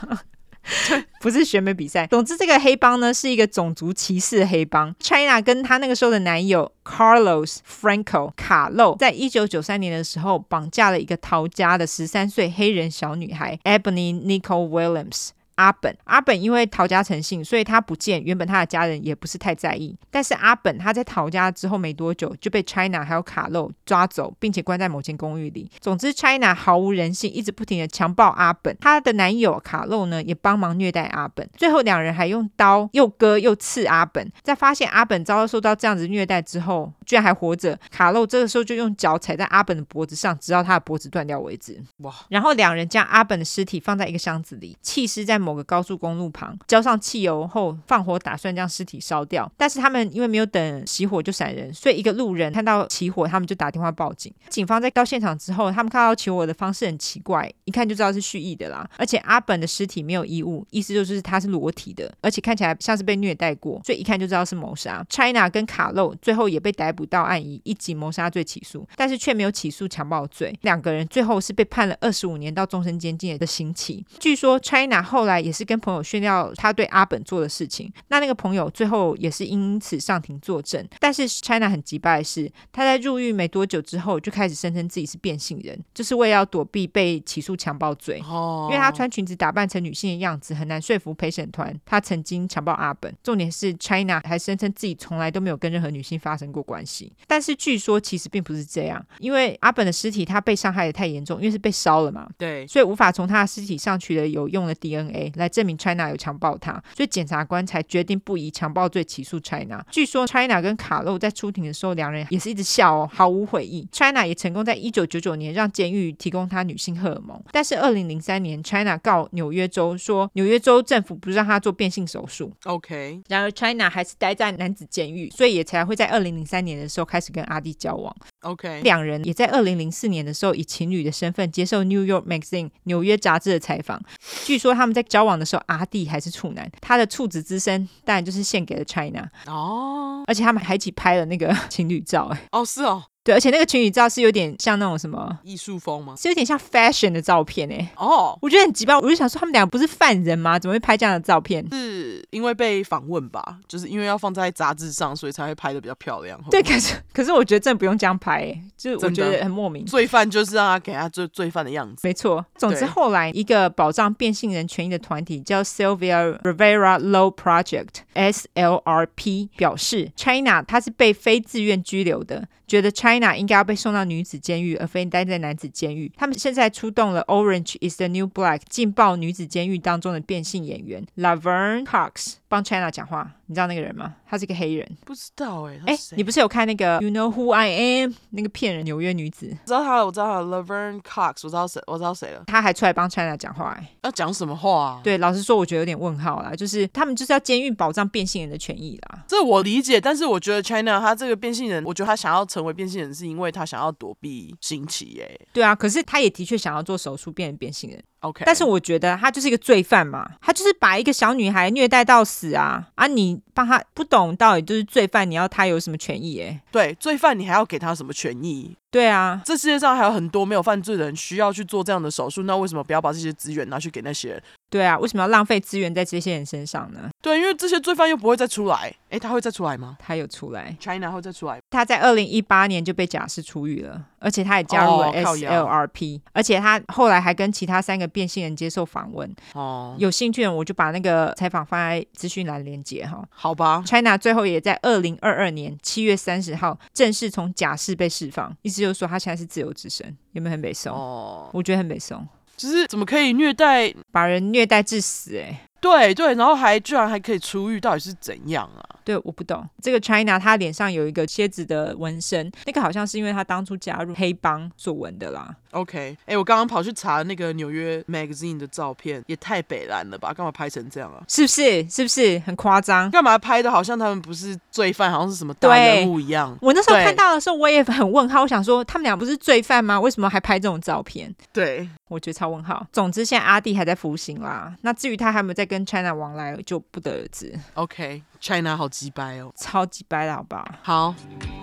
[1.21, 2.07] 不是选美比赛。
[2.07, 4.95] 总之，这个黑帮呢是一个种族歧视黑帮。
[4.99, 15.31] China 跟她那个时候的男友 Carlos Franco 卡洛，在一九九三年的时候绑架了一个逃家的十三岁黑人小女孩 Ebony Nicole Williams。
[15.61, 15.95] 阿本。
[16.05, 19.95] 阿本因为逃家成性，所以他不见，原本他的家人也不是太在意。
[20.11, 25.71] 但是阿本他在逃家之后没多久就被 China 还有卡露抓走，并且关在某间公寓里。
[25.81, 28.75] 总之，China 毫无人性，一直不停的强暴阿本。
[28.81, 31.49] 他的男友卡露呢，也帮忙虐待阿本。
[31.57, 34.31] 最后两人还用刀又割又刺阿本。
[34.43, 37.79] 在发现阿本遭到受到这样子虐待之后，居然还活着。
[37.91, 41.83] 卡露这个时候就用脚踩在阿本的脖子上，直到他的脖子断掉为止。
[41.99, 42.15] 哇！
[42.29, 49.51] 然后两人将阿本的尸体放在一个箱子里，弃尸在某某个高速公路旁，浇上汽油后放火，打算将尸体烧掉。
[49.57, 54.33] 但是他们因为没有等熄火就闪人，所以一个路人看到起火，他们就打电话报警。
[54.49, 58.89] 警方在到现场之后，他们看到起火的方式很奇怪，一看就知道是蓄意的啦。
[58.97, 65.05] 而且阿本的尸体没有衣物，意思就是他是裸体的，而且看起来像是被虐待过，所以一看就知道是谋杀。
[65.09, 70.57] China 跟卡露最后也被逮捕到案，以一级谋杀罪起诉，但是却没有起诉强暴罪。
[70.63, 74.05] 两个人最后是被判了二十五年到终身监禁的刑期。
[74.19, 80.83] 据说 China 后来也是跟朋友炫耀他对阿本做的事情，那那个朋友最后也是因此上庭作证。
[80.99, 88.23] 但是 China 很急败的是，他在入狱没多久之后就开始声称自己是变性人，就是为了要躲避被起诉强暴罪。
[88.27, 93.15] 哦，因为他穿裙子打扮成女性的样子，很难说服陪审团他曾经强暴阿本。
[93.23, 97.13] 重点是 China 还声称自己从来都没有跟任何女性发生过关系。
[97.27, 109.85] 但是据说其实并不是这样，因为阿本的尸体他被伤害的太严重，因为是被烧了嘛，对，所以无法从他的尸体上取得有用的 DNA 来证明 China 有强暴他，所以检察官才决定不以强暴罪起诉 China。
[109.91, 113.87] 据说 China 跟卡洛在出庭的时候，两人也是一直笑哦，毫无悔意。
[113.91, 122.53] China 也成功在一九九九年让监狱提供他女性荷尔蒙，但是二零零三年 China 告纽约州说纽约州政府不让他做变性手术。
[122.65, 128.15] OK，然而 China 还是待在男子监狱，所以也才会在二零零三年的时候开始跟阿弟交往。
[128.43, 134.01] OK，两人也在二零零四年的时候以情侣的身份接受 New York Magazine 纽约杂志的采访。
[134.45, 139.29] 据说他们在交往的时候，阿弟还是处男，他的处子之身当然就是献给了 China。
[139.47, 142.31] 哦，而且他们还一起拍了那个情侣照。
[142.33, 143.03] 哎，哦，是哦。
[143.23, 146.15] 对，而且那个情侣照是有点像那种什么艺术风吗？
[146.17, 147.93] 是有点像 fashion 的照片哎。
[147.97, 150.59] 哦，oh, 我觉得很奇怪，我就想说他们俩不是犯人吗？
[150.59, 151.63] 怎么会拍这样的照片？
[151.71, 153.59] 是因为被访问吧？
[153.69, 156.41] 就是因为要放在杂志上，所以才会拍的比较漂亮。
[156.51, 159.85] 对，可是可是我觉得真的不用这样拍，就我觉得很莫名。
[159.85, 162.01] 罪犯就是让他给他罪罪犯的样子。
[162.03, 162.43] 没错。
[162.57, 172.49] 总之后来一个保障变性人权益的团体叫 Sylvia Rivera Low Project（SLRP） 表示，China 他是被非自愿拘留的。
[172.71, 176.13] 觉得 China 应该要被送到女子监狱，而非待在男子监狱。
[176.17, 183.33] 他们现在出动了 Orange is the New Black 劲爆女子监狱当中的变性演员 Laverne Cox 帮 China 讲话。
[183.47, 184.15] 你知道那个人吗？
[184.29, 184.89] 他是一个黑人。
[185.05, 185.93] 不知道哎、欸。
[185.93, 189.49] 哎，你不是有看那个 You Know Who I Am 那个骗人纽约女子？
[189.67, 192.45] 知道他了，我知道他 Laverne Cox，我知道谁，我知道谁了。
[192.47, 193.89] 他还出来帮 China 讲话哎。
[194.03, 195.01] 要讲什么话啊？
[195.03, 196.53] 对，老实说，我觉得有点问号啦。
[196.55, 199.25] 就是他们就是要监狱保障变性人的权益啦。
[199.27, 205.41] 这我理解，但是我觉得 China 他这个变性人，我觉得他想要成为变性人，是因为他想要躲避刑期耶。
[205.53, 208.01] 对啊，可是他也的确想要做手术变成变性人。
[208.21, 213.07] OK，但是我觉得他就是一个罪犯嘛，他就是把一个小女孩虐待到死啊啊！
[213.07, 216.41] 你帮他不懂到底就是罪犯，你要他有什么权益？
[216.41, 218.77] 哎，对，罪犯你还要给他什么权益？
[218.91, 224.43] 对啊，这世界上还有很多没有犯罪的人需要去做这样的手术，那为什么不要把这些资源拿去给那些人？
[224.69, 227.09] 对啊，为什么要浪费资源在这些人身上呢？
[227.21, 228.93] 对，因为这些罪犯又不会再出来。
[229.09, 229.97] 诶，他会再出来吗？
[229.99, 231.59] 他有出来，China 会再出来。
[231.71, 239.29] 他在二零一八年就被假释出狱了，而且他也加入了 SLRP，、哦、而且他后来还跟其他三个变性人接受访问。
[239.55, 243.25] 哦，有兴趣的我就把那个采访放在资讯栏连接哈。
[243.31, 250.93] 好吧，China 最后也在二零二二年七月三十号正式从假释被释放，意思就是说他现在是自由之身，有没有很美颂？
[250.95, 252.27] 哦，我觉得很美颂。
[252.57, 255.43] 就是怎么可以虐待，把人虐待致死、欸？
[255.43, 255.67] 哎。
[255.81, 258.85] 对对，然后还居然还可以出狱，到底是怎样啊？
[259.03, 259.67] 对，我不懂。
[259.83, 265.55] 这个 China 他脸上有一个蝎子的纹身，那个好像是因为他当初加入黑帮所纹的啦。
[265.71, 270.35] OK，哎，我刚刚跑去查那个纽约 Magazine 的照片，也太北蓝了吧？
[270.35, 271.23] 干嘛拍成这样啊？
[271.29, 271.89] 是不是？
[271.89, 273.11] 是不是很夸张？
[273.11, 276.57] 干嘛拍的好像他们不是罪犯，好像是什么大人物一样？
[276.61, 279.99] 我那时候看到的时候，我也很问号，我想说他们俩不是罪犯吗？
[279.99, 281.33] 为什么还拍这种照片？
[281.53, 282.87] 对，我觉得超问号。
[282.93, 284.75] 总之，现在阿弟还在服刑啦。
[284.83, 286.57] 那至于他还有没有在跟 China 往来？
[286.67, 287.57] 就不得而知。
[287.75, 290.65] OK，China、okay, 好鸡掰哦，超鸡掰的好不好？
[290.83, 291.15] 好，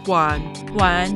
[0.07, 0.41] 晚
[0.75, 1.11] 晚。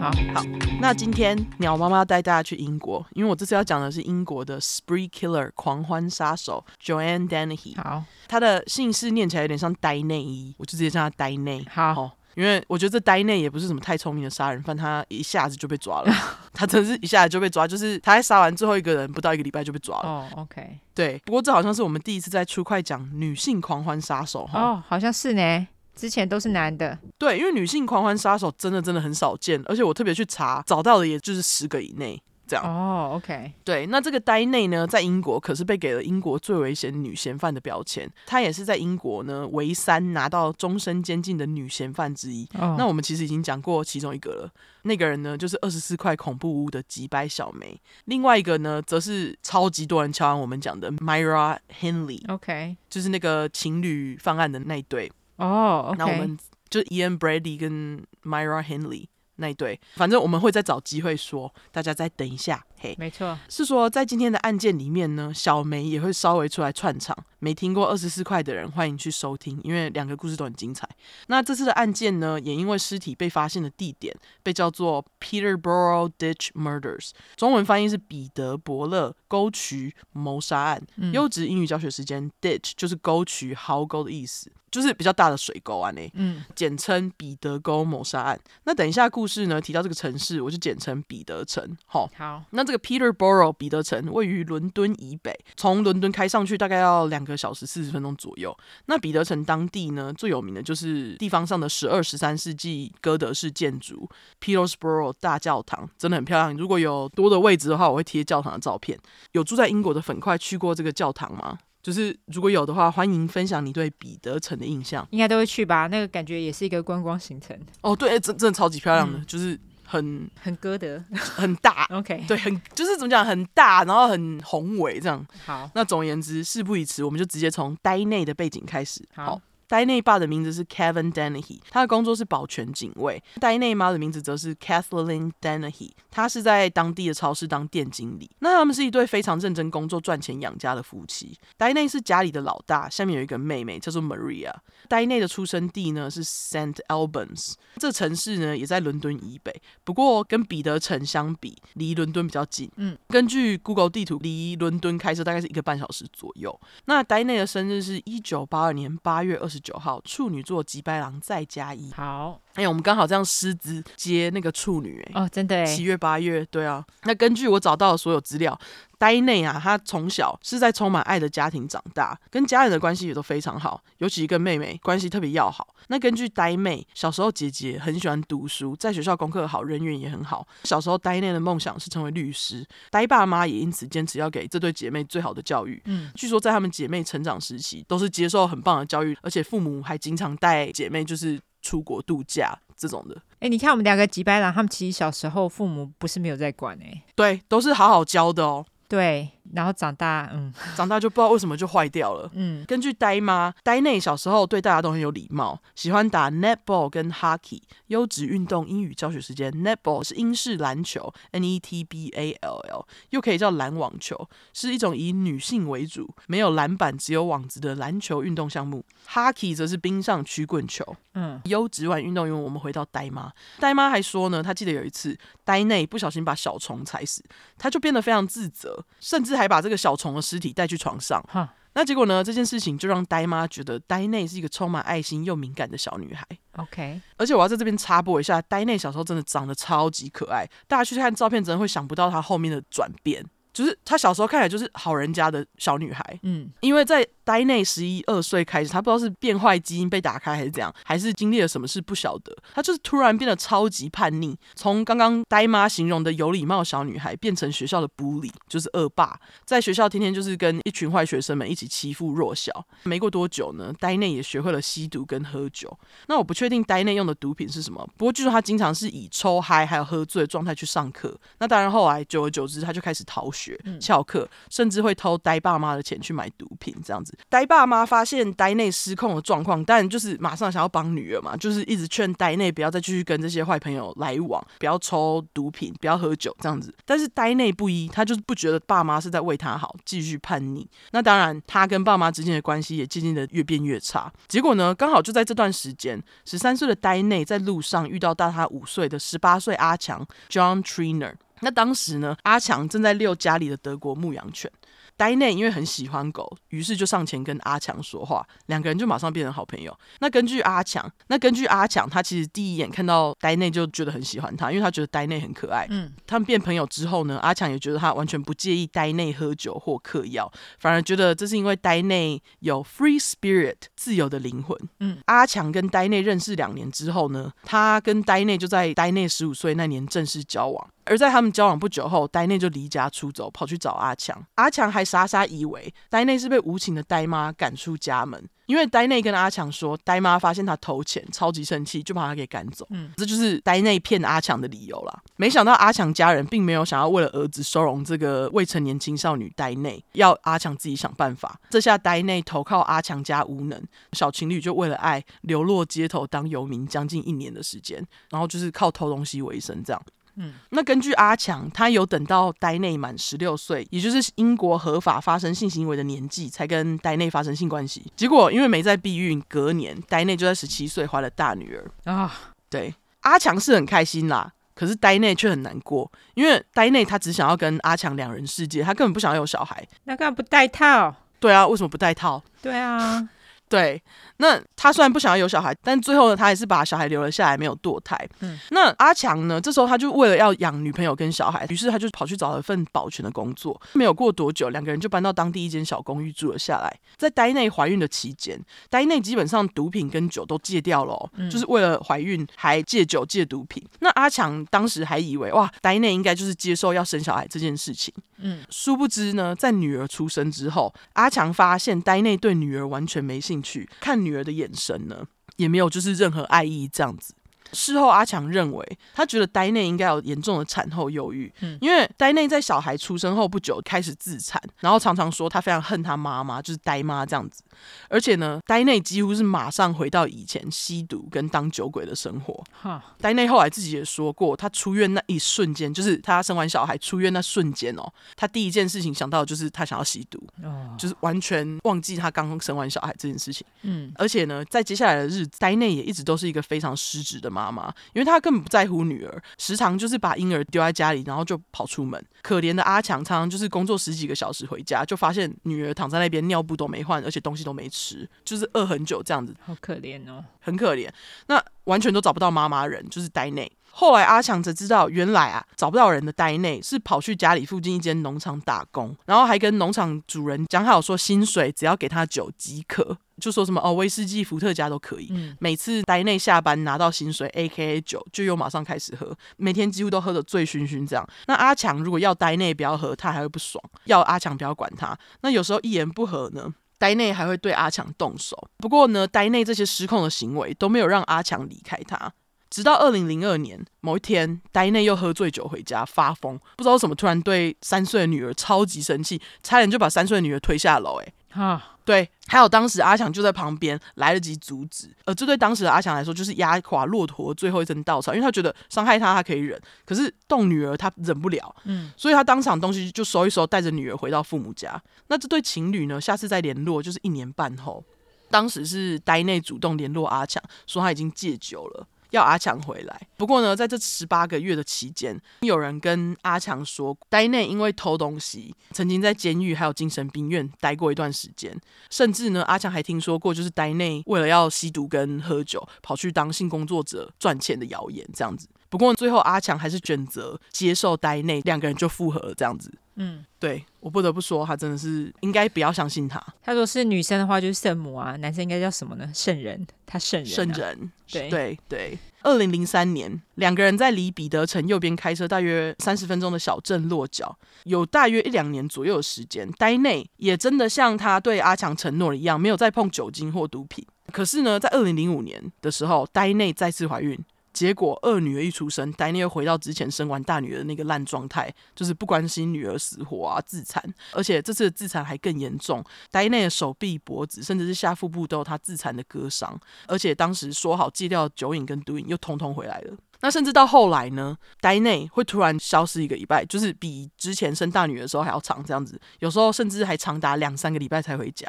[0.00, 0.42] 好好，
[0.80, 7.80] 那今天鸟妈妈要带大家去英国，因为我这次要讲的是英国的 Spree Killer 狂欢杀手 Joanne Dennehy。
[7.80, 11.64] 好，她的姓氏念起来有点像呆内衣，我就直接叫她呆内。
[11.70, 12.10] 好。
[12.40, 16.12] 因为我觉得这呆内也不是什么太聪明的杀人犯，他一下子就被抓了，
[16.54, 20.08] 他真是一下子就被抓，就是他在杀完最后一个人不到一个礼拜就被抓了。
[20.08, 24.58] 哦、oh,，OK，对，不过这好像是我们第一次在出快讲女性狂欢杀手哈。
[24.58, 26.98] 哦，好像是呢，之前都是男的。
[27.18, 32.22] 对，因为女性狂欢杀手真的真的很少见，而且我特别去查，找到的也就是十个以内。
[32.58, 42.48] 哦、oh,，OK，对，那这个呆内呢，在英国可是被给了英国最危险女嫌犯的标签，她也是在英国呢唯三拿到终身监禁的女嫌犯之一。
[42.58, 42.76] Oh.
[42.78, 44.50] 那我们其实已经讲过其中一个了，
[44.82, 52.76] 那个人呢就是二十四块恐怖屋的吉白小梅，另外一个呢则是超级多人敲完我们讲的 Myra Hindley，OK，、okay.
[52.88, 55.10] 就是那个情侣犯案的那一对。
[55.36, 59.06] 哦、oh, 那我们就 Ian Brady 跟 Myra Hindley。
[59.40, 62.64] 那一对，反正我们会再找机会说，大家再等一下。
[62.78, 67.16] 嘿，没错，是说在今天的案件里面呢，小梅也会稍微出来串场。
[67.38, 70.88] 没听过二十四块的人，欢迎去收听，因为两个故事都很精彩。
[71.26, 80.82] 那这次的案件呢，也因为尸体被发现的地点被叫做 Peterborough Ditch Murders，中文翻译是彼得伯勒沟渠谋杀案。
[80.96, 84.50] 嗯、优质英语教学时间，Ditch 就是沟渠、壕沟的意思。
[84.70, 88.38] 就是比较大的水沟啊，呢，嗯，简称彼得沟谋杀案。
[88.64, 91.76] 那等一下故事呢，提到这个城市，我就简称彼得城。
[91.86, 98.56] 好，好，那这个 Peterborough 彼得城位于伦敦以北，从伦敦开上去大概要两个小时四十分钟左右。
[98.86, 104.08] 那彼得城当地呢，最有名的就是地方上的十二、十三世纪哥德式建筑
[104.40, 106.56] Peterborough 大教堂，真的很漂亮。
[106.56, 108.98] 如果有多的位置的话，我会贴教堂的照片。
[109.32, 111.58] 有住在英国的粉块去过这个教堂吗？
[111.82, 115.06] 就是如果有的话，欢迎分享你对彼得城的印象。
[115.10, 115.86] 应该都会去吧？
[115.86, 117.58] 那个感觉也是一个观光行程。
[117.80, 121.86] 哦，对，真真的超级漂亮的，嗯、就是很很歌德， 很大。
[121.90, 125.26] OK，对，很就是怎么讲，很大，然后很宏伟这样。
[125.44, 129.02] 好，那总而言之，事不宜迟，我们就直接从呆内的背景开始。
[129.14, 129.24] 好。
[129.24, 129.40] 好
[129.70, 133.22] 呆内爸的名字是 Kevin Dennehy，他的工作是保全警卫。
[133.38, 138.28] 呆内妈的名字则是 Kathleen Dennehy，他是在当地的超市当店经理。
[138.40, 141.38] 那他们是一对非常认真工作、赚钱养家的夫妻。
[141.56, 144.52] 呆内是家里的老大，下面有一个妹妹叫做 Maria。
[144.88, 152.68] 呆内的出生地呢是 Saint Albans，这城市呢也在伦敦以北，不过跟彼得城相比，离伦敦比较近。
[152.74, 156.58] 嗯，根据 Google 地图，离伦敦开车大概是一个半小时左右。
[156.86, 161.92] 那呆内的生日是一九八二年八月二十九号，处女座吉白狼再加一。
[161.92, 166.84] 好，哎、欸，我们刚好这样狮子接那个处女、欸，哎，哦，真的，七月八月，对啊。
[167.04, 168.58] 那根据我找到的所有资料。
[168.98, 175.66] 呆内啊，他从小是在充满爱的家庭长大，跟家人的关系也都非常好，尤其跟妹妹关系特别要好。
[175.90, 180.46] 那根据呆妹小时候，姐姐很喜欢读书，在学校功课好，人缘也很好。
[180.62, 185.82] 小时候呆妹的梦想是成为律师，呆爸妈也因此坚持要给这对姐妹最好的教育。
[185.86, 193.20] 嗯，据说在她们姐妹成长时期，都是接受很棒的教育，而且父母还经常带姐妹就是出国度假这种的。
[193.40, 198.64] 哎，你看我们两个吉白狼，他们其实小时候父母不是没有在管哎、欸，对，都是好好教的哦。
[198.88, 199.30] 对。
[199.54, 202.30] 然后长大，嗯，长大就不知道为什么就坏掉了。
[202.34, 209.50] 嗯，根据呆妈，呆内小时候对大家都很有礼貌，喜欢打 netball 跟 hockey，优质运动英语教学时间。
[209.52, 218.84] netball 是英式篮球，n e t b a l l，又可以叫篮网球，是一种以女性为主、没有篮板、只有网子的篮球运动项目。
[219.08, 220.96] hockey 则是冰上曲棍球。
[221.14, 222.40] 嗯，优质玩运动员。
[222.40, 227.22] 我们回到呆妈，呆妈还说呢，她记得有一次呆内不小心把小虫踩死，
[227.58, 231.24] 她就变得非常自责，甚至还把这个小虫的尸体带去床上，
[231.72, 232.22] 那结果呢？
[232.22, 236.26] 这件事情就让呆妈觉得呆内是一个充满爱心又敏感的小女孩。
[236.56, 246.18] OK，而且我要在这边插播一下，呆内小时候真的长得超级可爱，大家去看照片，真的会想不到她后面的转变，就是她小时候看起来就是好人家的小女孩。
[246.22, 252.36] 嗯，因为在呆内十一二岁开始，她不知道是变坏基因被打开还是怎样，还是经历了什么事不晓得。
[252.54, 262.52] 她就是突然变得超级叛逆，从刚刚呆妈形容的有礼貌小女孩，变成学校的 bully，就是恶霸，在学校天天就是跟一群坏学生们一起欺负弱小。
[262.84, 265.78] 没过多久呢，呆内也学会了吸毒跟喝酒。
[266.08, 271.16] 那我不确定呆内用的毒品是什么，不过据说他经常是以抽嗨还有喝醉的状态去上课。
[271.38, 273.39] 那当然后来久而久之，他就开始逃学、
[273.80, 277.16] 翘课，甚至会偷呆爸妈的钱去买毒品，这样子。
[277.28, 286.74] 呆爸妈发现呆内失控的状况，但就是马上想要帮女儿嘛，就是一直劝呆内不要再继续跟这些坏朋友来往，不要抽毒品，不要喝酒这样子。
[286.84, 290.68] 但是呆内不依，他就是不觉得爸妈是在为他好，继续叛逆。
[290.92, 294.12] 那当然，他跟爸妈之间的关系也渐渐的越变越差。
[294.28, 301.14] 结果呢，刚好就在这段时间，十三岁的呆内在路上遇到大他五岁的十八岁阿强 John Trainer。
[301.40, 304.50] 那当时呢，阿强正在遛家里的德国牧羊犬。
[304.96, 309.74] 呆内因为很喜欢狗，于是就上前跟阿强说话，两个人就马上变成好朋友。
[310.00, 315.66] 那根据阿强，那根据阿强，他其实第一眼看到呆内就觉得很喜欢他，因为他觉得呆内很可爱。
[315.70, 324.54] 嗯，他们变朋友之后呢，阿强也觉得他完全不介意呆内喝酒或嗑药，反而觉得这是因为呆内有 free spirit 自由的灵魂。
[324.80, 330.68] 嗯，阿强跟呆内认识两年之后呢，他跟呆内就在呆内十五岁那年正式交往。
[330.90, 334.20] 而在他们交往不久后，呆内就离家出走，跑去找阿强。
[334.34, 342.66] 阿强还傻傻以为呆内是被无情的呆妈赶出家门，因为呆内跟阿强说，呆妈发现他偷钱，超级生气，就把他给赶走。
[342.70, 345.00] 嗯，这就是呆内骗阿强的理由啦。
[345.14, 351.38] 没想到阿强家人并没有想要为了儿子收容这个未成年青少女呆内，要阿强自己想办法。
[351.50, 353.62] 这下呆内投靠阿强家无能，
[353.92, 359.80] 小情侣就为了爱流落街头当游民将近一年的时间，然后就是靠偷东西为生这样。
[360.22, 367.90] 嗯，那根据阿强，他有等到呆内满十六岁，也就是英国合法发生性行为的年纪，才跟呆内发生性关系。
[367.96, 372.12] 结果因为没在避孕，隔年呆内就在十七岁怀了大女儿啊。
[372.50, 379.66] 对，阿强是很开心啦，可是呆内却很难过，因为呆内他只想要跟阿强两人世界，他根本不想要有小孩。
[379.84, 380.94] 那干嘛不戴套？
[381.18, 382.22] 对啊，为什么不戴套？
[382.42, 383.08] 对啊。
[383.48, 383.82] 对，
[384.20, 387.98] 那他虽然不想要有小孩，但最后呢，他还是把小孩留了下来，没有堕胎。
[388.20, 389.40] 嗯，那阿强呢？
[389.40, 393.60] 这时候他就为了要养女朋友跟小孩，于是他就跑去找了份保全的工作。
[393.72, 396.78] 没有过多久，两个人就搬到当地一间小公寓住了下来。
[396.96, 398.38] 在呆内怀孕的期间，
[398.68, 403.66] 呆内基本上毒品跟酒都戒掉了哦，嗯，就是为了怀孕还戒酒戒毒品。
[403.78, 407.92] 那阿强当时还以为哇，呆内应该就是接受要生小孩这件事情。
[408.22, 415.04] 嗯，殊不知呢，在女儿出生之后，阿强发现呆内对女儿完全没兴趣，看女儿的眼神呢，
[415.36, 417.14] 也没有就是任何爱意这样子。
[417.52, 427.42] 事后，阿强认为他觉得呆内应该有严重的产后忧郁，嗯，因为呆内在小孩出生后不久开始自残，然后常常说他非常恨他妈妈，就是呆妈这样子。
[427.88, 432.44] 而且呢，呆内几乎是马上回到以前吸毒跟当酒鬼的生活。
[432.52, 443.44] 哈，呆内后来自己也说过，他出院那一瞬间，就是他生完小孩出院那瞬间哦，他第一件事情想到的就是他想要吸毒，哦，就是完全忘记他刚刚生完小孩这件事情。
[443.62, 447.40] 嗯，而且呢，在接下来的日子，呆内也一直都是一个非常失职的妈。
[447.40, 452.04] 妈妈，因为他根本不在乎女儿，时常就是把婴儿丢在家里，然后就跑出门。
[452.20, 459.34] 可怜的阿强常常就是工作十几个小时回家，就发现女儿躺在那边，尿布都没换，而且东西都没吃，就是饿很久这样子。
[459.44, 460.88] 好可怜哦，很可怜。
[461.26, 463.50] 那完全都找不到妈妈人，就是呆内。
[463.72, 472.98] 后来阿强才知道，原来啊找不到人的呆内是跑去家里附近一间农场打工，然后还跟农场主人讲好说薪水只要给他酒即可。
[473.20, 475.08] 就说什么哦，威士忌、伏特加都可以。
[475.10, 481.06] 嗯、每次呆内下班拿到薪水，AKA 酒，就又马上开始喝，每天几乎都喝得醉醺醺这样。
[481.26, 484.98] 那阿强如果要呆内不要喝，他还会不爽；要阿强不要管他。
[485.20, 488.48] 那有时候一言不合呢，呆内还会对阿强动手。
[488.56, 492.10] 不过呢，呆内这些失控的行为都没有让阿强离开他。
[492.48, 501.00] 直到二零零二年某一天，呆内又喝醉酒回家发疯，不知道为什么突然对三岁的女儿超级生气，差点就把三岁的女儿推下楼。
[501.02, 501.62] 哎，哈。
[501.90, 504.88] 对，还有当时阿强就在旁边，来得及阻止。
[505.06, 511.52] 呃这对当时的阿强来说，就是压垮骆驼最后一根稻草，因为他觉得伤害他他可以忍，可是动女儿他忍不了。
[511.64, 514.80] 嗯，所以他当场东西就收一收，带着女儿回到父母家。
[515.08, 517.84] 那这对情侣呢，下次再联络就是一年半后。
[518.30, 521.84] 当时是呆内主动联络阿强，说他已经戒酒了。
[522.10, 531.56] 要阿强回来，不过呢，在这十八个月的期间，有人跟阿强说，呆内因为偷东西，曾经在监狱还有精神病院待过一段时间，
[531.90, 538.48] 甚至呢，阿强还听说过，就是呆内为了要吸毒跟喝酒，跑去当性工作者赚钱的谣言这样子。
[538.68, 542.72] 不过最后阿强还是选择接受呆内，两个人就复合了这样子。
[543.02, 546.22] 嗯，对，我不得不说，他真的是应该不要相信他。
[546.42, 549.10] 他说是女生的话就是圣母啊，男生应该叫什么呢？
[549.14, 550.34] 圣人，他圣人、啊。
[550.34, 551.98] 圣人，对对对。
[552.22, 559.50] 二零零三年，两个人在离彼得城右边开车大约三十分钟的小镇落脚，有大约一两年左右的时间。
[559.52, 563.82] 呆内也真的像他对阿强承诺的一样，没有再碰酒精或毒品。
[564.12, 567.18] 可是呢，在二零零五年的时候，呆内再次怀孕。
[567.52, 573.82] 结果二女儿一出生，呆内又回到之前生完大女儿的那个烂状态，就是不关心女儿死活啊，自残，
[574.12, 582.96] 而且这次的自残还更严重，呆内的手臂、脖子，甚至是下腹部都有他自残的割伤，而且当时说好戒掉酒瘾跟毒瘾，又通通回来了。
[583.22, 591.46] 那甚至到后来呢，呆内会突然消失一个礼拜，就是比之前生大女儿的时候还要长，这样子，有时候甚至还长达两三个礼拜才回家。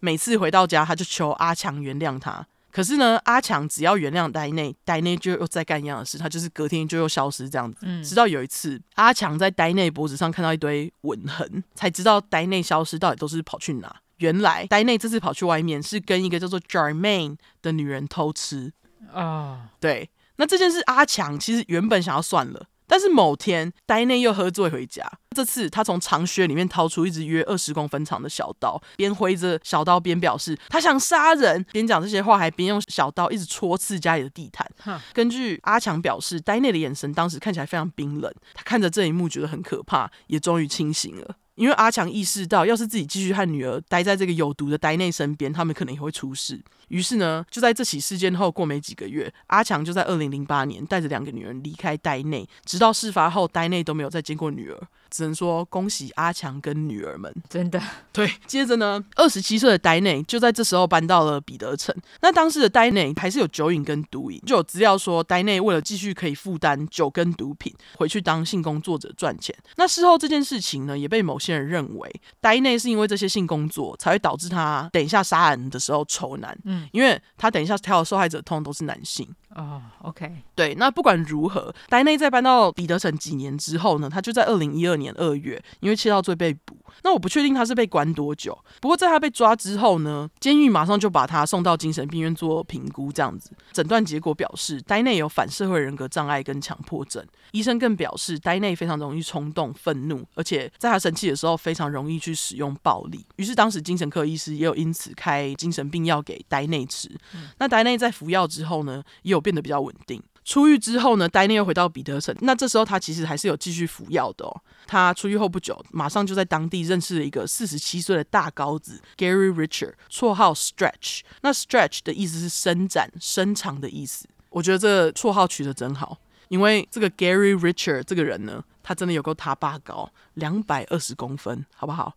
[0.00, 2.44] 每次回到家，他就求阿强原谅他。
[2.72, 7.80] 可是呢，阿强只要原谅呆内，呆内就又再干一样的事，他就是隔天就又消失这样子。
[7.82, 13.94] 嗯，直到有一次，阿强在呆内脖子上看到一堆吻痕，才知道呆内消失到底都是跑去哪。
[14.16, 18.72] 原来呆内这次跑去外面是跟一个叫做 Jermaine 的女人偷吃
[19.12, 19.68] 啊。
[19.78, 22.66] 对，那这件事阿强其实原本想要算了。
[22.92, 25.10] 但是某天，呆内又喝醉回家。
[25.34, 34.70] 这次他从长靴里面掏出一只约二十公分长的小刀，边挥着小刀边表示他想杀人，边讲这些话还边用小刀一直戳刺家里的地毯。
[35.14, 41.36] 根据阿强表示，呆内的眼神当时看起来非常冰冷，他看着这一幕觉得很可怕，也终于清醒了。
[41.54, 46.60] 因为阿强意识到，要是自己继续和女儿待在这个有毒的呆内身边，他们可能也会出事。
[46.88, 54.80] 于是呢，就在这起事件后过没几个月，阿强就在二零零八年带着两个女人离开呆内，直到事发后，呆内都没有再见过女儿。
[55.12, 57.80] 只能说恭喜阿强跟女儿们，真的
[58.10, 58.32] 对。
[58.48, 61.94] 接着呢，二十七岁的呆内就在这时候搬到了彼得城。
[62.22, 69.54] 那当时的呆内还是有酒瘾跟毒瘾，就有资料说呆内为了继续可以负担酒跟毒品，回去当性工作者赚钱。
[69.76, 76.58] 那事后这件事情呢，也被某些人认为呆内是因为这些性工作才会导致他等一下杀人的时候仇男。
[76.64, 79.28] 嗯，因为他等一下挑的受害者通常都是男性。
[79.54, 86.76] 啊、，OK，对，那不管如何，呆内在搬到彼得城几年之后呢，他就在二零一二年二月，因为窃盗罪被捕。
[87.02, 97.24] 那我不确定他是被关多久，不过在他被抓之后呢，监狱马上就把他送到精神病院做评估，这样子，诊断结果表示呆内有反社会人格障碍跟强迫症。
[97.52, 103.24] 医生更表示呆内非常容易冲动、愤怒，而且在他生气的时候非常容易去使用暴力。
[103.36, 107.08] 于是当时精神科医师也有因此开精神病药给呆内吃。
[107.34, 110.22] 嗯、那呆内在服药之后呢，也有变得比较稳定。
[110.44, 112.34] 出狱之后呢，丹尼又回到彼得城。
[112.40, 114.60] 那这时候他其实还是有继续服药的哦。
[114.86, 121.20] 他出狱后不久，马上就在当地认识了一个四十七岁的大高子 Gary Richard，绰号 Stretch。
[121.42, 124.28] 那 Stretch 的意思是伸展、伸长的意思。
[124.50, 132.14] 我觉得这绰号取得真好，因为这个 Gary Richard 这个人呢，他真的有够他爸高，两百二十公分，好不好？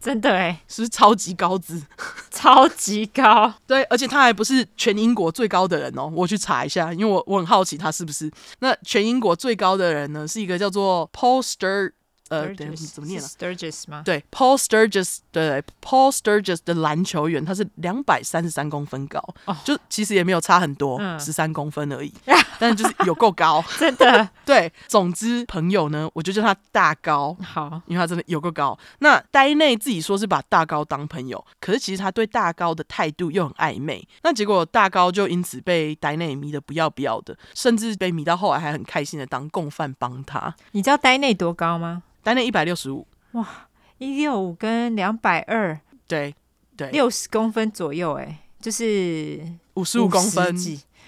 [0.00, 1.82] 真的哎，是不是超级高资？
[2.30, 6.10] 超级高，对，而且他还不是全英国最高的人哦。
[6.14, 8.30] 我去查一下，因为我我很好奇他是不是。
[8.60, 11.92] 那全英国最高的人呢，是一个叫做 Paul Stur。
[12.28, 14.02] 呃，对，怎么念了？Sturgis 吗？
[14.04, 19.56] 对，Paul Sturgis，对，Paul Sturgis 的篮球员，他是两百三十三公分高，oh.
[19.64, 22.12] 就其实也没有差很多，十三、嗯、公分而已，
[22.58, 24.28] 但是就是有够高， 真的。
[24.44, 28.78] 对，总之朋友呢，我就叫他大高，好，因为他真的有够高。
[29.00, 34.06] 那呆内自己说是把大高当朋友，可是其实他对大高的态度又很暧昧。
[34.22, 40.54] 那结果大高就因此被呆内迷得不要不要的，甚至被迷到后来还很开心的当共犯帮他。
[40.72, 42.02] 你知道呆内多高吗？
[42.28, 43.48] 黛内一百六十五，哇，
[43.96, 46.34] 一六五跟两百二，对
[46.76, 49.40] 对，六十公分左右，哎，就是
[49.72, 50.54] 五十五公分，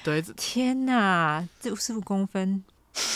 [0.02, 2.64] 对，天哪，这五十五公分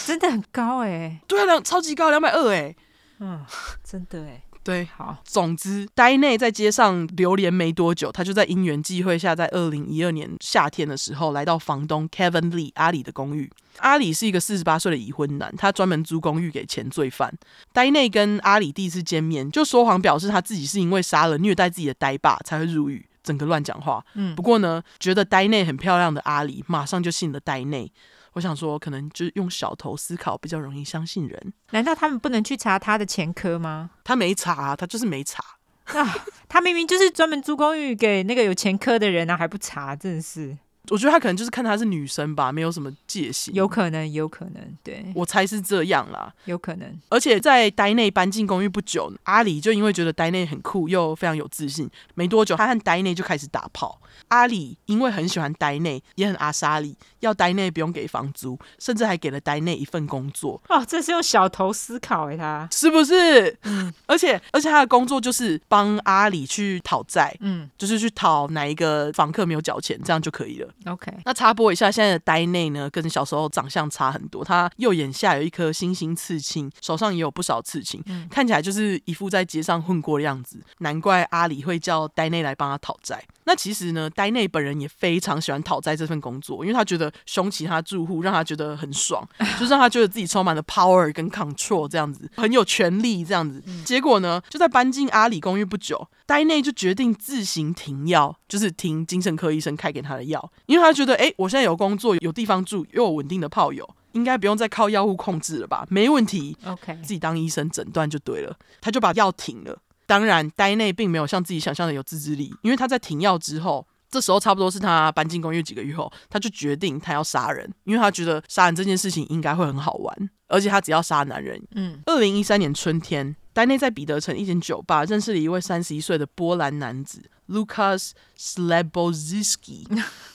[0.04, 2.76] 真的很高哎，对啊，两超级高，两百二哎，
[3.20, 3.42] 嗯，
[3.82, 4.42] 真的哎。
[4.64, 5.18] 对，好。
[5.24, 13.50] 总之，呆内在街上流连没多久，他就在因缘际会下，在二零一二年夏天的时候，来到房东 Kevin Lee 阿里的公寓。
[13.80, 17.32] 阿里是一个四十八岁的已婚男，他专门租公寓给前罪犯。
[17.74, 24.02] 呆内跟阿里第一次见面，就说谎表示他自己是因为杀了虐待自己的呆爸才会入狱，整个乱讲话。
[24.14, 27.92] 嗯，不过呢，觉得呆内很漂亮的阿里，马上就信了呆内。
[28.34, 31.52] 我想说，可能就是用小头思考比较容易相信人。
[31.70, 33.90] 难道他们不能去查他的前科吗？
[34.04, 35.42] 他没查啊，他就是没查。
[35.84, 36.14] 啊，
[36.48, 40.56] 他明明就是专门租公寓给那个有前科的人啊，还不查，真的是。
[40.90, 43.54] 我觉得他可能就是看她是女生吧，没有什么戒心。
[43.54, 47.00] 有可能，有可能，对，我猜是这样啦，有可能。
[47.08, 54.00] 而且在呆内搬进公寓不久，阿里就因为觉得呆内很酷又非常有自信，没多久他和呆内就开始打炮。
[54.28, 60.60] 阿里因为很喜欢呆内，也很阿莎里，要呆内不用给房租，甚至还给了呆内一份工作。
[60.68, 63.56] 哦，这是用小头思考哎，他是不是？
[63.64, 70.68] 嗯，而且而且他的工作就是帮阿里去讨债，嗯，就是去讨哪一个房客没有缴钱，这样就可以了。
[70.86, 74.44] OK，那插播一下，现在的呆内呢，跟小时候长相差很多。
[74.44, 80.60] 他右眼下有一颗星星刺青，手上也有不少刺青，嗯、看起来就是一副在街上混过的样子。
[80.78, 83.24] 难怪阿里会叫呆内来帮他讨债。
[83.44, 89.26] 那其实呢，呆内本人也非常喜欢讨债这份工作，因为他觉得凶其他住户让他觉得很爽，
[89.60, 93.62] 就让他觉得自己充满了 power 跟 control 这样子，很有权力这样子。
[93.66, 105.86] 嗯、结果呢，就在搬进阿里公寓不久，呆内就决定自行停药，就是停精神科医生开给他的药，因为他觉得，哎，我现在有工作，有地方住，又有稳定的炮友，应该不用再靠药物控制了吧？
[105.90, 108.56] 没问题，OK，自己当医生诊断就对了。
[108.80, 109.78] 他就把药停了。
[110.06, 121.60] 当然，呆内并没有像自己想象的有自制力，因为他在停药之后，这时候差不多是他搬进公寓几个月后，他就决定他要杀人，因为他觉得杀人这件事情应该会很好玩，而且他只要杀男人。
[121.74, 127.22] 嗯，二零一三年春天，呆内在彼得城一间酒吧认识了一位三十一岁的波兰男子。
[127.48, 129.86] Lukas s l e b o i s k i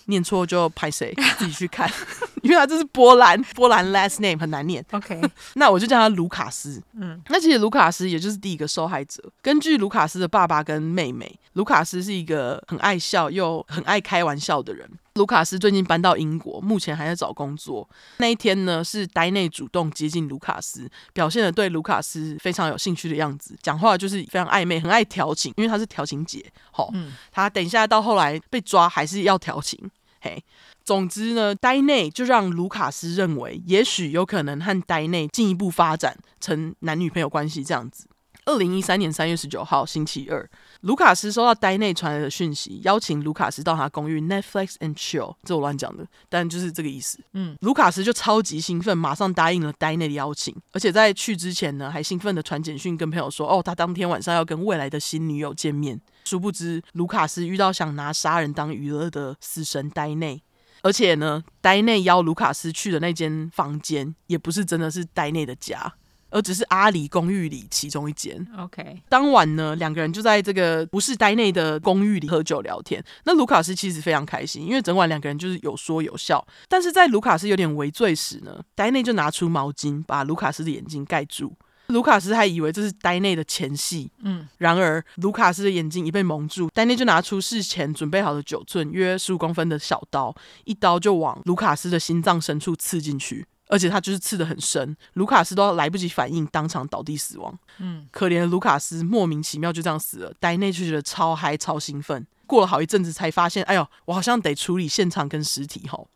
[0.05, 1.91] 念错就拍谁自己去看，
[2.41, 4.83] 因为他这是波兰，波兰 last name 很难念。
[4.91, 5.21] OK，
[5.53, 6.81] 那我就叫他卢卡斯。
[6.93, 9.23] 嗯，那其实卢卡斯也就是第一个受害者。
[9.41, 14.89] 根据卢卡斯的爸爸跟妹妹，卢卡斯是一个很爱笑又很爱开玩笑的人。
[15.19, 17.87] 卢卡斯最近搬到英国，目前还在找工作。
[18.19, 26.49] 那一天呢，是呆内主动接近卢卡斯，表现得对卢卡斯非常有兴趣的样子，讲话就是非常暧昧，很爱调情，因为他是调情姐。
[26.71, 29.77] 好，嗯，他等一下到后来被抓还是要调情。
[30.21, 30.41] 嘿，
[30.85, 38.07] 总之呢，呆内就让卢卡斯认为，也许有可能和呆内进一步发展成男女朋友关系这样子。
[38.49, 40.49] 二零一三年三月十九号星期二，
[40.81, 45.35] 卢卡斯收到呆内传来的讯息，邀请卢卡斯到他公寓 Netflix and chill。
[45.43, 47.19] 这我乱讲的，但就是这个意思。
[47.33, 60.41] 嗯，卢卡斯就超级兴奋，马上答应了呆内的邀请，而且在去之前呢，还兴奋的传简讯跟朋友说：“哦，他当天晚上要跟未来的新女友见面。”殊不知，卢卡斯遇到想拿杀人当娱乐的死神呆内，
[60.81, 65.93] 而且呢，呆内邀卢卡斯去的那间房间，也不是真的是呆内的家。
[66.29, 68.45] 而只是阿里公寓里其中一间。
[68.57, 73.03] OK，当晚呢，两个人就在这个不是呆内的公寓里喝酒聊天。
[73.25, 76.45] 那卢卡斯其实非常开心，因为整晚两个人就是有说有笑。
[76.67, 81.55] 但是在卢卡斯有点微醉时呢，呆内就拿出毛巾把卢卡斯的眼睛盖住。
[81.87, 84.11] 卢卡斯还以为这是呆内的前戏。
[84.21, 90.35] 嗯，然而卢卡斯的眼睛已被蒙住，呆内就拿出事前准备好的九寸约十五公分的小刀，
[90.65, 93.47] 一刀就往卢卡斯的心脏深处刺进去。
[93.69, 97.57] 而且他就是刺得很深，卢卡斯都来不及反应，当场倒地死亡。
[97.77, 100.33] 嗯，可怜的卢卡斯莫名其妙就这样死了。
[100.39, 102.27] 呆内就觉得超嗨、超兴奋。
[102.45, 106.07] 过了好一阵子，才发现，哎呦，我好像得处理现场跟尸体吼。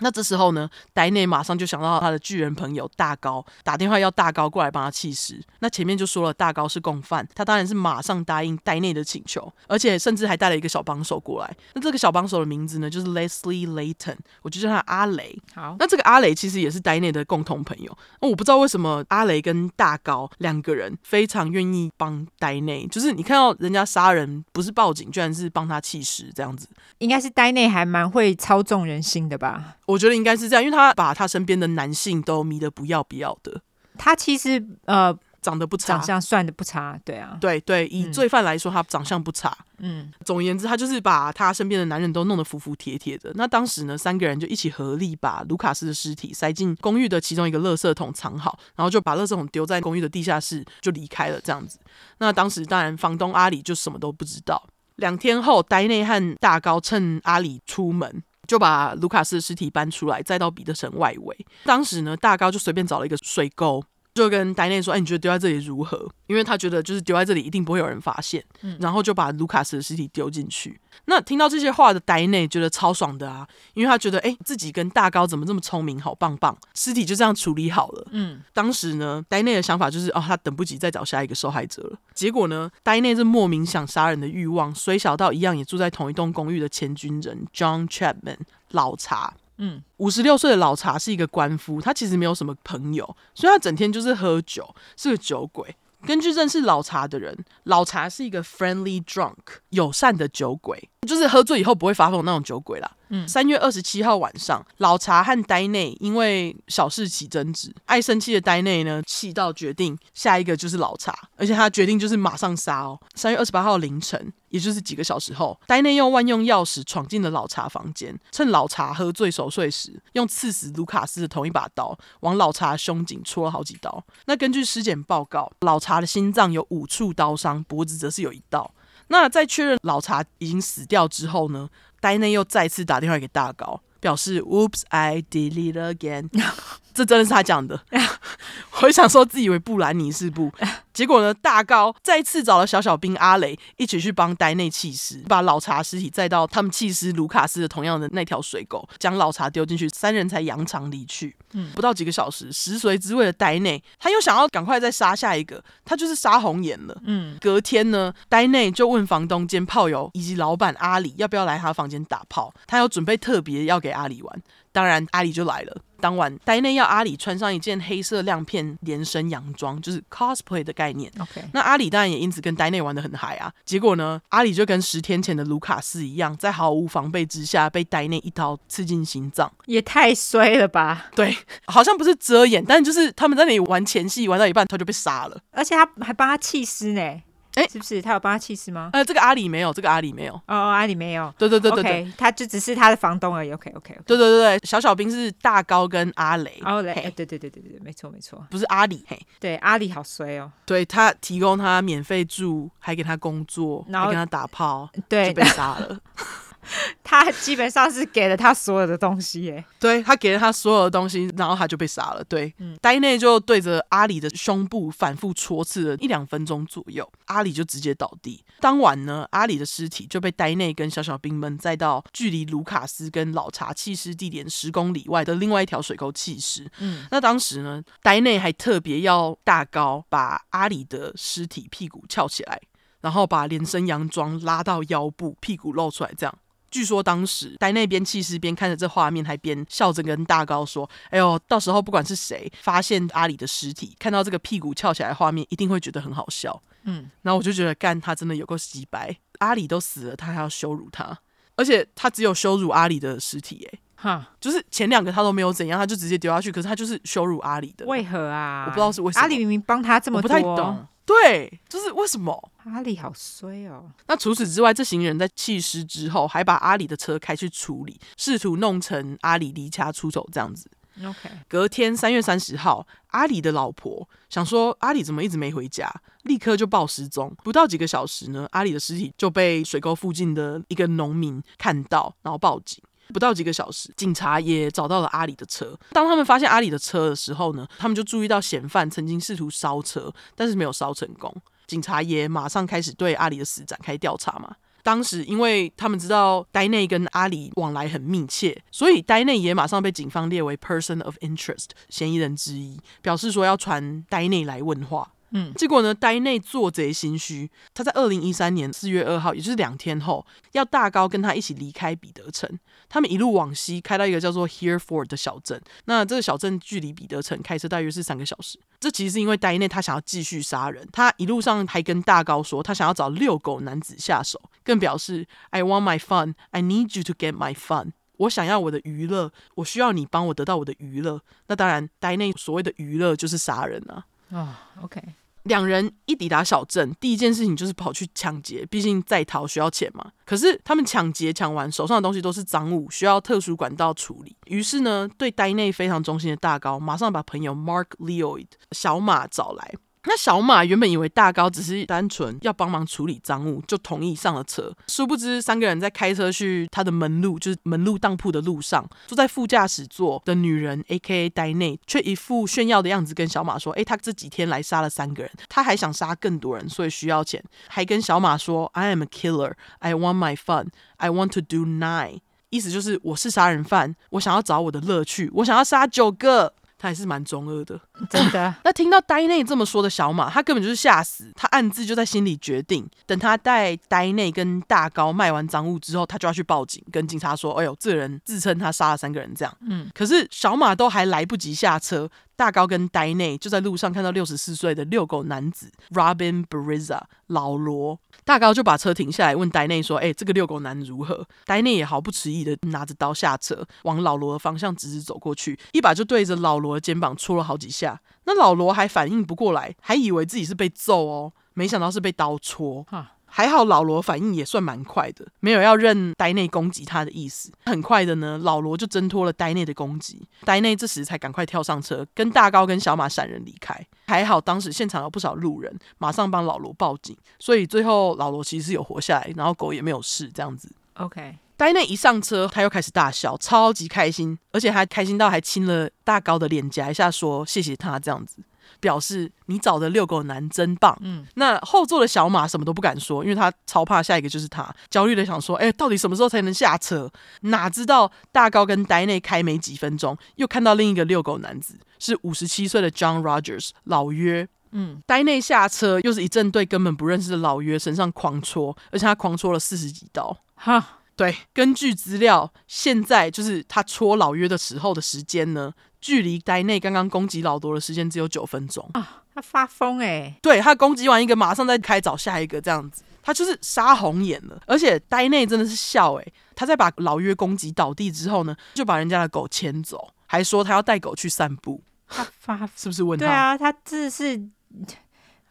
[0.00, 5.40] 那这时候呢，呆内马上就想到他的巨人朋友大高，打电话要大高过来帮他弃尸。
[5.60, 11.56] 那前面就说了，大高是共犯，他当然是马上答应呆内的请求，而且甚至还带了一个小帮手过来。
[11.74, 15.38] 那这个小帮手的名字呢，就是 Leslie Layton，我就叫他阿雷。
[15.54, 17.96] 好，那这个阿雷其实也是呆内的共同朋友。
[18.20, 26.68] 那我不知道为什么阿雷跟大高两个人非常愿意帮呆内，就是你看到人家杀人不是报警，居然是帮他弃尸这样子，
[26.98, 29.76] 应该是呆内还蛮会操纵人心的吧。
[29.90, 33.60] 我觉得应该是这样，因为他把他身边的男性都迷得不要不要的。
[33.98, 39.56] 他其实呃长得不差，长相算的不差，对啊，对对，以罪犯来说，他长相不差。
[39.78, 43.32] 嗯，总而言之，他就是把他身边的男人都弄得服服帖帖的。
[43.34, 51.40] 那当时呢，三个人就一起合力把卢卡斯的尸体塞进公寓的其中一个垃圾桶藏好，然后就把垃圾桶丢在公寓的地下室，就离开了。
[51.40, 51.78] 这样子，
[52.18, 54.62] 那当时当然房东阿里就什么都不知道。
[54.96, 58.22] 两天后，呆内和大高趁阿里出门。
[58.50, 61.46] 就把卢卡斯的尸体搬出来，再到彼得城外围。
[61.62, 63.80] 当时呢，大高就随便找了一个水沟，
[64.24, 68.44] 就跟戴内说：“哎，你觉得丢在这里如何？”因为他觉得就是丢在这里一定不会有人发现。
[68.62, 70.80] 嗯，然后就把卢卡斯的尸体丢进去。
[71.06, 78.06] 那听到这些话的呆内觉得超爽的啊，因为他觉得哎，自己跟大高怎么这么聪明，好棒棒，尸体就这样处理好了。
[78.10, 81.98] 嗯，当时呢，呆内的想法就是哦，他等不及再找下一个受害者了。
[82.14, 88.38] 结果呢，呆内这莫名想杀人的欲望，虽小到一样也住在同一栋公寓的前军人 John Chapman
[88.70, 89.34] 老查。
[89.62, 95.76] 嗯，五十六岁的老茶是一个官夫，他其实没有什么朋友，所以他整天就是喝酒，是个酒鬼。
[96.06, 99.36] 根据认识老茶的人，老茶是一个 friendly drunk
[99.68, 102.90] 友善的酒鬼，就是喝醉以后不会发疯那种酒鬼啦。
[103.08, 113.00] 嗯，三月二十七号晚上，老查和呆内因为小事起争执，爱生气的呆内呢，气到决定下一个就是老查，而且他决定就是马上杀哦。
[113.14, 124.04] 三月二十八号凌晨，也就是几个小时后，呆内用万用钥匙闯进了老查房间，趁老查喝醉熟睡时，用刺死卢卡斯的同一把刀往老查胸颈戳了好几刀。
[124.26, 128.72] 那根据尸检报告，老查的心脏有五处刀伤，脖子则是有一道。
[129.12, 131.68] 那在确认老茶已经死掉之后呢，
[132.00, 136.28] 呆内又再次打电话给大高，表示 “Oops, I did it again。
[137.00, 137.80] ”这真的是他讲的。
[138.72, 140.52] 我会想说，自以为布兰妮是不？
[140.92, 151.34] 结果呢，大高再次找了小小兵阿雷一起去帮呆内弃尸，把老茶尸体载到他们弃尸卢卡斯的同样的那条水沟，将老茶丢进去，三人才扬长离去。
[151.52, 157.00] 嗯，不到几个小时，食髓知味的呆内他又想要赶快再杀下一个，他就是杀红眼了。
[157.06, 164.42] 嗯，隔天呢，呆内就问房东兼炮友以及老板阿里要不要来他房间打炮，他要准备特别要给阿里玩。
[164.72, 165.82] 当然，阿里就来了。
[166.00, 171.12] 当晚，呆内要阿里穿上一件黑色亮片连身洋装，就是 cosplay 的概念。
[171.20, 173.52] OK，那阿里当然也因此跟呆内玩得很嗨啊。
[173.64, 181.06] 结果呢，阿里就跟十天前的卢卡斯一样，在毫无防备之下被呆内一刀刺进心脏，也太衰了吧？
[181.14, 181.36] 对，
[181.66, 187.22] 好像不是遮掩，但就是他们在那里玩前戏，玩到一半他就被杀了，而且他还帮他弃尸呢。
[187.54, 188.90] 哎，是不是他有帮他气势吗？
[188.92, 190.34] 呃，这个阿里没有，这个阿里没有。
[190.46, 191.32] 哦，阿里没有。
[191.36, 193.52] 对对对对对，okay, 他就只是他的房东而已。
[193.52, 194.02] OK OK, okay.
[194.04, 196.60] 对对对对，小小兵是大高跟阿雷。
[196.62, 199.04] 阿雷，对对对对对，没错没错，不是阿里。
[199.08, 200.50] 嘿，对，阿里好衰哦。
[200.64, 205.98] 对，他提供他免费住，还给他工作，然后还跟他打炮，对，就被杀了。
[207.02, 212.24] 他基本上是给了他所有的东西，耶，对，他给了他所有的东西，然后他就被杀了。
[212.24, 218.44] 对，嗯，呆内就对着阿里的胸部反复戳刺了一两分钟左右，阿里就直接倒地。
[218.60, 226.70] 当晚呢，阿里的尸体就被呆内跟小小兵们载到距离卢卡斯跟老茶弃尸地点十公里外的另外一条水沟弃尸。
[226.78, 232.60] 嗯，那当时呢，呆内还特别要大高把阿里的尸体屁股翘起来，
[233.00, 236.38] 然后把连身洋装拉到腰部，屁股露出来，这样。
[236.70, 251.18] 据说当时呆那边气尸边看着这画面，还边笑着跟大高说：“哎呦，到时候不管是谁发现阿里的尸体，看到这个屁股翘起来的画面，一定会觉得很好笑。”嗯，然后我就觉得干他真的有够洗白，阿里都死了，他还要羞辱他，
[251.56, 258.64] 而且他只有羞辱阿里的尸体，哎，哈，就是前两个他都没有怎样，他就直接丢下去，可是他就是羞辱阿里的，为何啊？
[258.64, 259.22] 我不知道是为什么。
[259.22, 260.86] 阿里明明帮他这么多，我不太懂。
[261.04, 263.90] 对，就是为什么阿里好衰哦。
[264.06, 270.70] 那除此之外，这行人在弃尸之后，还把阿里的车开去处理，试图弄成阿里离家出走这样子。
[271.02, 275.90] OK，隔天三月三十号，阿里的老婆想说阿里怎么一直没回家，
[276.24, 277.34] 立刻就报失踪。
[277.42, 282.82] 不到几个小时呢，阿里的尸体就被水沟附近的一个农民看到，然后报警。
[283.10, 285.76] 不到几个小时，警察也找到了阿里的车。
[285.90, 291.34] 当他们发现阿里的车的时候呢，他们就注意到嫌犯曾经试图烧车，但是没有烧成功。
[291.66, 294.56] 警察也马上开始对阿里的死展开调查嘛。
[294.82, 305.12] 当时因为他们知道呆内跟阿里往来很密切，所以呆内也马上被警方列为 person of interest 嫌疑人之一，表示说要传呆内来问话。
[305.32, 312.58] 嗯，结果呢，呆内做贼心虚，他在二零一三年四月二号，也就是两天后，要大高跟他一起离开彼得城。
[312.88, 315.60] 他们一路往西，开到一个叫做 Hereford 的小镇。
[315.84, 318.58] 那这个小镇距离彼得城开车大约是三个小时。
[318.80, 327.92] 这其实是因为呆内他想要继续杀人，他一路上还跟大高说，他想要找遛狗男子下手，更表示 I want my fun, I need you to get my fun。
[328.16, 331.22] 我想要我的娱乐，我需要你帮我得到我的娱乐。
[331.46, 334.04] 那当然，呆内所谓的娱乐就是杀人啊。
[334.30, 335.02] 啊、oh，OK。
[335.44, 340.12] 两人一抵达小镇，第一件事情就是跑去抢劫，毕竟在逃需要钱嘛。
[340.26, 344.36] 可是他们抢劫抢完，手上的东西都是赃物，需要特殊管道处理。
[344.46, 349.74] 于是呢，对呆内非常忠心的大高，马上把朋友 Mark Leoid 小马找来。
[350.04, 354.74] 那小马原本以为大高只是单纯要帮忙处理赃物，就同意上了车。
[354.86, 361.28] 殊不知，三个人在开车去他的门路，就是门路当铺的路上，坐在副驾驶座的女人 A.K.A.
[361.28, 369.52] 呆内，却一副炫耀的样子，跟小马说：“诶，他这几天来杀了三个人，他还想杀更多人，所以需要钱。”还跟小马说：“I am a killer.
[369.80, 370.68] I want my fun.
[370.96, 376.54] I want to do nine。”意思就是我是杀人犯，我想要找我的乐趣，我想要杀九个。
[376.78, 377.78] 他还是蛮中二的，
[378.08, 378.54] 真的。
[378.64, 381.30] 那听到呆内这么说的小马，他根本就是吓死。
[381.34, 389.56] 他暗自就在心里决定，等他带呆内跟大高卖完赃物之后，他就要去报警，跟警察说：“哎呦，这个人自称他杀了三个人。”这样。
[389.60, 389.88] 嗯。
[389.94, 392.08] 可是小马都还来不及下车。
[392.36, 407.89] 大高跟呆内就在路上看到六十四岁的遛狗男子 Robin Bariza 老罗，大高就把车停下来问呆内说：“哎、欸，这个遛狗男如何？”呆内也毫不迟疑的拿着刀下车，往老罗的方向直直走过去，一把就对着老罗的肩膀戳了好几下。
[408.24, 412.84] 那老罗还反应不过来，还以为自己是被揍哦，没想到是被刀戳。
[412.90, 413.12] 哈。
[413.32, 417.52] 还好老罗反应也算蛮快的，没有要认呆内攻击他的意思。
[417.64, 423.86] 很快的呢，老罗就挣脱了呆内的攻击，呆内这时才赶快跳上车，跟大高跟小马闪人离开。
[424.08, 430.68] 还好当时现场有不少路人，马上帮老罗报警，所以最后老罗其实是有活下来，然后狗也没有事，这样子。
[430.94, 438.38] OK，呆内一上车，他又开始大笑，超级开心，而且还开心到还亲了大高的脸颊一下，说谢谢他这样子。
[438.80, 440.96] 表示你找的遛狗男真棒。
[441.02, 447.10] 嗯，那后座的小马什么都不敢说，因为他超怕下一个就是他，焦虑的想说，哎、欸，到底什么时候才能下车？
[447.42, 454.48] 哪知道大高跟呆内开没几分钟，又看到另一个遛狗男子，是五十七岁的 John Rogers 老约。
[454.72, 460.34] 嗯，呆内下车又是一阵对根本不认识的老约身上狂戳，而且他狂戳了四十几刀。
[460.54, 465.74] 哈，对，根据资料，现在就是他戳老约的时候的时间呢。
[466.00, 469.22] 距离呆内刚刚攻击老多的时间只有九分钟啊！
[469.34, 474.58] 他发疯哎、欸，对，他攻击完一个，马上再开找下一个，这样子，他就是杀红眼了。
[474.66, 481.82] 而且呆内真的是笑哎、欸，他在把老约攻击倒地之后呢，就把人家的狗牵走，还说他要带狗去散步。
[482.08, 483.26] 他发 是不是问他？
[483.26, 484.40] 对啊，他这是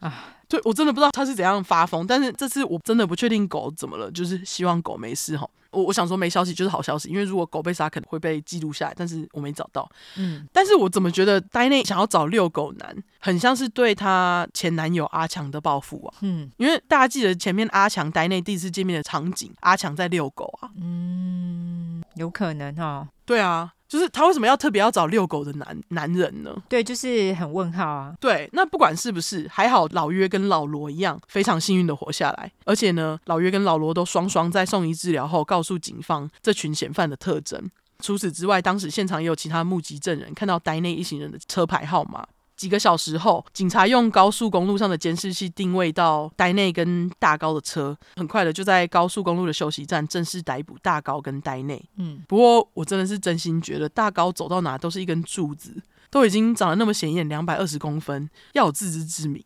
[0.00, 0.34] 啊。
[0.48, 5.48] 对，我真的不知道他是怎样发疯，但是这次我真的不确定狗怎么了，就是希望狗没事哈。
[5.70, 9.88] 我我想说没消息就是好消息，因为如果狗被杀可能会被记录下来，但是我没找到。
[10.16, 16.14] 嗯，但是我怎么觉得呆内想要找遛狗男，很像是对他前男友阿强的报复啊？
[16.20, 20.70] 嗯，因为大家记得前面阿强呆内第一次见面的场景，阿强在遛狗啊。
[20.80, 23.08] 嗯，有可能哦。
[23.24, 23.72] 对啊。
[23.90, 26.56] 就是他为什么要特别要找遛狗的男男人呢？
[26.68, 28.14] 对，就是很问号啊。
[28.20, 32.52] 对，那不管是不是，还好老约跟老罗一样，非常幸运的活下来。
[32.64, 37.68] 而且呢，老约跟老罗都双双在送医治疗后，告诉警方这群嫌犯的特征。
[37.98, 42.24] 除此之外，当时现场也有其他目击证人看到呆内一行人的车牌号码。
[42.60, 51.82] 几个小时后，警察用高速公路上的监视器定位到呆内跟大高的车，很快的就在高速公路的休息站正式逮捕大高跟呆内。
[51.96, 55.74] 嗯，不过我真的是真心觉得大高走到哪都是一根柱子，
[56.10, 59.42] 都已经长得那么显眼，两百二十公分，要有自知之明。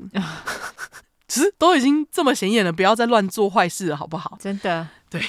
[1.29, 4.37] 其实都已经这么显眼了，不要再乱做坏事了，好不好？
[4.41, 5.23] 真的，对，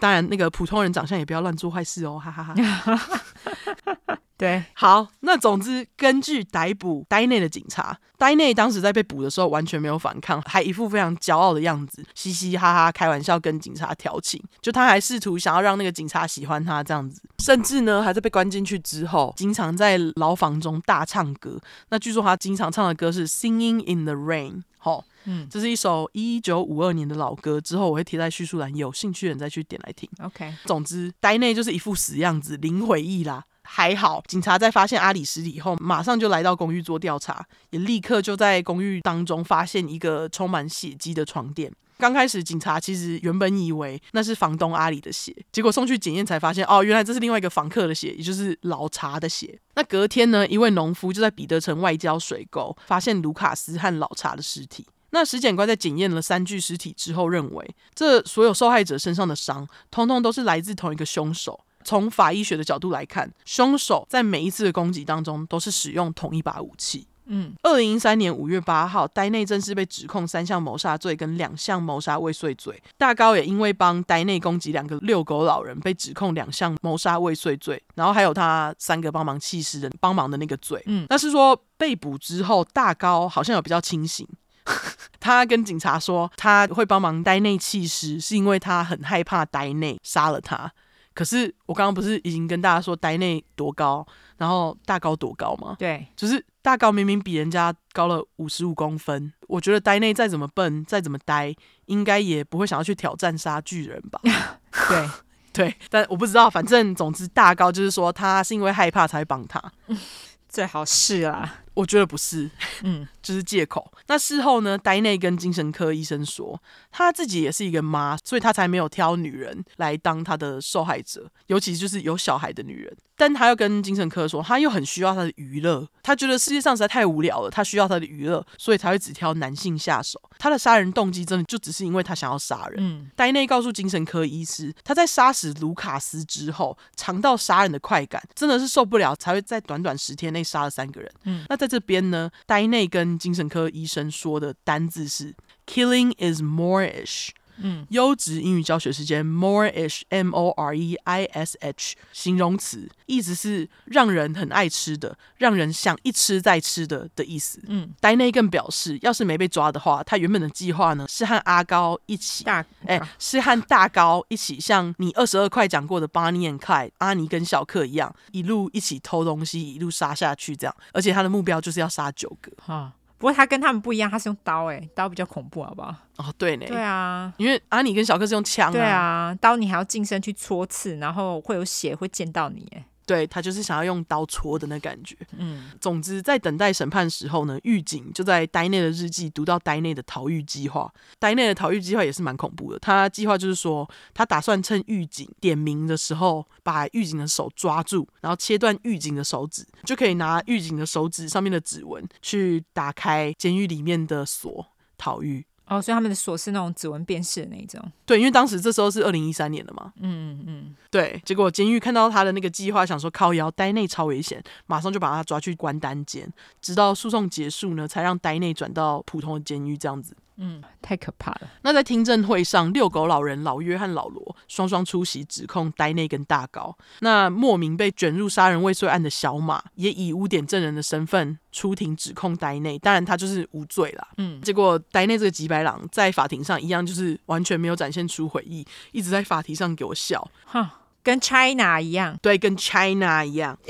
[0.00, 4.18] 当然那个普通人长相也不要乱做坏事哦，哈哈哈。
[4.38, 21.58] 对，好，那总之，根据逮捕呆内的警察，呆内当时在被捕的时候完全没有反抗，还一副非常骄傲的样子，嘻嘻哈哈开玩笑跟警察调情，就他还试图想要让那个警察喜欢他这样子，甚至呢，还在被关进去之后，经常在牢房中大唱歌。
[21.88, 30.06] 那据说他经常唱的歌是《Singing in the Rain》，好，嗯，这是一首一九五二年的老歌，之后我会贴在叙述栏，有兴趣的人再去点来听。
[30.22, 33.44] OK，总之，呆内就是一副死样子，零回忆啦。
[33.66, 41.72] 还好，警察在发现阿里尸体后，马上就来到公寓做调查，也立刻就在公寓当中发现一个充满血迹的床垫。
[41.98, 49.58] 刚开始，警察其实原本以为那是房东阿里的血，结果送去检验才发现，哦，原来这是另外一个房客的血，也就是老查的血。
[49.74, 54.86] 那隔天呢，一位农夫就在彼得城外交水沟发现卢卡斯和老查的尸体。
[55.10, 61.58] 那尸检官在检验了三具尸体之后，认为这所有受害者身上的伤，通通都是来自同一个凶手。
[61.86, 67.06] 从法医学的角度来看，凶手在每一次的攻击当中都是使用同一把武器。
[67.28, 72.80] 嗯，二零一三年五月八号，呆内正式被指控三项谋杀罪跟两项谋杀未遂罪。
[72.96, 80.80] 大高也因为帮呆内攻击两个遛狗老人，被指控两项谋杀未遂罪，然后还有他三个帮忙弃尸的帮忙的那个罪。
[80.86, 84.26] 嗯，那是说被捕之后，大高好像有比较清醒。
[85.18, 90.72] 他跟警察说，他会帮忙呆内弃尸，是因为他很害怕呆内杀了他。
[91.16, 94.06] 可是我刚刚不是已经跟大家说呆内多高，
[94.36, 95.74] 然后大高多高吗？
[95.78, 101.54] 对，就是大高明明比人家高了五十五公分，我觉得呆内再怎么笨，再怎么呆，
[101.86, 104.20] 应该也不会想要去挑战杀巨人吧？
[104.90, 105.08] 对
[105.54, 109.72] 对，但我不知道，反正总之大高就是说他是因为害怕才会帮他，
[110.50, 111.62] 最好是啊。
[111.76, 112.50] 我觉得不是，
[112.84, 113.92] 嗯，就是借口。
[114.06, 116.58] 那事后呢，呆内跟精神科医生说，
[116.96, 122.96] 他自己也是一个妈，所以他才没有挑女人来当他的受害者，尤其就是有小孩的女人。
[123.18, 130.20] 但他又跟精神科说，他又很需要他的娱乐，他觉得世界上实在太无聊了，他需要他的娱乐，所以才会只挑男性下手。
[130.38, 132.76] 他的杀人动机真的就只是因为他想要杀人。
[132.78, 141.10] 嗯，呆内告诉精神科医师，他在杀死卢卡斯之后，尝到杀人的快感，真的是受不了，才会在短短十天内杀了三个人。
[141.24, 145.34] 嗯，那在在这边呢，呆内跟精神科医生说的单字是
[145.66, 147.30] “killing is moreish”。
[147.58, 157.58] 嗯，优质英语教学时间，moreish，m o r e i s h，形容词，意思是让人很爱吃的，让人想一吃再吃的的意思。
[157.66, 172.52] 嗯，呆内更表示，要是没被抓的话，他原本的计划呢是和阿高一起，大哎，是和大高一起，像你二十二块讲过的 Bonnie and Clyde，阿尼跟小克一样，一路一起偷东西，一路杀下去这样，而且他的目标就是要杀九个。
[172.58, 172.92] 哈。
[173.18, 175.94] 不过他跟他们不一样，他是用刀，哎，刀比较恐怖，好不好？
[176.16, 176.66] 哦，对呢。
[176.66, 178.72] 对啊，因为阿尼跟小克是用枪啊。
[178.72, 182.84] 对啊，刀你还要近身去戳刺，然后会有血会溅到你，哎。
[183.06, 185.16] 对，他就是想要用刀戳的那感觉。
[185.38, 190.92] 嗯，总之在等待审判时候呢，狱警就在呆内的日记读到呆内的逃狱计划。
[191.20, 192.78] 呆内的逃狱计划也是蛮恐怖的。
[192.80, 204.66] 他计划就是说，他打算趁狱警点名的时候，把狱警的手抓住，然后切断狱警的手指，就可以拿狱警的手指上面的指纹去打开监狱里面的锁
[204.98, 205.46] 逃狱。
[205.66, 207.82] 哦，所以他们的锁是那种指纹辨识的那种。
[208.04, 209.92] 对，因为当时这时候是二零一三年了嘛。
[210.00, 210.76] 嗯嗯嗯。
[210.90, 220.16] 对，结果监狱看到他的那个计划，想说靠腰呆内超危险，马上就把他抓去关单间，直到诉讼结束呢，才让呆内转到普通的监狱这样子。
[220.38, 221.40] 嗯，太可怕了。
[221.62, 226.76] 那在听证会上，遛狗老人老约和老罗双双出席，指控呆内跟大高。
[227.00, 234.08] 那莫名被卷入杀人未遂案的小马，也以污点证人的身份出庭指控呆内，当然他就是无罪啦。
[234.18, 243.58] 嗯，结果呆内这个吉白狼在法庭上一样，就是完全没有展现出悔意，一直在法庭上给我笑，哈，跟 China 一样，对，跟 China 一样。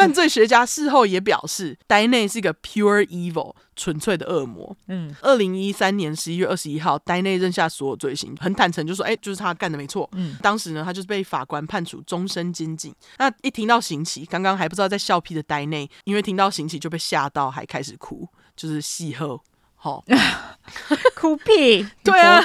[0.00, 4.74] 犯罪学家事后也表示，呆内是一个 pure evil，纯粹的恶魔。
[4.88, 12.94] 嗯，二零一三年十一月二十一号，呆内认下所有罪行，很坦诚，就说：“哎，就是他干的，没错。”嗯，当时呢，他就是被法官判处终身监禁。
[13.18, 19.42] 那一听到刑期，刚刚还不知道在笑屁的呆内，因为听到刑期就被吓到，还开始哭，就是戏后，
[19.74, 20.02] 好
[21.14, 22.40] 哭屁， 对啊，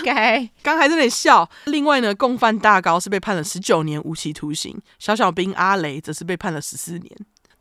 [0.62, 1.50] 刚还在那里笑。
[1.66, 7.12] 另外呢，共犯大高是被判了十九年无期徒刑，小小兵阿雷则是被判了十四年。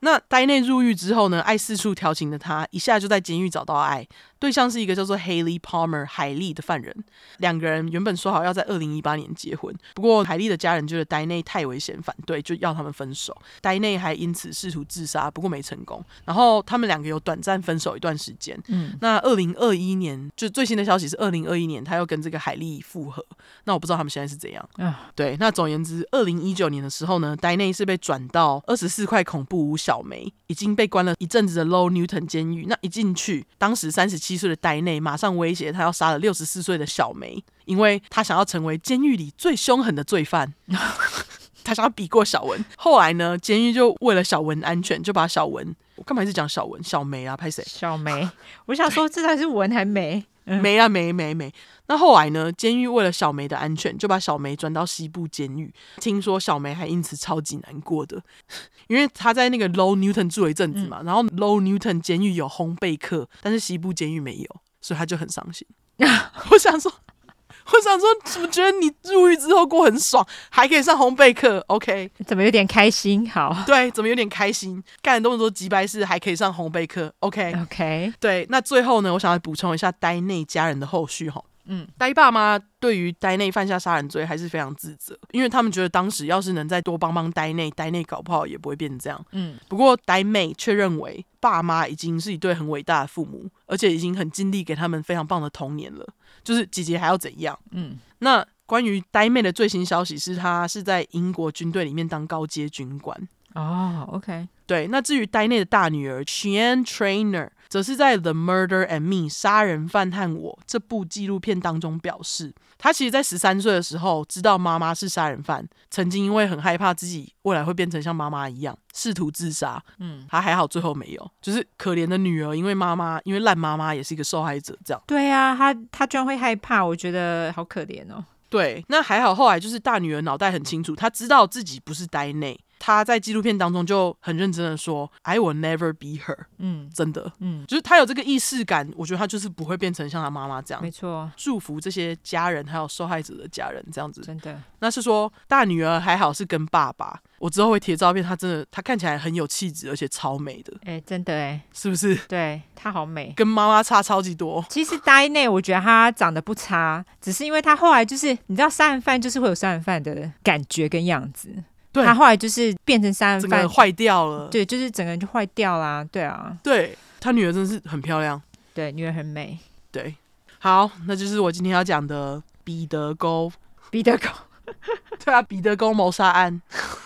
[0.04, 4.06] 那呆内入狱之后呢，爱四处调情的他，一下就在监狱找到爱。
[4.38, 6.94] 对象是一个叫做 Haley Palmer 海莉的犯人，
[7.38, 13.36] 两个人原本说好要在二零一八年结婚，不过海莉的家人觉得呆内太危险，反对，就要他们分手。
[13.60, 16.04] 呆内还因此试图自杀，不过没成功。
[16.24, 18.60] 然后他们两个有短暂分手一段时间。
[18.68, 23.24] 嗯，那二零二一年就最新的消息是二零二一年他又跟这个海莉复合。
[23.64, 24.68] 那我不知道他们现在是怎样。
[24.74, 32.66] 啊，对，那总而言之，二零一九年的时候呢，呆内是被转到二十四块恐怖屋小梅，已经被关了一阵子的 Low Newton 监狱。
[32.66, 40.54] 那一进去，当时三十七岁的呆内马上威胁他要杀了六十四岁的小梅，因为他想要成为监狱里最凶狠的罪犯。
[41.64, 42.62] 他想要比过小文。
[42.76, 46.82] 后来呢，监狱就为了小文安全，就把小文，我干嘛一直讲小文？
[46.84, 47.64] 小梅啊，拍谁？
[47.66, 48.28] 小梅。
[48.66, 50.26] 我想说，这才是文还梅？
[50.44, 51.50] 梅啊，梅梅梅。
[51.86, 52.50] 那后来呢？
[52.52, 55.72] 监狱为了小梅的安全，就把小梅转到西部监狱。
[56.00, 58.22] 听说小梅还因此超级难过的，
[58.88, 61.00] 因为她在那个 Low Newton 住了一阵子嘛。
[61.02, 65.66] 嗯、然后 Low Newton 监狱有烘焙课，但是西部监狱没有，所以她就很伤心。
[66.50, 66.90] 我想说，
[67.72, 72.10] 我想说，怎么觉得你入狱之后过很爽，还可以上烘焙课？OK？
[72.26, 73.30] 怎么有点开心？
[73.30, 74.82] 好，对，怎么有点开心？
[75.02, 78.10] 干很多人说吉白事还可以上烘焙课？OK？OK？?
[78.10, 78.14] Okay.
[78.18, 81.44] 对，那最后呢，我想要补充一下呆内家人的后续哈。
[81.66, 89.24] 嗯，呆爸妈对于呆内犯下杀人罪还是非常自责，因为他们觉得当时要是能再多帮帮呆内，呆内搞不好也不会变成这样。
[89.32, 96.06] 嗯，不过呆妹却认为爸妈已经是一对很伟大的父母，而且已经很尽力给他们非常棒的童年了，
[96.42, 97.58] 就是姐姐还要怎样？
[97.70, 103.28] 嗯，那关于呆妹的最新消息是，她是在英国军队里面当高阶军官。
[103.54, 107.48] 哦，OK，对，那至于呆内的大女儿 Cheyenne Trainer。
[107.74, 119.82] 则是在《The Murder and Me》杀人犯和我这部纪录片当中表示，他其实，在十三岁的时候知道妈妈是杀人犯，曾经因为很害怕自己未来会变成像妈妈一样，试图自杀。
[119.98, 121.30] 嗯，他还好，最后没有。
[121.42, 125.02] 就是可怜的女儿，因为妈妈，因为烂妈妈也是一个受害者，这样。
[125.04, 128.24] 对啊，他他居然会害怕，我觉得好可怜哦。
[128.48, 132.56] 对，那还好，后来就是大女儿脑袋很清楚，她知道自己不是呆内。
[132.86, 140.82] 他在纪录片当中就很认真的说：“I will never be her。”嗯，真的，嗯，就是他有这个意识感，我觉得他就是不会变成像他妈妈这样。
[140.82, 144.20] 没错，祝福这些家人还有受害者的家人这样子。
[144.20, 150.70] 真的，那是说大女儿还好是跟爸爸，我之后会贴照片，她真的她看起来很有气质，而且超美的。
[150.82, 152.14] 哎、欸，真的哎，是不是？
[152.28, 154.62] 对，她好美，跟妈妈差超级多。
[154.68, 161.64] 其实呆内我觉得她长得不差，只是因为她后来就是你知道杀人犯就是会有杀人犯的感觉跟样子。
[161.94, 164.48] 对，他后来就是变成杀人犯，坏掉了。
[164.48, 166.04] 对，就是整个人就坏掉啦。
[166.10, 168.42] 对啊，对，他女儿真的是很漂亮，
[168.74, 169.56] 对，女儿很美。
[169.92, 170.12] 对，
[170.58, 173.50] 好，那就是我今天要讲的彼得沟。
[173.90, 174.28] 彼得沟，
[175.24, 176.60] 对啊，彼得沟谋杀案。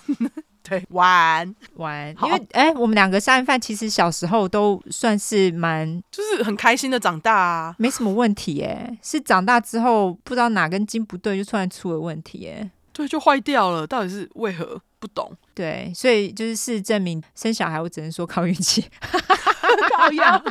[0.68, 12.70] 对，玩玩，因为哎、欸，我们两个杀人犯其实小时候都算是蛮，就是很开心的长大啊，没什么问题哎，是长大之后不知道哪根筋不对，就突然出了问题哎。
[12.98, 14.80] 对，就坏掉了，到底是为何？
[15.00, 15.32] 不懂。
[15.54, 18.84] 对，所以就是事实证明，生小孩我只能说靠运气，
[19.96, 20.42] 靠养，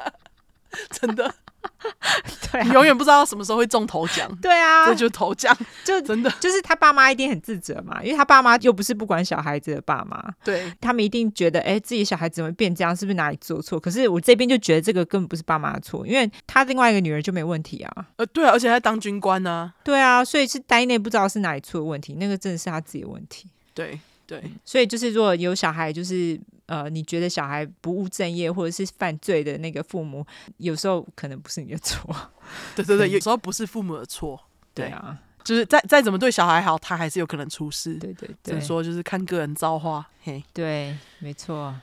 [0.92, 1.34] 真的。
[2.52, 4.30] 对、啊，你永远不知道什么时候会中头奖。
[4.40, 10.22] 对啊，这就头奖，就真的就是他爸妈一定很自责嘛，因为他爸妈又不是不管小孩子的爸妈。
[10.44, 13.78] 对，他们一定觉得，哎，自己小孩怎么变这样，是不是哪里做错？
[13.78, 18.06] 可是我这边就觉得这个根本不是爸妈的错，因为他另外一个女儿就没问题啊。
[18.16, 19.74] 呃，对啊，而且还当军官呢、啊。
[19.84, 23.48] 对啊，所以是呆内不知道是哪里出了问题，那个真的是他自己的问题。
[23.74, 23.98] 对。
[24.26, 30.26] 对，所以就是如果有小孩，就是呃，你觉得小孩不务正业或者是犯罪的那个父母，
[30.56, 32.14] 有时候可能不是你的错。
[32.74, 34.40] 对对对，有时候不是父母的错。
[34.74, 37.94] 对，对啊，就是再再怎么对小孩好，他还是有可能出事。
[37.94, 40.06] 对对对，只能说就是看个人造化。
[40.22, 41.74] 嘿，对，没错。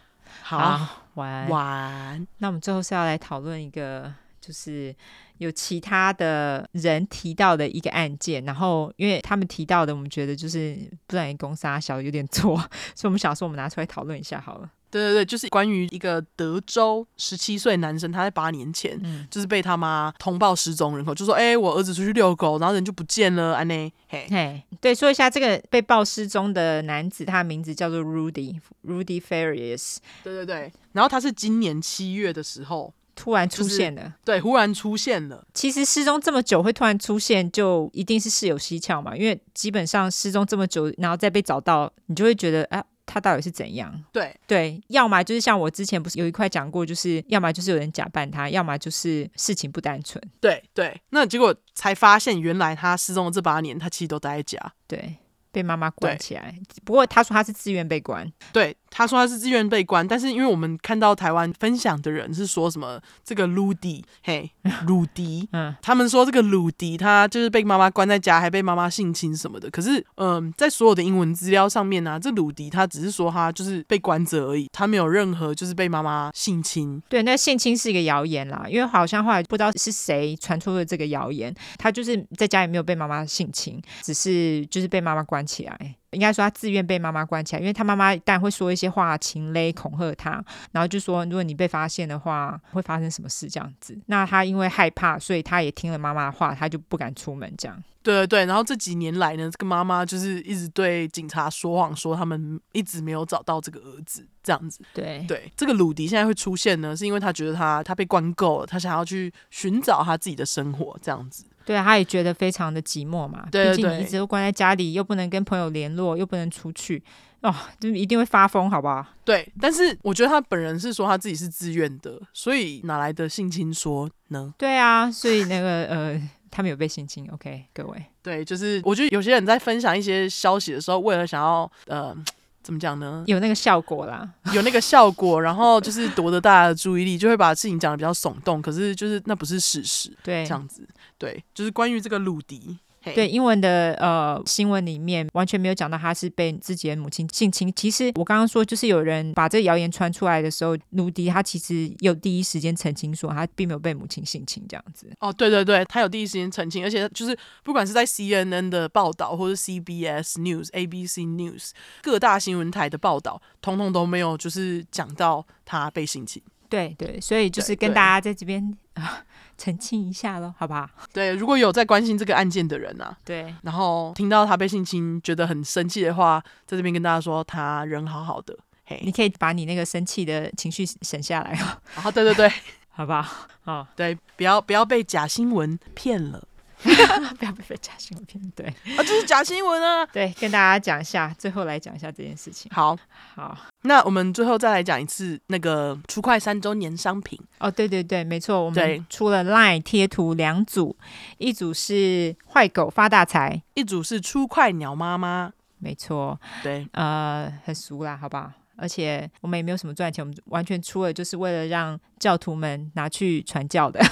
[0.42, 1.50] 好，好，晚安。
[1.50, 2.28] 晚安。
[2.40, 4.14] 那我们最后是要来讨论一个。
[4.46, 4.94] 就是
[5.38, 10.78] 有其他的人提到的一个案件，然后因为他们提到的，我们觉得就是
[11.08, 12.56] 不然公杀小有点错，
[12.96, 14.70] 所以我们想说我们拿出来讨论一下好了。
[14.92, 32.94] 对对对，就是关于一个德州十七岁男生，他在八年前，嗯，就是被他妈通报失踪人口，就说哎，我儿子出去遛狗，然后人就不见了，安内嘿嘿，对，说一下这个被报失踪的男子，他的名字叫做 Rudy Rudy Farias，对对对，然后他是今年七月的时候。
[33.16, 35.46] 突然出现了，就是，对，忽然出现了。
[35.54, 39.16] 其实失踪这么久会突然出现，就一定是事有蹊跷嘛。
[39.16, 44.04] 因为基本上失踪这么久，然后再被找到，你就会觉得，啊，他到底是怎样？
[44.12, 50.22] 对对，要么就是像我之前不是有一块讲过，就是要么就是有人假扮他，要么就是事情不单纯。
[50.42, 54.74] 对对，那结果才发现，原来他失踪的这八年，他其实都待在家。
[54.88, 55.18] 对。
[55.54, 56.52] 被妈妈关起来，
[56.84, 58.28] 不过他说他是自愿被关。
[58.52, 64.50] 对，他说他是自愿被关，但是因为我们看到台湾分享的人是说什么这个鲁迪，嘿，
[64.86, 69.68] 鲁迪， 嗯，他们说这个鲁迪他就是被妈妈关在家，还被妈妈性侵什么的。
[69.72, 77.02] 可是，嗯、呃，在所有的英文资料上面呢、啊，这鲁迪他只是说他就是被关着而已，他没有任何就是被妈妈性侵。
[77.10, 93.98] 对，那性侵是一个谣言啦，因为好像后来不知道是谁传出了这个谣言，他就是在家也没有被妈妈性侵，只是就是被妈妈关起来，应该说他自愿被妈妈关起来，因为他妈妈当然会说一些话，情勒恐吓他，然后就说如果你被发现的话，会发生什么事这样子。
[94.06, 97.84] 那他因为害怕，所以他也听了妈妈的话，他就不敢出门这样。
[98.04, 104.84] 对对对，然后这几年来呢，这个妈妈就是一直对警察说谎，说他们一直没有找到这个儿子这样子。
[104.94, 111.46] 对对，这个鲁迪现在会出现呢，是因为他觉得他他被关够了，他想要去寻找他自己的生活这样子。
[111.66, 113.48] 对，他也觉得非常的寂寞嘛。
[113.52, 117.04] 对，毕竟你一直都关在家里，又不能跟朋友联络，又不能出去，
[117.42, 119.06] 哦，就一定会发疯，好不好？
[119.24, 124.54] 对，但是我觉得他本人是说他自己是自愿的，所以哪来的性侵说呢？
[124.58, 128.06] 对啊，所以那个呃，他们有被性侵，OK，各位。
[128.22, 132.16] 对，就是我觉得有些人在分享一些消息的时候，为了想要呃。
[132.64, 133.24] 怎么讲呢？
[133.28, 138.62] 有那个效果啦，有那个效果， 然后就是夺得大家的注意力，就会把事情讲得比较耸动。
[138.62, 140.88] 可是就是那不是事实，对，这样子，
[141.18, 142.80] 对，就是关于这个鲁迪。
[143.14, 147.72] 对英文的呃新闻里面完全没有讲到他是被自己的母亲性侵。
[147.76, 155.08] 其实我刚刚说，就是有人把这个谣言传出来的时候，卢迪他其实有第一时间澄清说他并没有被母亲性侵这样子。
[155.20, 161.72] 哦，对对对，他有第一时间澄清，而且就是不管是在 CNN 的报道，或是 CBS News、ABC News
[162.02, 166.42] 各大新闻台的报道，通通都没有就是讲到他被性侵。
[166.70, 169.24] 对对，所以就是跟大家在这边啊。
[169.58, 170.90] 澄清一下喽，好不好？
[171.12, 181.78] 对，如果有在关心这个案件的人啊，对，然后听到他被性侵，觉得很生气的话，在这边跟大家说，他人好好的，嘿，你可以把你那个生气的情绪省下来哦。
[182.02, 182.52] 啊，对对对，
[182.92, 183.48] 好不好？
[183.66, 186.44] 啊，对，不要不要被假新闻骗了。
[187.40, 190.06] 不要被假新闻骗，对啊，这是假新闻啊！
[190.08, 192.72] 对，跟大家讲一下，最后来讲一下这件事情。
[192.74, 192.98] 好，
[193.36, 197.40] 好，那我们最后再来讲一次那个出快三周年商品。
[197.60, 200.96] 哦，对对对，没错，我们出了 LINE 贴图两组，
[201.38, 205.52] 一组是坏狗发大财，一组是出快鸟妈妈。
[205.80, 208.52] 没错，对，呃，很俗啦，好不好？
[208.76, 214.04] 而且我们也没有什么赚钱，我们完全出了就是为了让教徒们拿去传教的。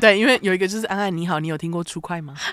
[0.00, 2.34] 对，因为有一个就是安安你好，你有听过出快吗？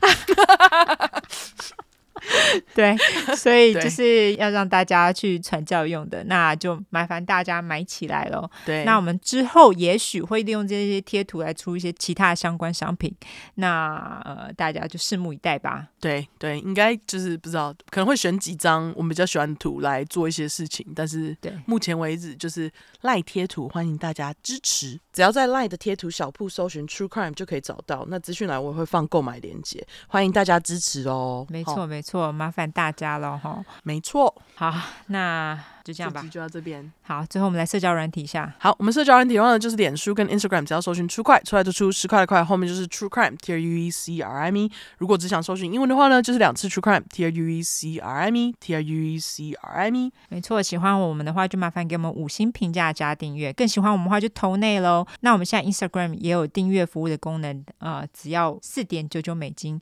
[2.75, 2.95] 对，
[3.35, 8.49] 所以就是要让大家去传教用的，那就麻烦大家买起来喽。
[8.65, 13.13] 对，那我们之后也许会利用这些贴图来出一些其他相关商品，
[13.55, 15.87] 那呃大家就拭目以待吧。
[15.99, 22.71] 对对，应该就是不知道可能会选几张我们比较喜欢的图来做一些事情，但是对目前为止就是
[23.01, 28.05] 赖贴图，欢迎大家支持，只要在赖的贴图小铺搜寻 True Crime 就可以找到。
[28.09, 31.45] 那资讯栏我会放购买链接，欢迎大家支持哦。
[31.49, 32.16] 没错没错。
[32.31, 34.33] 麻烦大家了哈，没错。
[34.55, 34.73] 好，
[35.07, 36.91] 那就这样吧，就到这边。
[37.03, 38.51] 好，最后我们来社交软体一下。
[38.59, 44.71] 好，我们社交软体用的就是脸书跟 Instagram，只要搜寻 True Crime 出来就出十块的块，后面就是 True Crime，T R U E C R I M E。
[44.97, 49.73] 如果只想搜寻英文的话呢，就是两次 True Crime，T R U E C R I M E，T R U E C R
[49.75, 50.11] I M E。
[50.29, 55.05] 没错，喜欢我们的话就麻烦给我们五星评价加订阅，更喜欢我们的话就投内喽。
[55.19, 59.79] 那我们现在 Instagram 也有订阅服务的功能，呃，只要四点九九美金。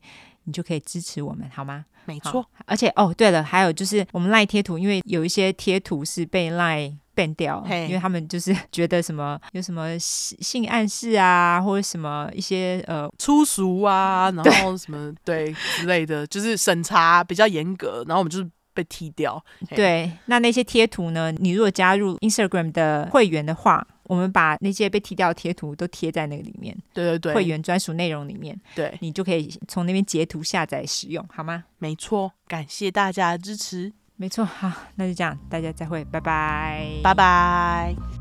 [0.48, 1.86] 你就可以支持我们，好吗？
[2.06, 2.46] 没错。
[2.66, 18.50] 而且哦，对了，还有就是我们赖贴图，因为有一些贴图是被赖 ban 掉，因为他们就是 觉得什么有什么性性暗示啊，或者什么一些呃粗俗啊，然后什么对，对之类的，就是审查比较严格，然后我们就是。
[18.76, 21.32] 被踢掉，对，那那些贴图呢？
[21.32, 31.66] 你如果加入 Instagram 的会员的话，我们把那些被踢掉的贴图都贴在那个里面，对对对，会员专属内容里面，对，你就可以从那边截图下载使用，好吗？
[31.78, 38.15] 没错，感谢大家的支持，没错，好，那就这样，大家再会，拜拜，拜拜。